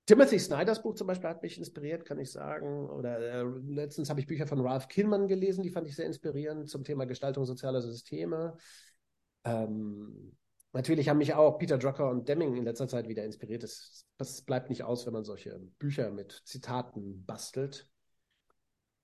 Timothy 0.06 0.38
Snyders 0.38 0.82
Buch 0.82 0.94
zum 0.94 1.06
Beispiel 1.06 1.28
hat 1.28 1.42
mich 1.42 1.58
inspiriert, 1.58 2.04
kann 2.04 2.18
ich 2.18 2.30
sagen. 2.30 2.88
Oder 2.88 3.18
äh, 3.18 3.42
letztens 3.66 4.08
habe 4.08 4.20
ich 4.20 4.26
Bücher 4.26 4.46
von 4.46 4.60
Ralph 4.60 4.88
Killman 4.88 5.28
gelesen, 5.28 5.62
die 5.62 5.70
fand 5.70 5.88
ich 5.88 5.96
sehr 5.96 6.06
inspirierend 6.06 6.68
zum 6.68 6.84
Thema 6.84 7.06
Gestaltung 7.06 7.44
sozialer 7.44 7.82
Systeme. 7.82 8.56
Ähm, 9.44 10.36
natürlich 10.72 11.08
haben 11.08 11.18
mich 11.18 11.34
auch 11.34 11.58
Peter 11.58 11.78
Drucker 11.78 12.10
und 12.10 12.28
Deming 12.28 12.56
in 12.56 12.64
letzter 12.64 12.88
Zeit 12.88 13.08
wieder 13.08 13.24
inspiriert. 13.24 13.62
Das, 13.62 14.04
das 14.18 14.42
bleibt 14.42 14.70
nicht 14.70 14.82
aus, 14.82 15.06
wenn 15.06 15.12
man 15.12 15.24
solche 15.24 15.58
Bücher 15.78 16.10
mit 16.10 16.42
Zitaten 16.44 17.24
bastelt. 17.26 17.88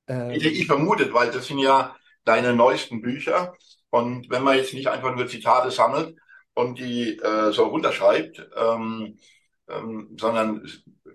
Ähm, 0.07 0.31
ich, 0.31 0.45
ich 0.45 0.67
vermute, 0.67 1.13
weil 1.13 1.31
das 1.31 1.47
sind 1.47 1.59
ja 1.59 1.97
deine 2.25 2.55
neuesten 2.55 3.03
Bücher. 3.03 3.55
Und 3.91 4.31
wenn 4.31 4.43
man 4.43 4.57
jetzt 4.57 4.75
nicht 4.75 4.89
einfach 4.89 5.15
nur 5.15 5.27
Zitate 5.27 5.71
sammelt 5.71 6.17
und 6.55 6.79
die 6.79 7.19
äh, 7.19 7.53
so 7.53 7.65
runterschreibt, 7.65 8.49
ähm, 8.57 9.19
ähm, 9.69 10.17
sondern 10.19 10.67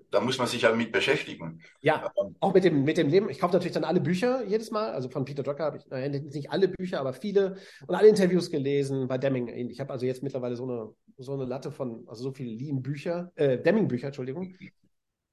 da 0.10 0.22
muss 0.22 0.38
man 0.38 0.48
sich 0.48 0.62
ja 0.62 0.74
mit 0.74 0.92
beschäftigen. 0.92 1.62
Ja, 1.82 2.12
ähm, 2.18 2.36
auch 2.40 2.54
mit 2.54 2.64
dem, 2.64 2.84
mit 2.84 2.98
dem 2.98 3.10
Leben. 3.10 3.30
Ich 3.30 3.40
kaufe 3.40 3.54
natürlich 3.54 3.74
dann 3.74 3.84
alle 3.84 4.00
Bücher 4.00 4.44
jedes 4.46 4.72
Mal. 4.72 4.92
Also 4.92 5.10
von 5.10 5.26
Peter 5.26 5.44
Drucker 5.44 5.66
habe 5.66 5.78
ich 5.78 5.88
naja, 5.88 6.08
nicht 6.08 6.50
alle 6.50 6.70
Bücher, 6.70 7.00
aber 7.00 7.14
viele 7.14 7.58
und 7.86 7.96
alle 7.96 8.08
Interviews 8.08 8.50
gelesen. 8.50 9.08
Bei 9.08 9.18
Deming 9.18 9.48
Ich 9.48 9.80
habe 9.80 9.92
also 9.92 10.06
jetzt 10.06 10.24
mittlerweile 10.24 10.56
so 10.56 10.64
eine, 10.64 10.94
so 11.18 11.34
eine 11.34 11.46
Latte 11.46 11.72
von, 11.72 12.08
also 12.08 12.24
so 12.24 12.32
viele 12.32 12.52
Lean-Bücher, 12.52 13.32
äh, 13.36 13.58
Deming-Bücher, 13.58 14.08
Entschuldigung. 14.08 14.56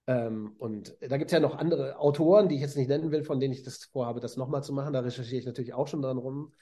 Ähm, 0.07 0.55
und 0.59 0.97
da 1.01 1.17
gibt 1.17 1.31
es 1.31 1.33
ja 1.33 1.41
noch 1.41 1.57
andere 1.57 1.99
Autoren, 1.99 2.49
die 2.49 2.57
ich 2.57 2.61
jetzt 2.61 2.77
nicht 2.77 2.89
nennen 2.89 3.11
will, 3.11 3.23
von 3.23 3.41
denen 3.41 3.55
ich 3.55 3.63
das 3.63 3.85
vorhabe, 3.85 4.21
das 4.21 4.37
nochmal 4.37 4.65
zu 4.65 4.73
machen. 4.73 4.93
Da 4.93 5.01
recherchiere 5.01 5.41
ich 5.41 5.47
natürlich 5.47 5.73
auch 5.73 5.89
schon 5.89 6.03
dran 6.03 6.19
rum. 6.19 6.53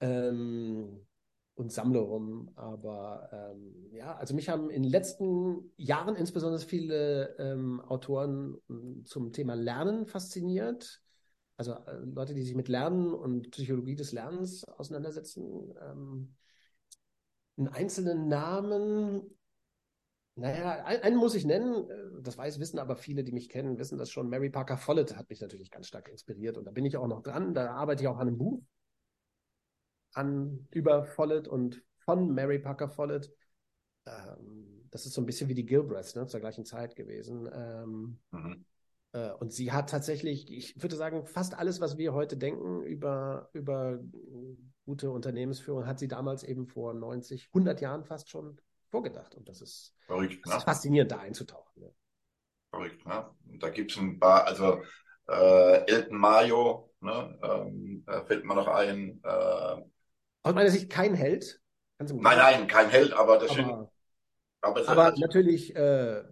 Ähm, 0.00 1.06
und 1.54 1.72
sammle 1.72 2.00
rum. 2.00 2.50
Aber 2.56 3.28
ähm, 3.32 3.90
ja, 3.92 4.16
also 4.16 4.34
mich 4.34 4.48
haben 4.48 4.70
in 4.70 4.82
den 4.82 4.90
letzten 4.90 5.72
Jahren 5.76 6.16
insbesondere 6.16 6.62
viele 6.62 7.36
ähm, 7.38 7.80
Autoren 7.80 8.56
hm, 8.68 9.04
zum 9.04 9.32
Thema 9.32 9.54
Lernen 9.54 10.06
fasziniert. 10.06 11.02
Also 11.56 11.72
äh, 11.72 11.96
Leute, 12.04 12.34
die 12.34 12.42
sich 12.42 12.54
mit 12.54 12.68
Lernen 12.68 13.12
und 13.12 13.50
Psychologie 13.50 13.96
des 13.96 14.12
Lernens 14.12 14.64
auseinandersetzen. 14.64 15.74
Ähm, 15.80 16.34
einen 17.58 17.68
einzelnen 17.68 18.28
Namen, 18.28 19.22
naja, 20.34 20.84
einen 20.84 21.16
muss 21.16 21.34
ich 21.34 21.44
nennen, 21.44 21.90
äh, 21.90 22.22
das 22.22 22.38
weiß, 22.38 22.58
wissen 22.60 22.78
aber 22.78 22.96
viele, 22.96 23.24
die 23.24 23.32
mich 23.32 23.50
kennen, 23.50 23.78
wissen 23.78 23.98
das 23.98 24.10
schon. 24.10 24.30
Mary 24.30 24.48
Parker 24.48 24.78
Follett 24.78 25.16
hat 25.16 25.28
mich 25.28 25.42
natürlich 25.42 25.70
ganz 25.70 25.86
stark 25.86 26.08
inspiriert 26.08 26.56
und 26.56 26.64
da 26.64 26.70
bin 26.70 26.86
ich 26.86 26.96
auch 26.96 27.06
noch 27.06 27.20
dran. 27.22 27.52
Da 27.52 27.72
arbeite 27.72 28.02
ich 28.02 28.08
auch 28.08 28.18
an 28.18 28.28
einem 28.28 28.38
Buch 28.38 28.62
an 30.12 30.66
über 30.70 31.04
Follett 31.04 31.48
und 31.48 31.82
von 32.04 32.32
Mary 32.34 32.58
Parker 32.58 32.88
Follett. 32.88 33.32
Ähm, 34.06 34.88
das 34.90 35.06
ist 35.06 35.14
so 35.14 35.22
ein 35.22 35.26
bisschen 35.26 35.48
wie 35.48 35.54
die 35.54 35.66
Gilbreths, 35.66 36.14
ne, 36.14 36.26
zur 36.26 36.40
gleichen 36.40 36.64
Zeit 36.64 36.96
gewesen. 36.96 37.48
Ähm, 37.52 38.18
mhm. 38.30 38.64
äh, 39.12 39.32
und 39.32 39.52
sie 39.52 39.72
hat 39.72 39.90
tatsächlich, 39.90 40.50
ich 40.50 40.80
würde 40.82 40.96
sagen, 40.96 41.26
fast 41.26 41.54
alles, 41.54 41.80
was 41.80 41.96
wir 41.96 42.12
heute 42.12 42.36
denken 42.36 42.82
über, 42.82 43.48
über 43.52 43.98
gute 44.84 45.10
Unternehmensführung, 45.10 45.86
hat 45.86 45.98
sie 45.98 46.08
damals 46.08 46.42
eben 46.44 46.66
vor 46.66 46.92
90, 46.94 47.48
100 47.48 47.80
Jahren 47.80 48.04
fast 48.04 48.28
schon 48.28 48.60
vorgedacht. 48.90 49.34
Und 49.34 49.48
das 49.48 49.62
ist, 49.62 49.94
Verrückt, 50.06 50.44
das 50.44 50.52
ist 50.52 50.58
ne? 50.60 50.64
faszinierend, 50.64 51.10
da 51.10 51.18
einzutauchen. 51.18 51.82
Ne? 51.82 51.94
Verrückt, 52.70 53.06
ne? 53.06 53.30
Da 53.58 53.70
gibt 53.70 53.92
es 53.92 53.98
ein 53.98 54.18
paar, 54.18 54.46
also 54.46 54.82
äh, 55.28 55.86
Elton 55.86 56.18
Mayo, 56.18 56.92
ne? 57.00 57.38
ähm, 57.42 58.04
fällt 58.26 58.44
mir 58.44 58.54
noch 58.54 58.68
ein, 58.68 59.20
äh, 59.24 59.82
aus 60.42 60.54
meiner 60.54 60.70
Sicht 60.70 60.90
kein 60.90 61.14
Held. 61.14 61.60
nein, 61.98 62.38
nein, 62.38 62.66
kein 62.66 62.88
Held, 62.88 63.12
aber 63.12 63.38
das 63.38 63.50
aber, 63.50 63.54
sind. 63.54 63.88
Aber, 64.64 64.88
aber 64.88 65.14
natürlich, 65.18 65.74
äh, 65.74 66.22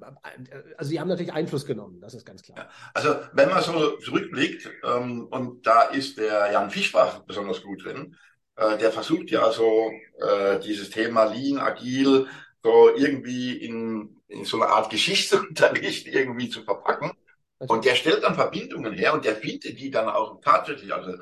also 0.76 0.88
sie 0.88 1.00
haben 1.00 1.08
natürlich 1.08 1.32
Einfluss 1.32 1.66
genommen, 1.66 2.00
das 2.00 2.14
ist 2.14 2.24
ganz 2.24 2.42
klar. 2.42 2.68
Also 2.94 3.16
wenn 3.32 3.48
man 3.48 3.60
so 3.62 3.96
zurückblickt, 3.98 4.70
ähm, 4.84 5.26
und 5.26 5.66
da 5.66 5.82
ist 5.82 6.16
der 6.16 6.52
Jan 6.52 6.70
Fischbach 6.70 7.24
besonders 7.24 7.60
gut 7.62 7.84
drin, 7.84 8.16
äh, 8.54 8.78
der 8.78 8.92
versucht 8.92 9.30
ja 9.30 9.50
so 9.50 9.90
äh, 10.20 10.60
dieses 10.60 10.90
Thema 10.90 11.24
Lean, 11.24 11.58
Agil, 11.58 12.28
so 12.62 12.94
irgendwie 12.94 13.56
in, 13.56 14.20
in 14.28 14.44
so 14.44 14.62
eine 14.62 14.70
Art 14.70 14.90
Geschichtsunterricht 14.90 16.06
irgendwie 16.06 16.50
zu 16.50 16.62
verpacken. 16.62 17.12
Und 17.58 17.84
der 17.84 17.94
stellt 17.94 18.22
dann 18.22 18.34
Verbindungen 18.36 18.92
her 18.92 19.12
und 19.12 19.24
der 19.24 19.36
findet 19.36 19.78
die 19.78 19.90
dann 19.90 20.08
auch 20.08 20.40
tatsächlich. 20.40 20.94
Also 20.94 21.14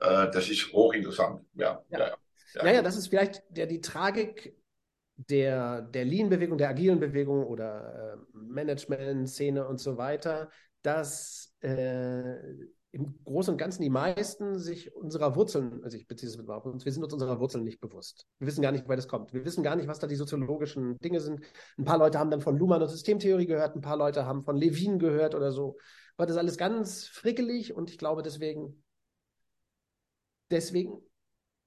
äh, 0.00 0.30
das 0.30 0.48
ist 0.48 0.72
hochinteressant. 0.72 1.42
Ja, 1.54 1.82
ja. 1.90 1.98
ja. 1.98 2.16
Ja, 2.56 2.72
ja, 2.72 2.82
das 2.82 2.96
ist 2.96 3.08
vielleicht 3.08 3.42
der, 3.50 3.66
die 3.66 3.80
Tragik 3.80 4.56
der, 5.16 5.82
der 5.82 6.04
Lean-Bewegung, 6.04 6.58
der 6.58 6.68
agilen 6.68 7.00
Bewegung 7.00 7.44
oder 7.44 8.14
äh, 8.14 8.36
Management-Szene 8.36 9.66
und 9.66 9.78
so 9.78 9.96
weiter, 9.96 10.50
dass 10.82 11.54
äh, 11.60 12.34
im 12.92 13.18
Großen 13.24 13.52
und 13.52 13.58
Ganzen 13.58 13.82
die 13.82 13.90
meisten 13.90 14.58
sich 14.58 14.94
unserer 14.94 15.36
Wurzeln, 15.36 15.84
also 15.84 15.96
ich 15.96 16.06
beziehe 16.06 16.30
es 16.30 16.36
mit 16.38 16.48
auf 16.48 16.64
uns, 16.64 16.84
wir 16.84 16.92
sind 16.92 17.04
uns 17.04 17.12
unserer 17.12 17.40
Wurzeln 17.40 17.64
nicht 17.64 17.80
bewusst. 17.80 18.26
Wir 18.38 18.46
wissen 18.46 18.62
gar 18.62 18.72
nicht, 18.72 18.86
woher 18.86 18.96
das 18.96 19.08
kommt. 19.08 19.34
Wir 19.34 19.44
wissen 19.44 19.62
gar 19.62 19.76
nicht, 19.76 19.88
was 19.88 19.98
da 19.98 20.06
die 20.06 20.16
soziologischen 20.16 20.96
Dinge 20.98 21.20
sind. 21.20 21.40
Ein 21.76 21.84
paar 21.84 21.98
Leute 21.98 22.18
haben 22.18 22.30
dann 22.30 22.40
von 22.40 22.56
Luhmann 22.56 22.82
und 22.82 22.88
Systemtheorie 22.88 23.46
gehört, 23.46 23.76
ein 23.76 23.82
paar 23.82 23.98
Leute 23.98 24.24
haben 24.24 24.42
von 24.42 24.56
Levin 24.56 24.98
gehört 24.98 25.34
oder 25.34 25.52
so. 25.52 25.76
Aber 26.16 26.26
das 26.26 26.36
ist 26.36 26.40
alles 26.40 26.56
ganz 26.56 27.06
frickelig 27.06 27.74
und 27.74 27.90
ich 27.90 27.98
glaube 27.98 28.22
deswegen, 28.22 28.82
deswegen 30.50 31.02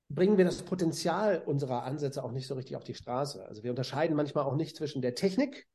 bringen 0.09 0.37
wir 0.37 0.45
das 0.45 0.63
Potenzial 0.63 1.41
unserer 1.45 1.83
Ansätze 1.83 2.23
auch 2.23 2.31
nicht 2.31 2.47
so 2.47 2.55
richtig 2.55 2.75
auf 2.75 2.83
die 2.83 2.95
Straße. 2.95 3.45
Also 3.45 3.63
wir 3.63 3.69
unterscheiden 3.69 4.15
manchmal 4.15 4.43
auch 4.43 4.55
nicht 4.55 4.75
zwischen 4.75 5.01
der 5.01 5.15
Technik, 5.15 5.67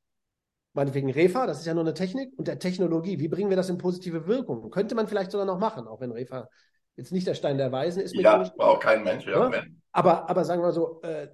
meinetwegen 0.73 1.11
Refa, 1.11 1.47
das 1.47 1.61
ist 1.61 1.67
ja 1.67 1.75
nur 1.75 1.85
eine 1.85 1.95
Technik, 1.95 2.33
und 2.37 2.49
der 2.49 2.59
Technologie. 2.59 3.21
Wie 3.21 3.29
bringen 3.29 3.49
wir 3.49 3.57
das 3.57 3.71
in 3.71 3.79
positive 3.79 4.27
Wirkung? 4.27 4.71
Könnte 4.71 4.97
man 4.97 5.07
vielleicht 5.07 5.31
sogar 5.31 5.47
noch 5.47 5.59
machen, 5.59 5.87
auch 5.87 6.01
wenn 6.01 6.11
Refa 6.11 6.49
jetzt 6.97 7.13
nicht 7.13 7.27
der 7.27 7.35
Stein 7.35 7.59
der 7.59 7.71
Weisen 7.71 8.03
ist. 8.03 8.15
Ja, 8.15 8.53
war 8.57 8.69
auch 8.69 8.81
kein 8.81 9.05
Mensch. 9.05 9.27
Ja? 9.27 9.51
Aber, 9.93 10.29
aber 10.29 10.45
sagen 10.45 10.63
wir 10.63 10.67
mal 10.67 10.73
so, 10.73 11.01
äh, 11.03 11.29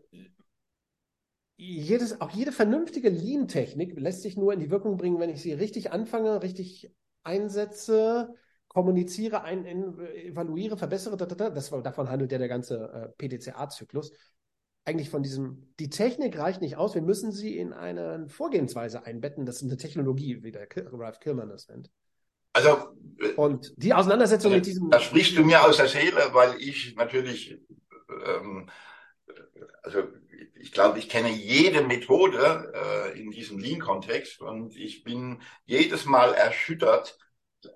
jedes, 1.56 2.20
auch 2.20 2.30
jede 2.30 2.52
vernünftige 2.52 3.10
Lean-Technik 3.10 3.98
lässt 3.98 4.22
sich 4.22 4.36
nur 4.36 4.52
in 4.52 4.60
die 4.60 4.70
Wirkung 4.70 4.96
bringen, 4.96 5.20
wenn 5.20 5.30
ich 5.30 5.42
sie 5.42 5.52
richtig 5.52 5.92
anfange, 5.92 6.42
richtig 6.42 6.94
einsetze, 7.22 8.34
kommuniziere, 8.72 9.42
ein, 9.42 9.66
evaluiere, 9.66 10.76
verbessere, 10.76 11.16
das, 11.16 11.70
davon 11.70 12.08
handelt 12.08 12.30
ja 12.30 12.38
der 12.38 12.48
ganze 12.48 12.76
äh, 12.92 13.08
PDCA-Zyklus. 13.18 14.12
Eigentlich 14.84 15.10
von 15.10 15.24
diesem, 15.24 15.74
die 15.80 15.90
Technik 15.90 16.38
reicht 16.38 16.60
nicht 16.60 16.76
aus, 16.76 16.94
wir 16.94 17.02
müssen 17.02 17.32
sie 17.32 17.58
in 17.58 17.72
eine 17.72 18.28
Vorgehensweise 18.28 19.04
einbetten, 19.04 19.44
das 19.44 19.56
ist 19.56 19.64
eine 19.64 19.76
Technologie, 19.76 20.44
wie 20.44 20.52
der 20.52 20.68
Ralph 20.92 21.18
Kilman 21.18 21.48
das 21.48 21.68
nennt. 21.68 21.90
Also, 22.52 22.96
und 23.36 23.72
die 23.76 23.92
Auseinandersetzung 23.92 24.52
äh, 24.52 24.56
mit 24.56 24.66
diesem. 24.66 24.88
Da 24.88 25.00
sprichst 25.00 25.36
du 25.36 25.44
mir 25.44 25.64
aus 25.64 25.76
der 25.76 25.88
Seele, 25.88 26.30
weil 26.32 26.54
ich 26.60 26.94
natürlich, 26.94 27.60
ähm, 28.26 28.70
also 29.82 30.04
ich 30.60 30.70
glaube, 30.70 31.00
ich 31.00 31.08
kenne 31.08 31.30
jede 31.30 31.82
Methode 31.82 32.72
äh, 32.72 33.20
in 33.20 33.32
diesem 33.32 33.58
Lean-Kontext 33.58 34.40
und 34.40 34.76
ich 34.76 35.02
bin 35.02 35.42
jedes 35.66 36.04
Mal 36.04 36.34
erschüttert, 36.34 37.18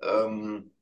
ähm, 0.02 0.73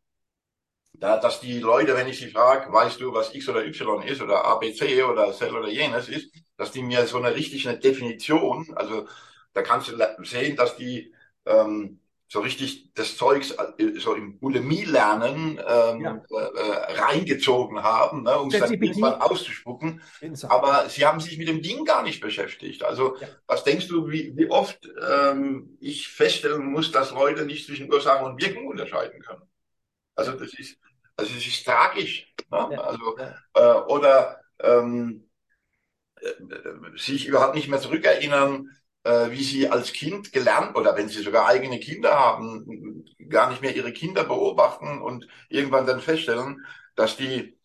da, 1.03 1.17
dass 1.17 1.41
die 1.41 1.59
Leute, 1.59 1.97
wenn 1.97 2.07
ich 2.07 2.19
sie 2.19 2.31
frage, 2.31 2.73
weißt 2.73 3.01
du, 3.01 3.13
was 3.13 3.35
X 3.35 3.49
oder 3.49 3.67
Y 3.67 4.03
ist 4.03 4.23
oder 4.23 4.45
ABC 4.45 5.03
oder 5.03 5.33
Cell 5.33 5.53
oder 5.53 5.69
jenes 5.69 6.09
ist, 6.09 6.33
dass 6.57 6.71
die 6.71 6.83
mir 6.83 7.07
so 7.09 7.19
eine 7.19 7.35
richtige 7.35 7.77
Definition, 7.77 8.73
also 8.77 9.09
da 9.53 9.63
kannst 9.63 9.89
du 9.89 9.97
sehen, 10.23 10.55
dass 10.55 10.77
die 10.77 11.13
ähm, 11.45 11.99
so 12.29 12.39
richtig 12.39 12.95
das 12.95 13.17
Zeugs 13.17 13.51
äh, 13.51 13.99
so 13.99 14.15
im 14.15 14.39
Bulimie-Lernen 14.39 15.61
ähm, 15.67 16.01
ja. 16.01 16.23
äh, 16.31 16.93
reingezogen 16.95 17.83
haben, 17.83 18.23
ne, 18.23 18.39
um 18.39 18.49
es 18.49 18.61
dann 18.61 18.73
irgendwann 18.73 19.21
auszuspucken. 19.21 20.01
Aber 20.45 20.89
sie 20.89 21.05
haben 21.05 21.19
sich 21.19 21.37
mit 21.37 21.49
dem 21.49 21.63
Ding 21.63 21.85
gar 21.85 22.05
nicht 22.05 22.21
beschäftigt. 22.21 22.85
Also 22.85 23.17
ja. 23.17 23.27
was 23.49 23.65
denkst 23.65 23.89
du, 23.89 24.09
wie, 24.09 24.37
wie 24.37 24.49
oft 24.49 24.89
ähm, 25.11 25.77
ich 25.81 26.07
feststellen 26.07 26.65
muss, 26.65 26.93
dass 26.93 27.11
Leute 27.11 27.45
nicht 27.45 27.67
zwischen 27.67 27.93
Ursachen 27.93 28.25
und 28.25 28.41
Wirkung 28.41 28.69
unterscheiden 28.69 29.21
können? 29.21 29.43
Also 30.15 30.33
das 30.33 30.55
ist, 30.55 30.79
also 31.23 31.37
es 31.37 31.47
ist 31.47 31.65
tragisch. 31.65 32.35
Ne? 32.51 32.69
Ja, 32.73 32.81
also. 32.81 33.17
Äh, 33.55 33.93
oder 33.93 34.41
ähm, 34.61 35.29
äh, 36.21 36.33
sich 36.97 37.27
überhaupt 37.27 37.55
nicht 37.55 37.69
mehr 37.69 37.81
zurückerinnern, 37.81 38.69
äh, 39.05 39.31
wie 39.31 39.43
sie 39.43 39.69
als 39.69 39.93
Kind 39.93 40.33
gelernt 40.33 40.77
oder 40.77 40.97
wenn 40.97 41.09
sie 41.09 41.23
sogar 41.23 41.47
eigene 41.47 41.81
Kinder 41.81 42.19
haben, 42.19 43.05
gar 43.29 43.51
nicht 43.51 43.63
mehr 43.63 43.75
ihre 43.75 43.93
Kinder 43.93 44.25
beobachten 44.25 45.01
und 45.01 45.27
irgendwann 45.49 45.87
dann 45.87 46.01
feststellen, 46.01 46.65
dass 46.95 47.17
die 47.17 47.59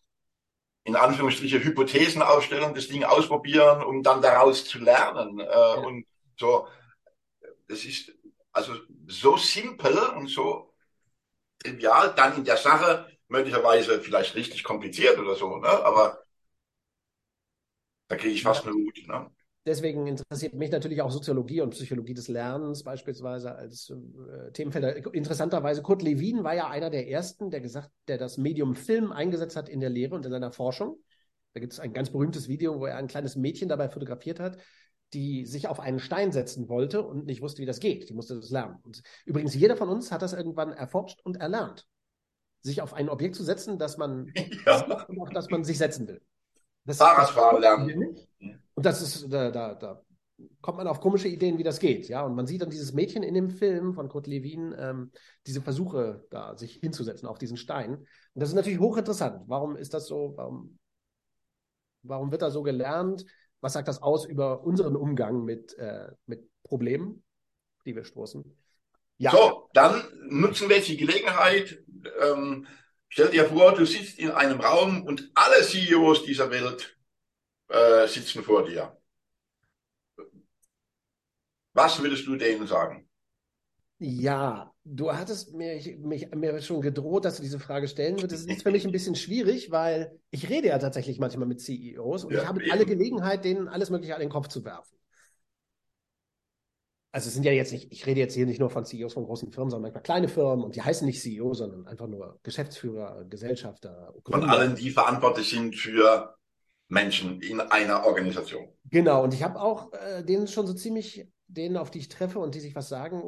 in 0.84 0.96
Anführungsstriche 0.96 1.62
Hypothesen 1.62 2.22
aufstellen, 2.22 2.74
das 2.74 2.88
Ding 2.88 3.04
ausprobieren, 3.04 3.82
um 3.82 4.02
dann 4.02 4.22
daraus 4.22 4.64
zu 4.64 4.78
lernen. 4.78 5.38
Äh, 5.38 5.44
ja. 5.44 5.74
Und 5.74 6.06
so, 6.38 6.66
das 7.68 7.84
ist 7.84 8.12
also 8.52 8.74
so 9.06 9.36
simpel 9.36 9.96
und 10.16 10.28
so 10.28 10.74
trivial, 11.58 12.14
dann 12.16 12.36
in 12.36 12.44
der 12.44 12.56
Sache 12.56 13.06
möglicherweise 13.28 14.00
vielleicht 14.00 14.34
richtig 14.34 14.64
kompliziert 14.64 15.18
oder 15.18 15.34
so, 15.34 15.58
ne? 15.58 15.68
aber 15.68 16.22
da 18.08 18.16
kriege 18.16 18.34
ich 18.34 18.42
fast 18.42 18.64
eine 18.64 18.74
Wut. 18.74 19.06
Ne? 19.06 19.30
deswegen 19.68 20.06
interessiert 20.06 20.54
mich 20.54 20.70
natürlich 20.70 21.02
auch 21.02 21.10
Soziologie 21.10 21.60
und 21.60 21.70
Psychologie 21.70 22.14
des 22.14 22.28
Lernens 22.28 22.82
beispielsweise 22.82 23.54
als 23.54 23.90
äh, 23.90 24.50
Themenfelder. 24.52 25.14
Interessanterweise, 25.14 25.82
Kurt 25.82 26.02
Lewin 26.02 26.42
war 26.42 26.54
ja 26.54 26.68
einer 26.68 26.90
der 26.90 27.08
ersten, 27.08 27.50
der 27.50 27.60
gesagt, 27.60 27.90
der 28.08 28.18
das 28.18 28.38
Medium 28.38 28.74
Film 28.74 29.12
eingesetzt 29.12 29.56
hat 29.56 29.68
in 29.68 29.80
der 29.80 29.90
Lehre 29.90 30.14
und 30.14 30.24
in 30.24 30.32
seiner 30.32 30.50
Forschung. 30.50 30.98
Da 31.52 31.60
gibt 31.60 31.72
es 31.72 31.80
ein 31.80 31.92
ganz 31.92 32.10
berühmtes 32.10 32.48
Video, 32.48 32.80
wo 32.80 32.86
er 32.86 32.96
ein 32.96 33.06
kleines 33.06 33.36
Mädchen 33.36 33.68
dabei 33.68 33.88
fotografiert 33.88 34.40
hat, 34.40 34.58
die 35.14 35.46
sich 35.46 35.68
auf 35.68 35.80
einen 35.80 35.98
Stein 35.98 36.32
setzen 36.32 36.68
wollte 36.68 37.02
und 37.02 37.26
nicht 37.26 37.40
wusste, 37.40 37.62
wie 37.62 37.66
das 37.66 37.80
geht. 37.80 38.08
Die 38.08 38.14
musste 38.14 38.36
das 38.36 38.50
lernen. 38.50 38.76
Und 38.82 39.02
übrigens, 39.24 39.54
jeder 39.54 39.76
von 39.76 39.88
uns 39.88 40.10
hat 40.12 40.22
das 40.22 40.32
irgendwann 40.32 40.72
erforscht 40.72 41.20
und 41.24 41.36
erlernt. 41.36 41.86
Sich 42.60 42.82
auf 42.82 42.94
ein 42.94 43.08
Objekt 43.08 43.36
zu 43.36 43.44
setzen, 43.44 43.78
das 43.78 43.98
man 43.98 44.32
ja. 44.66 45.04
das 45.32 45.48
man 45.48 45.64
sich 45.64 45.78
setzen 45.78 46.08
will. 46.08 46.20
Das, 46.84 46.98
Fahrradfahren 46.98 47.60
lernen. 47.60 48.16
Und 48.74 48.86
das 48.86 49.02
ist, 49.02 49.32
da, 49.32 49.50
da, 49.50 49.74
da 49.74 50.02
kommt 50.60 50.78
man 50.78 50.86
auf 50.86 51.00
komische 51.00 51.28
Ideen, 51.28 51.58
wie 51.58 51.62
das 51.62 51.80
geht. 51.80 52.08
Ja, 52.08 52.22
und 52.22 52.34
man 52.34 52.46
sieht 52.46 52.62
dann 52.62 52.70
dieses 52.70 52.92
Mädchen 52.92 53.22
in 53.22 53.34
dem 53.34 53.50
Film 53.50 53.94
von 53.94 54.08
Kurt 54.08 54.26
Lewin, 54.26 54.74
ähm, 54.78 55.10
diese 55.46 55.60
Versuche, 55.60 56.24
da 56.30 56.56
sich 56.56 56.76
hinzusetzen 56.76 57.28
auf 57.28 57.38
diesen 57.38 57.56
Stein. 57.56 57.94
Und 57.94 58.06
das 58.34 58.48
ist 58.48 58.54
natürlich 58.54 58.78
hochinteressant. 58.78 59.42
Warum 59.46 59.76
ist 59.76 59.94
das 59.94 60.06
so? 60.06 60.32
Warum, 60.36 60.78
warum 62.02 62.30
wird 62.30 62.42
da 62.42 62.50
so 62.50 62.62
gelernt? 62.62 63.24
Was 63.60 63.72
sagt 63.72 63.88
das 63.88 64.02
aus 64.02 64.24
über 64.24 64.62
unseren 64.62 64.94
Umgang 64.94 65.44
mit, 65.44 65.76
äh, 65.78 66.12
mit 66.26 66.48
Problemen, 66.62 67.24
die 67.84 67.96
wir 67.96 68.04
stoßen? 68.04 68.44
Ja. 69.16 69.32
So, 69.32 69.68
dann 69.72 70.04
nutzen 70.28 70.68
wir 70.68 70.76
jetzt 70.76 70.88
die 70.88 70.96
Gelegenheit. 70.96 71.82
Ähm, 72.20 72.66
stell 73.08 73.30
dir 73.30 73.46
vor, 73.46 73.74
du 73.74 73.84
sitzt 73.84 74.18
in 74.18 74.30
einem 74.30 74.60
Raum 74.60 75.02
und 75.04 75.30
alle 75.34 75.62
CEOs 75.62 76.24
dieser 76.24 76.50
Welt 76.50 76.96
äh, 77.68 78.06
sitzen 78.06 78.42
vor 78.42 78.64
dir. 78.64 78.96
Was 81.72 82.02
würdest 82.02 82.26
du 82.26 82.36
denen 82.36 82.66
sagen? 82.66 83.08
Ja, 84.00 84.72
du 84.84 85.12
hattest 85.12 85.54
mir, 85.54 85.80
mich, 85.98 86.28
mir 86.30 86.60
schon 86.62 86.80
gedroht, 86.80 87.24
dass 87.24 87.36
du 87.36 87.42
diese 87.42 87.58
Frage 87.58 87.88
stellen 87.88 88.20
würdest. 88.20 88.48
Das 88.48 88.56
ist 88.56 88.62
für 88.62 88.70
mich 88.70 88.84
ein 88.84 88.92
bisschen 88.92 89.16
schwierig, 89.16 89.70
weil 89.70 90.18
ich 90.30 90.48
rede 90.48 90.68
ja 90.68 90.78
tatsächlich 90.78 91.18
manchmal 91.18 91.48
mit 91.48 91.60
CEOs 91.60 92.24
und 92.24 92.32
ja, 92.32 92.42
ich 92.42 92.48
habe 92.48 92.62
eben. 92.62 92.70
alle 92.70 92.86
Gelegenheit, 92.86 93.44
denen 93.44 93.68
alles 93.68 93.90
Mögliche 93.90 94.14
an 94.14 94.20
den 94.20 94.30
Kopf 94.30 94.48
zu 94.48 94.64
werfen. 94.64 94.97
Also 97.10 97.28
es 97.28 97.34
sind 97.34 97.44
ja 97.44 97.52
jetzt 97.52 97.72
nicht, 97.72 97.90
ich 97.90 98.06
rede 98.06 98.20
jetzt 98.20 98.34
hier 98.34 98.44
nicht 98.44 98.60
nur 98.60 98.68
von 98.68 98.84
CEOs 98.84 99.14
von 99.14 99.24
großen 99.24 99.50
Firmen, 99.50 99.70
sondern 99.70 99.90
manchmal 99.90 100.02
kleine 100.02 100.28
Firmen 100.28 100.64
und 100.64 100.76
die 100.76 100.82
heißen 100.82 101.06
nicht 101.06 101.22
CEO, 101.22 101.54
sondern 101.54 101.86
einfach 101.86 102.06
nur 102.06 102.38
Geschäftsführer, 102.42 103.24
Gesellschafter. 103.24 104.12
Gründer. 104.24 104.46
Von 104.46 104.50
allen, 104.50 104.74
die 104.76 104.90
verantwortlich 104.90 105.48
sind 105.48 105.74
für 105.74 106.36
Menschen 106.88 107.40
in 107.40 107.60
einer 107.60 108.04
Organisation. 108.04 108.68
Genau, 108.90 109.24
und 109.24 109.32
ich 109.32 109.42
habe 109.42 109.60
auch 109.60 109.92
äh, 109.92 110.22
denen 110.22 110.48
schon 110.48 110.66
so 110.66 110.74
ziemlich, 110.74 111.26
denen, 111.46 111.76
auf 111.76 111.90
die 111.90 111.98
ich 111.98 112.08
treffe 112.08 112.38
und 112.38 112.54
die 112.54 112.60
sich 112.60 112.74
was 112.74 112.88
sagen 112.88 113.22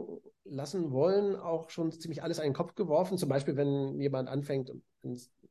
lassen 0.44 0.90
wollen, 0.90 1.36
auch 1.36 1.70
schon 1.70 1.92
ziemlich 1.92 2.22
alles 2.22 2.38
an 2.38 2.44
den 2.44 2.54
Kopf 2.54 2.74
geworfen. 2.74 3.18
Zum 3.18 3.28
Beispiel, 3.28 3.56
wenn 3.56 4.00
jemand 4.00 4.28
anfängt, 4.28 4.72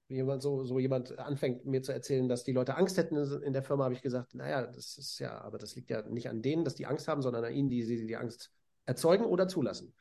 jemand 0.09 0.41
so, 0.41 0.63
so 0.65 0.79
jemand 0.79 1.17
anfängt, 1.19 1.65
mir 1.65 1.81
zu 1.81 1.91
erzählen, 1.91 2.27
dass 2.27 2.43
die 2.43 2.51
Leute 2.51 2.75
Angst 2.75 2.97
hätten 2.97 3.15
in 3.41 3.53
der 3.53 3.63
Firma, 3.63 3.85
habe 3.85 3.93
ich 3.93 4.01
gesagt, 4.01 4.35
naja, 4.35 4.65
das 4.65 4.97
ist 4.97 5.19
ja, 5.19 5.39
aber 5.41 5.57
das 5.57 5.75
liegt 5.75 5.89
ja 5.89 6.01
nicht 6.01 6.29
an 6.29 6.41
denen, 6.41 6.65
dass 6.65 6.75
die 6.75 6.87
Angst 6.87 7.07
haben, 7.07 7.21
sondern 7.21 7.45
an 7.45 7.53
ihnen, 7.53 7.69
die 7.69 7.83
sie 7.83 8.05
die 8.05 8.17
Angst 8.17 8.51
erzeugen 8.85 9.25
oder 9.25 9.47
zulassen. 9.47 9.93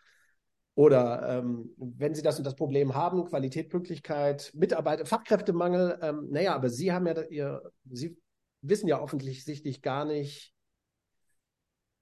Oder 0.74 1.38
ähm, 1.38 1.74
wenn 1.76 2.14
Sie 2.14 2.22
das 2.22 2.38
und 2.38 2.44
das 2.44 2.54
Problem 2.54 2.94
haben, 2.94 3.24
Qualität, 3.24 3.68
Pünktlichkeit, 3.68 4.52
Mitarbeiter, 4.54 5.06
Fachkräftemangel, 5.06 5.98
ähm, 6.00 6.28
naja, 6.30 6.54
aber 6.54 6.70
Sie 6.70 6.92
haben 6.92 7.04
ja 7.08 7.20
ihr, 7.22 7.62
Sie 7.90 8.16
wissen 8.62 8.86
ja 8.86 9.00
offensichtlich 9.00 9.82
gar 9.82 10.04
nicht, 10.04 10.54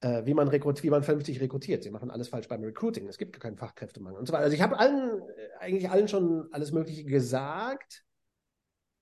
äh, 0.00 0.26
wie 0.26 0.34
man 0.34 0.48
rekrut, 0.48 0.82
wie 0.82 0.90
man 0.90 1.02
vernünftig 1.02 1.40
rekrutiert. 1.40 1.84
Sie 1.84 1.90
machen 1.90 2.10
alles 2.10 2.28
falsch 2.28 2.48
beim 2.48 2.62
Recruiting. 2.62 3.08
Es 3.08 3.16
gibt 3.16 3.40
keinen 3.40 3.56
Fachkräftemangel 3.56 4.18
und 4.18 4.26
so 4.26 4.34
weiter. 4.34 4.44
Also 4.44 4.54
ich 4.54 4.62
habe 4.62 4.78
allen, 4.78 5.22
eigentlich 5.60 5.90
allen 5.90 6.08
schon 6.08 6.48
alles 6.52 6.72
Mögliche 6.72 7.04
gesagt. 7.04 8.04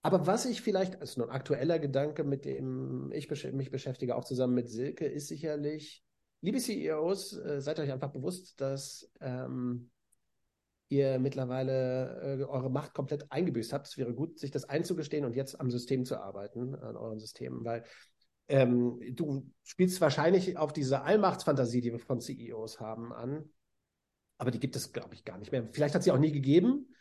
Aber 0.03 0.27
was 0.27 0.45
ich 0.45 0.61
vielleicht, 0.61 1.01
also 1.01 1.23
ein 1.23 1.31
aktueller 1.31 1.79
Gedanke, 1.79 2.25
mit 2.25 2.45
dem 2.45 3.11
ich 3.13 3.31
mich 3.53 3.71
beschäftige, 3.71 4.17
auch 4.17 4.25
zusammen 4.25 4.55
mit 4.55 4.69
Silke, 4.69 5.07
ist 5.07 5.29
sicherlich, 5.29 6.05
liebe 6.43 6.59
CEOs, 6.59 7.39
äh, 7.39 7.61
seid 7.63 7.81
euch 7.81 7.91
einfach 7.91 8.13
bewusst, 8.13 8.61
dass 8.61 9.11
ähm, 9.21 9.91
ihr 10.91 11.19
mittlerweile 11.19 12.39
äh, 12.39 12.45
eure 12.45 12.71
Macht 12.71 12.93
komplett 12.93 13.33
eingebüßt 13.33 13.73
habt. 13.73 13.87
Es 13.87 13.97
wäre 13.97 14.15
gut, 14.15 14.39
sich 14.39 14.51
das 14.51 14.69
einzugestehen 14.69 15.25
und 15.25 15.35
jetzt 15.35 15.59
am 15.59 15.71
System 15.71 16.05
zu 16.05 16.21
arbeiten, 16.21 16.75
an 16.75 16.97
euren 16.97 17.19
Systemen, 17.19 17.65
weil 17.65 17.85
ähm, 18.49 19.01
du 19.13 19.51
spielst 19.63 20.01
wahrscheinlich 20.01 20.59
auf 20.59 20.73
diese 20.73 21.03
Allmachtsfantasie, 21.03 21.81
die 21.81 21.93
wir 21.93 21.99
von 21.99 22.21
CEOs 22.21 22.79
haben, 22.79 23.13
an. 23.13 23.49
Aber 24.45 24.51
die 24.51 24.61
gibt 24.61 24.77
es, 24.77 24.93
glaube 24.93 25.15
ich, 25.15 25.25
gar 25.25 25.39
nicht 25.39 25.53
mehr. 25.53 25.67
Vielleicht 25.73 25.95
hat 25.95 26.03
sie 26.03 26.13
auch 26.13 26.19
nie 26.19 26.31
gegeben. 26.31 26.95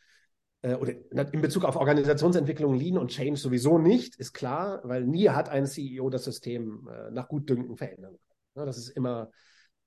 Äh, 0.61 0.75
oder 0.75 0.93
in 1.33 1.41
Bezug 1.41 1.65
auf 1.65 1.75
Organisationsentwicklung, 1.75 2.73
Lean 2.73 2.97
und 2.97 3.11
Change 3.11 3.35
sowieso 3.35 3.77
nicht, 3.77 4.15
ist 4.15 4.31
klar, 4.31 4.79
weil 4.85 5.05
nie 5.05 5.27
hat 5.27 5.49
ein 5.49 5.67
CEO 5.67 6.09
das 6.09 6.23
System 6.23 6.87
äh, 6.87 7.11
nach 7.11 7.27
Gutdünken 7.27 7.75
verändern 7.75 8.15
können. 8.53 8.65
das 8.65 8.77
ist 8.77 8.91
immer, 8.91 9.29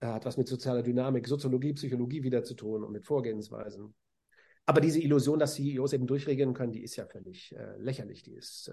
äh, 0.00 0.06
hat 0.06 0.26
was 0.26 0.36
mit 0.36 0.48
sozialer 0.48 0.82
Dynamik, 0.82 1.26
Soziologie, 1.26 1.72
Psychologie 1.72 2.22
wieder 2.22 2.44
zu 2.44 2.52
tun 2.52 2.84
und 2.84 2.92
mit 2.92 3.06
Vorgehensweisen. 3.06 3.94
Aber 4.66 4.82
diese 4.82 5.00
Illusion, 5.00 5.38
dass 5.38 5.54
CEOs 5.54 5.94
eben 5.94 6.06
durchregeln 6.06 6.52
können, 6.52 6.72
die 6.72 6.82
ist 6.82 6.96
ja 6.96 7.06
völlig 7.06 7.56
äh, 7.56 7.78
lächerlich. 7.78 8.22
Die 8.22 8.34
ist 8.34 8.70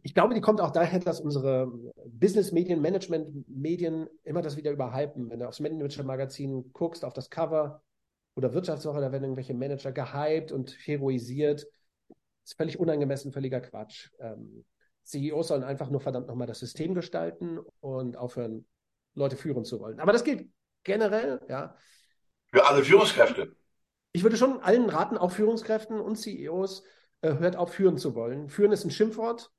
ich 0.00 0.14
glaube, 0.14 0.34
die 0.34 0.40
kommt 0.40 0.60
auch 0.60 0.70
daher, 0.70 1.00
dass 1.00 1.20
unsere 1.20 1.70
Business-Medien, 2.06 2.80
Management-Medien 2.80 4.08
immer 4.24 4.40
das 4.40 4.56
wieder 4.56 4.70
überhypen. 4.70 5.28
Wenn 5.28 5.40
du 5.40 5.48
aufs 5.48 5.60
Manager-Magazin 5.60 6.72
guckst, 6.72 7.04
auf 7.04 7.12
das 7.12 7.28
Cover 7.28 7.82
oder 8.34 8.54
Wirtschaftswoche, 8.54 9.00
da 9.00 9.12
werden 9.12 9.24
irgendwelche 9.24 9.54
Manager 9.54 9.92
gehypt 9.92 10.52
und 10.52 10.76
heroisiert. 10.86 11.66
Das 12.08 12.52
ist 12.52 12.56
völlig 12.56 12.78
unangemessen, 12.78 13.32
völliger 13.32 13.60
Quatsch. 13.60 14.10
Ähm, 14.18 14.64
CEOs 15.04 15.48
sollen 15.48 15.64
einfach 15.64 15.90
nur 15.90 16.00
verdammt 16.00 16.28
nochmal 16.28 16.46
das 16.46 16.60
System 16.60 16.94
gestalten 16.94 17.58
und 17.80 18.16
aufhören, 18.16 18.66
Leute 19.14 19.36
führen 19.36 19.64
zu 19.64 19.80
wollen. 19.80 20.00
Aber 20.00 20.12
das 20.12 20.24
gilt 20.24 20.48
generell, 20.84 21.40
ja. 21.48 21.76
Für 22.50 22.66
alle 22.66 22.84
Führungskräfte. 22.84 23.54
Ich 24.12 24.22
würde 24.22 24.36
schon 24.36 24.60
allen 24.60 24.88
raten, 24.90 25.16
auch 25.16 25.32
Führungskräften 25.32 26.00
und 26.00 26.16
CEOs, 26.16 26.84
äh, 27.22 27.34
hört 27.38 27.56
auf, 27.56 27.72
führen 27.72 27.98
zu 27.98 28.14
wollen. 28.14 28.48
Führen 28.48 28.72
ist 28.72 28.84
ein 28.84 28.90
Schimpfwort. 28.90 29.50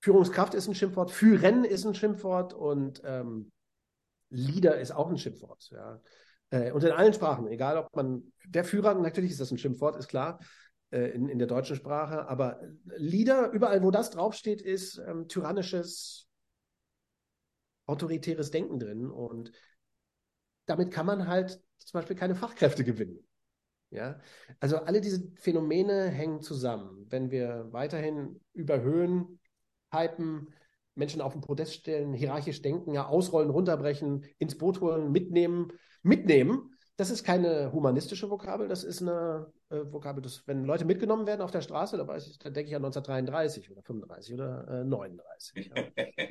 Führungskraft 0.00 0.54
ist 0.54 0.66
ein 0.66 0.74
Schimpfwort, 0.74 1.10
Führen 1.10 1.64
ist 1.64 1.84
ein 1.84 1.94
Schimpfwort 1.94 2.54
und 2.54 3.02
ähm, 3.04 3.52
Leader 4.30 4.78
ist 4.80 4.92
auch 4.92 5.10
ein 5.10 5.18
Schimpfwort. 5.18 5.70
Ja. 5.72 6.00
Äh, 6.50 6.72
und 6.72 6.84
in 6.84 6.90
allen 6.90 7.14
Sprachen, 7.14 7.46
egal 7.48 7.78
ob 7.78 7.94
man, 7.94 8.32
der 8.46 8.64
Führer, 8.64 8.94
natürlich 8.94 9.32
ist 9.32 9.40
das 9.40 9.50
ein 9.50 9.58
Schimpfwort, 9.58 9.96
ist 9.96 10.08
klar, 10.08 10.40
äh, 10.90 11.10
in, 11.10 11.28
in 11.28 11.38
der 11.38 11.48
deutschen 11.48 11.76
Sprache, 11.76 12.28
aber 12.28 12.60
Leader, 12.84 13.50
überall 13.50 13.82
wo 13.82 13.90
das 13.90 14.10
draufsteht, 14.10 14.60
ist 14.60 14.98
ähm, 15.06 15.28
tyrannisches, 15.28 16.28
autoritäres 17.86 18.50
Denken 18.50 18.78
drin 18.78 19.10
und 19.10 19.52
damit 20.66 20.92
kann 20.92 21.06
man 21.06 21.26
halt 21.26 21.60
zum 21.78 21.98
Beispiel 21.98 22.16
keine 22.16 22.36
Fachkräfte 22.36 22.84
gewinnen. 22.84 23.26
Ja, 23.90 24.20
also 24.60 24.76
alle 24.76 25.00
diese 25.00 25.32
Phänomene 25.34 26.06
hängen 26.08 26.42
zusammen. 26.42 27.06
Wenn 27.08 27.32
wir 27.32 27.66
weiterhin 27.72 28.40
überhöhen, 28.52 29.40
hypen, 29.92 30.54
Menschen 31.00 31.20
auf 31.20 31.32
den 31.32 31.40
Podest 31.40 31.74
stellen, 31.74 32.12
hierarchisch 32.12 32.62
denken, 32.62 32.94
ja, 32.94 33.06
ausrollen, 33.06 33.50
runterbrechen, 33.50 34.24
ins 34.38 34.56
Boot 34.56 34.80
holen, 34.80 35.10
mitnehmen, 35.10 35.72
mitnehmen. 36.02 36.70
Das 36.96 37.10
ist 37.10 37.24
keine 37.24 37.72
humanistische 37.72 38.30
Vokabel, 38.30 38.68
das 38.68 38.84
ist 38.84 39.00
eine 39.02 39.50
äh, 39.70 39.80
Vokabel, 39.90 40.22
das, 40.22 40.46
wenn 40.46 40.64
Leute 40.64 40.84
mitgenommen 40.84 41.26
werden 41.26 41.40
auf 41.40 41.50
der 41.50 41.62
Straße, 41.62 41.96
da, 41.96 42.16
ich, 42.16 42.38
da 42.38 42.50
denke 42.50 42.68
ich 42.70 42.76
an 42.76 42.84
1933 42.84 43.70
oder 43.70 43.82
35 43.82 44.34
oder 44.34 44.68
äh, 44.68 44.84
39. 44.84 45.72
Ja. 45.74 46.04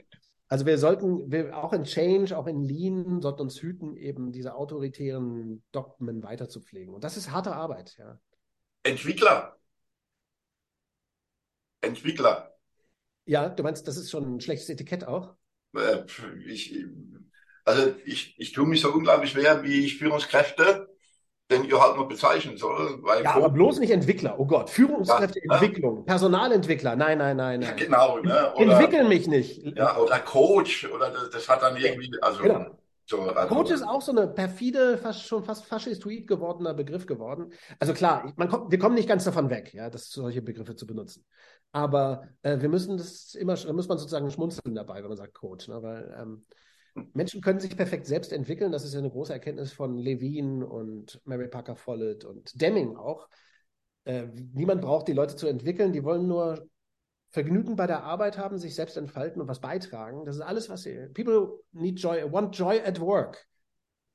Also 0.51 0.65
wir 0.65 0.79
sollten, 0.79 1.31
wir, 1.31 1.55
auch 1.55 1.73
in 1.73 1.83
Change, 1.83 2.35
auch 2.35 2.47
in 2.47 2.63
Lean, 2.63 3.21
sollten 3.21 3.41
uns 3.41 3.61
hüten, 3.61 3.95
eben 3.95 4.31
diese 4.31 4.55
autoritären 4.55 5.63
Dogmen 5.71 6.23
weiterzupflegen. 6.23 6.91
Und 6.91 7.03
das 7.03 7.17
ist 7.17 7.29
harte 7.29 7.55
Arbeit, 7.55 7.95
ja. 7.99 8.19
Entwickler. 8.81 9.59
Entwickler. 11.81 12.58
Ja, 13.29 13.47
du 13.47 13.61
meinst, 13.61 13.87
das 13.87 13.97
ist 13.97 14.09
schon 14.09 14.35
ein 14.35 14.41
schlechtes 14.41 14.69
Etikett 14.69 15.05
auch? 15.05 15.35
Äh, 15.75 16.03
ich, 16.47 16.83
also 17.63 17.93
ich, 18.03 18.33
ich 18.39 18.51
tue 18.53 18.65
mich 18.65 18.81
so 18.81 18.91
unglaublich 18.91 19.31
schwer, 19.31 19.63
wie 19.63 19.85
ich 19.85 19.99
Führungskräfte 19.99 20.89
denn 21.51 21.63
ihr 21.65 21.81
halt 21.81 21.97
noch 21.97 22.07
bezeichnen 22.07 22.57
soll. 22.57 23.01
Ja, 23.23 23.33
aber 23.33 23.49
bloß 23.49 23.79
nicht 23.79 23.91
Entwickler. 23.91 24.39
Oh 24.39 24.45
Gott, 24.45 24.69
Führungskräfteentwicklung, 24.69 25.97
ja, 25.97 26.03
Personalentwickler. 26.03 26.95
Nein, 26.95 27.17
nein, 27.17 27.37
nein, 27.37 27.59
nein. 27.59 27.69
Ja, 27.69 27.75
genau. 27.75 28.19
Ne? 28.19 28.53
Oder, 28.53 28.73
Entwickeln 28.73 29.09
mich 29.09 29.27
nicht. 29.27 29.63
Ja, 29.75 29.97
oder 29.97 30.19
Coach. 30.19 30.87
Oder 30.93 31.09
das, 31.09 31.31
das 31.31 31.49
hat 31.49 31.63
dann 31.63 31.75
irgendwie, 31.77 32.11
also. 32.21 32.43
Genau. 32.43 32.65
So, 33.09 33.21
also, 33.21 33.55
Coach 33.55 33.71
ist 33.71 33.81
auch 33.81 34.03
so 34.03 34.11
eine 34.11 34.27
perfide, 34.27 34.99
fast 34.99 35.25
schon 35.25 35.43
fast 35.43 35.65
faschistoid 35.65 36.27
gewordener 36.27 36.75
Begriff 36.75 37.07
geworden. 37.07 37.51
Also 37.79 37.95
klar, 37.95 38.31
man 38.35 38.47
kommt, 38.47 38.69
wir 38.69 38.77
kommen 38.77 38.93
nicht 38.93 39.09
ganz 39.09 39.23
davon 39.23 39.49
weg, 39.49 39.73
ja, 39.73 39.89
das 39.89 40.11
solche 40.11 40.43
Begriffe 40.43 40.75
zu 40.75 40.85
benutzen. 40.85 41.25
Aber 41.71 42.27
äh, 42.41 42.59
wir 42.59 42.69
müssen 42.69 42.97
das 42.97 43.35
immer, 43.35 43.55
da 43.55 43.73
muss 43.73 43.87
man 43.87 43.97
sozusagen 43.97 44.31
schmunzeln 44.31 44.75
dabei, 44.75 45.01
wenn 45.01 45.09
man 45.09 45.17
sagt 45.17 45.33
Coach, 45.33 45.67
ne? 45.67 45.81
weil 45.81 46.15
ähm, 46.19 46.45
Menschen 47.13 47.41
können 47.41 47.59
sich 47.59 47.75
perfekt 47.77 48.07
selbst 48.07 48.33
entwickeln. 48.33 48.71
Das 48.71 48.83
ist 48.83 48.93
ja 48.93 48.99
eine 48.99 49.11
große 49.11 49.33
Erkenntnis 49.33 49.71
von 49.71 49.97
Levine 49.97 50.65
und 50.65 51.21
Mary 51.25 51.47
Parker 51.47 51.75
Follett 51.75 52.25
und 52.25 52.59
Deming 52.59 52.95
auch. 52.95 53.29
Äh, 54.05 54.27
niemand 54.53 54.81
braucht 54.81 55.07
die 55.07 55.13
Leute 55.13 55.35
zu 55.35 55.47
entwickeln. 55.47 55.93
Die 55.93 56.03
wollen 56.03 56.27
nur 56.27 56.67
Vergnügen 57.31 57.75
bei 57.75 57.85
der 57.85 58.03
Arbeit 58.03 58.37
haben, 58.37 58.57
sich 58.57 58.73
selbst 58.73 58.97
entfalten 58.97 59.41
und 59.41 59.47
was 59.47 59.61
beitragen. 59.61 60.25
Das 60.25 60.35
ist 60.35 60.41
alles, 60.41 60.69
was 60.69 60.81
sie. 60.81 61.07
People 61.13 61.59
need 61.71 61.99
joy, 61.99 62.23
want 62.31 62.57
joy 62.57 62.79
at 62.79 62.99
work. 62.99 63.47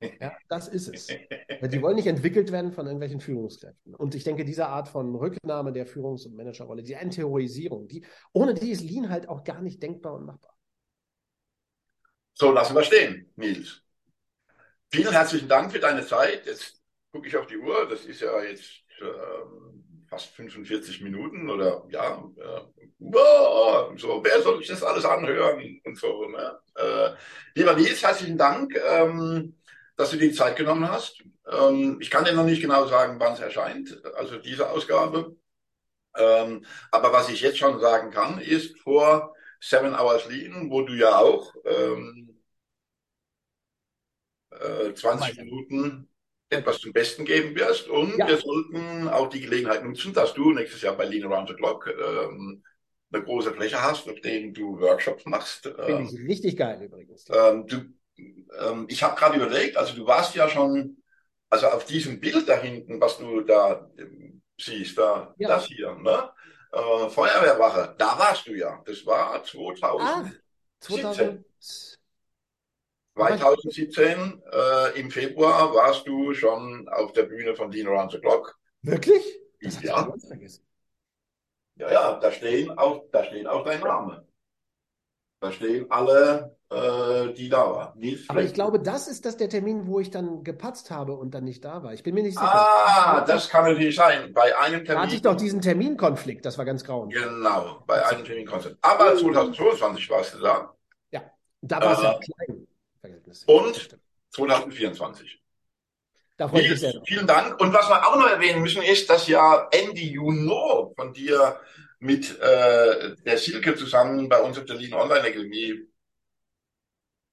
Ja, 0.01 0.37
das 0.49 0.69
ist 0.69 0.89
es. 0.89 1.07
Die 1.71 1.83
wollen 1.83 1.97
nicht 1.97 2.07
entwickelt 2.07 2.53
werden 2.53 2.73
von 2.73 2.87
irgendwelchen 2.87 3.21
Führungskräften. 3.21 3.95
Und 3.95 4.15
ich 4.15 4.25
denke, 4.25 4.45
diese 4.45 4.67
Art 4.67 4.89
von 4.89 5.15
Rücknahme 5.15 5.73
der 5.73 5.87
Führungs- 5.87 6.27
und 6.27 6.37
Managerrolle, 6.37 6.83
die 6.83 6.93
Entheorisierung, 6.93 7.89
die, 7.89 8.05
ohne 8.33 8.55
die 8.55 8.71
ist 8.71 8.83
Lean 8.83 9.09
halt 9.09 9.29
auch 9.29 9.45
gar 9.45 9.63
nicht 9.63 9.83
denkbar 9.83 10.15
und 10.15 10.27
machbar. 10.27 10.55
So, 12.35 12.51
lassen 12.53 12.75
wir 12.75 12.83
stehen, 12.83 13.33
Nils. 13.37 13.83
Vielen 14.91 15.13
herzlichen 15.13 15.49
Dank 15.49 15.73
für 15.73 15.79
deine 15.79 16.05
Zeit. 16.05 16.47
Jetzt 16.47 16.81
gucke 17.13 17.29
ich 17.29 17.37
auf 17.37 17.47
die 17.47 17.57
Uhr. 17.57 17.89
Das 17.89 18.05
ist 18.05 18.21
ja 18.21 18.43
jetzt 18.43 18.83
ähm, 19.01 20.07
fast 20.09 20.29
45 20.35 21.01
Minuten 21.01 21.49
oder 21.49 21.85
ja. 21.91 22.25
Äh, 22.37 22.61
so, 23.97 24.21
wer 24.25 24.43
soll 24.43 24.59
sich 24.59 24.69
das 24.69 24.83
alles 24.83 25.05
anhören 25.05 25.81
und 25.85 25.97
so. 25.99 26.29
Ne? 26.29 26.59
Äh, 26.77 27.11
lieber 27.55 27.75
Nils, 27.75 28.03
herzlichen 28.03 28.39
Dank, 28.39 28.75
ähm, 28.89 29.57
dass 29.97 30.11
du 30.11 30.17
dir 30.17 30.29
die 30.29 30.35
Zeit 30.35 30.57
genommen 30.57 30.89
hast. 30.89 31.23
Ähm, 31.51 31.99
ich 32.01 32.11
kann 32.11 32.25
dir 32.25 32.33
noch 32.33 32.45
nicht 32.45 32.63
genau 32.63 32.87
sagen, 32.87 33.19
wann 33.21 33.35
es 33.35 33.41
erscheint, 33.41 34.03
also 34.17 34.39
diese 34.39 34.71
Ausgabe. 34.71 35.37
Ähm, 36.17 36.65
aber 36.91 37.13
was 37.13 37.29
ich 37.29 37.41
jetzt 37.41 37.59
schon 37.59 37.81
sagen 37.81 38.11
kann, 38.11 38.41
ist 38.41 38.79
vor 38.81 39.35
Seven 39.61 39.95
Hours 39.95 40.29
Lean, 40.29 40.71
wo 40.71 40.83
du 40.83 40.95
ja 40.95 41.19
auch 41.19 41.53
ähm, 41.65 42.41
äh, 44.51 44.95
20 44.95 45.39
Minuten 45.39 46.09
etwas 46.51 46.81
zum 46.81 46.93
Besten 46.93 47.25
geben 47.25 47.57
wirst. 47.57 47.89
Und 47.89 48.17
ja. 48.19 48.29
wir 48.29 48.39
sollten 48.39 49.09
auch 49.09 49.29
die 49.29 49.41
Gelegenheit 49.41 49.85
nutzen, 49.85 50.13
dass 50.13 50.35
du 50.35 50.53
nächstes 50.53 50.83
Jahr 50.83 50.97
bei 50.97 51.07
Lean 51.07 51.31
Around 51.31 51.49
the 51.49 51.55
Clock 51.55 51.89
ähm, 51.89 52.63
eine 53.13 53.23
große 53.23 53.53
Fläche 53.53 53.83
hast, 53.83 54.09
auf 54.09 54.21
denen 54.21 54.53
du 54.53 54.79
Workshops 54.81 55.25
machst. 55.25 55.65
Finde 55.65 55.87
ähm, 55.87 56.09
ich 56.13 56.29
richtig 56.29 56.57
geil 56.57 56.83
übrigens. 56.83 57.27
Ähm, 57.31 57.67
du, 57.67 57.85
ähm, 58.17 58.87
ich 58.89 59.03
habe 59.03 59.17
gerade 59.17 59.37
überlegt, 59.37 59.77
also 59.77 59.95
du 59.95 60.07
warst 60.07 60.35
ja 60.35 60.49
schon, 60.49 61.03
also 61.51 61.69
auf 61.69 61.85
diesem 61.85 62.21
Bild 62.21 62.49
da 62.49 62.57
hinten, 62.57 63.01
was 63.01 63.19
du 63.19 63.41
da 63.43 63.89
ähm, 63.99 64.43
siehst, 64.59 64.99
da, 64.99 65.35
ja. 65.39 65.49
das 65.49 65.67
hier, 65.67 65.95
ne? 65.95 66.31
Äh, 66.73 67.09
Feuerwehrwache, 67.09 67.95
da 67.99 68.19
warst 68.19 68.47
du 68.47 68.55
ja. 68.55 68.83
Das 68.85 69.05
war 69.07 69.43
2017. 69.43 70.01
Ah, 70.01 70.31
2000... 70.81 71.45
2017 73.17 74.43
äh, 74.53 75.01
im 75.01 75.09
Februar 75.09 75.73
warst 75.73 76.07
du 76.07 76.35
schon 76.35 76.89
auf 76.89 77.13
der 77.13 77.23
Bühne 77.25 77.55
von 77.55 77.71
Dino 77.71 77.93
Around 77.93 78.13
the 78.13 78.19
Clock. 78.19 78.59
Wirklich? 78.83 79.23
Das 79.63 79.81
ja. 79.83 80.13
Ja, 81.77 81.93
ja, 81.93 82.19
da 82.19 82.31
stehen 82.31 82.77
auch, 82.77 83.05
da 83.11 83.25
steht 83.25 83.47
auch 83.47 83.65
dein 83.65 83.81
Name. 83.81 84.27
Da 85.45 85.53
stehen 85.53 85.85
alle, 85.91 86.57
äh, 86.71 87.35
die 87.35 87.51
da 87.51 87.71
waren. 87.71 88.19
Aber 88.29 88.43
ich 88.43 88.55
glaube, 88.55 88.81
das 88.81 89.09
ist 89.09 89.27
das 89.27 89.37
der 89.37 89.51
Termin, 89.51 89.87
wo 89.87 90.01
ich 90.01 90.11
dann 90.11 90.43
gepatzt 90.43 90.91
habe 90.91 91.13
und 91.13 91.35
dann 91.35 91.45
nicht 91.45 91.63
da 91.67 91.83
war. 91.83 91.93
Ich 91.93 92.03
bin 92.03 92.15
mir 92.15 92.23
nicht 92.23 92.39
sicher. 92.39 92.51
Ah, 92.51 93.23
das 93.27 93.51
kann 93.51 93.71
natürlich 93.71 93.95
sein. 93.95 94.33
Bei 94.33 94.59
einem 94.59 94.87
Termin. 94.87 94.87
Da 94.87 95.03
hatte 95.03 95.15
ich 95.15 95.21
doch 95.21 95.37
diesen 95.37 95.61
Terminkonflikt, 95.61 96.47
das 96.47 96.57
war 96.57 96.65
ganz 96.65 96.83
grau. 96.83 97.09
Genau, 97.09 97.85
bei 97.87 98.07
einem 98.07 98.25
Terminkonflikt. 98.25 98.79
Aber 98.81 99.15
2022 99.15 100.09
warst 100.09 100.33
du 100.33 100.39
da. 100.39 100.75
Ja, 101.11 101.21
da 101.61 101.81
war 101.83 101.93
es 101.93 101.99
äh, 101.99 102.03
ja 102.05 102.19
klein. 102.47 102.67
Und 103.45 103.99
2024. 104.31 105.43
Da 106.39 106.49
freue 106.49 106.63
ich 106.63 106.71
mich 106.71 106.81
sehr. 106.81 106.95
Vielen 107.07 107.27
Dank. 107.27 107.61
Und 107.61 107.75
was 107.75 107.87
wir 107.91 108.09
auch 108.09 108.17
noch 108.17 108.31
erwähnen 108.31 108.63
müssen, 108.63 108.83
ist, 108.83 109.11
dass 109.11 109.29
ja 109.29 109.69
Andy 109.71 110.11
Juno 110.11 110.95
von 110.97 111.13
dir 111.13 111.61
mit 112.05 112.39
äh, 112.39 113.17
der 113.25 113.39
Silke 113.39 113.75
zusammen 113.77 114.29
bei 114.29 114.41
uns 114.43 114.59
auf 114.59 114.67
der 114.67 114.77
Lean 114.77 114.93
Online 114.93 115.23
Akademie 115.23 115.89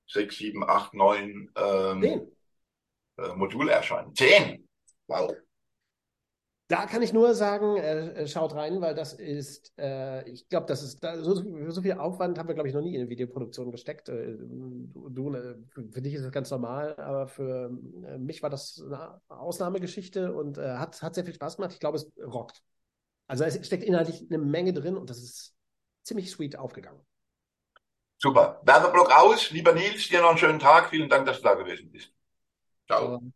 6, 0.08 0.38
7, 0.38 0.64
8, 0.64 0.94
9 0.94 1.52
ähm, 1.56 2.32
äh, 3.18 3.34
Module 3.36 3.74
erscheinen. 3.74 4.16
Zehn. 4.16 4.66
Wow. 5.08 5.34
Da 6.70 6.86
kann 6.86 7.02
ich 7.02 7.12
nur 7.12 7.34
sagen, 7.34 7.76
äh, 7.76 8.26
schaut 8.28 8.56
rein, 8.56 8.80
weil 8.80 8.96
das 8.96 9.12
ist, 9.12 9.78
äh, 9.78 10.24
ich 10.30 10.48
glaube, 10.48 10.68
das 10.68 10.84
ist 10.84 11.04
da, 11.04 11.22
so, 11.22 11.36
so, 11.70 11.82
viel 11.82 11.92
Aufwand 11.94 12.40
haben 12.40 12.48
wir, 12.48 12.56
glaube 12.56 12.70
ich, 12.70 12.74
noch 12.74 12.82
nie 12.82 12.96
in 12.96 13.02
eine 13.02 13.10
Videoproduktion 13.10 13.72
gesteckt. 13.72 14.08
Äh, 14.08 14.38
du, 14.38 15.32
ne, 15.32 15.62
für 15.68 16.02
dich 16.02 16.14
ist 16.14 16.24
das 16.24 16.32
ganz 16.32 16.50
normal, 16.50 16.96
aber 16.96 17.28
für 17.28 17.78
äh, 18.06 18.18
mich 18.18 18.42
war 18.42 18.50
das 18.50 18.82
eine 18.86 19.20
Ausnahmegeschichte 19.28 20.34
und 20.34 20.58
äh, 20.58 20.78
hat, 20.78 21.02
hat 21.02 21.14
sehr 21.14 21.26
viel 21.26 21.34
Spaß 21.34 21.58
gemacht. 21.58 21.74
Ich 21.74 21.82
glaube, 21.82 21.98
es 21.98 22.10
rockt. 22.26 22.64
Also 23.28 23.44
es 23.44 23.66
steckt 23.66 23.84
inhaltlich 23.84 24.26
eine 24.30 24.38
Menge 24.38 24.74
drin 24.74 24.98
und 24.98 25.10
das 25.10 25.20
ist 25.20 25.56
ziemlich 26.04 26.30
sweet 26.30 26.58
aufgegangen. 26.58 27.02
Super. 28.18 28.62
Werbeblock 28.64 29.12
aus. 29.12 29.50
Lieber 29.52 29.74
Nils, 29.74 30.08
dir 30.10 30.22
noch 30.22 30.30
einen 30.30 30.38
schönen 30.38 30.60
Tag. 30.60 30.90
Vielen 30.90 31.10
Dank, 31.10 31.26
dass 31.26 31.38
du 31.38 31.44
da 31.44 31.56
gewesen 31.56 31.92
bist. 31.92 32.12
Ciao. 32.88 33.18
Ciao. 33.18 33.32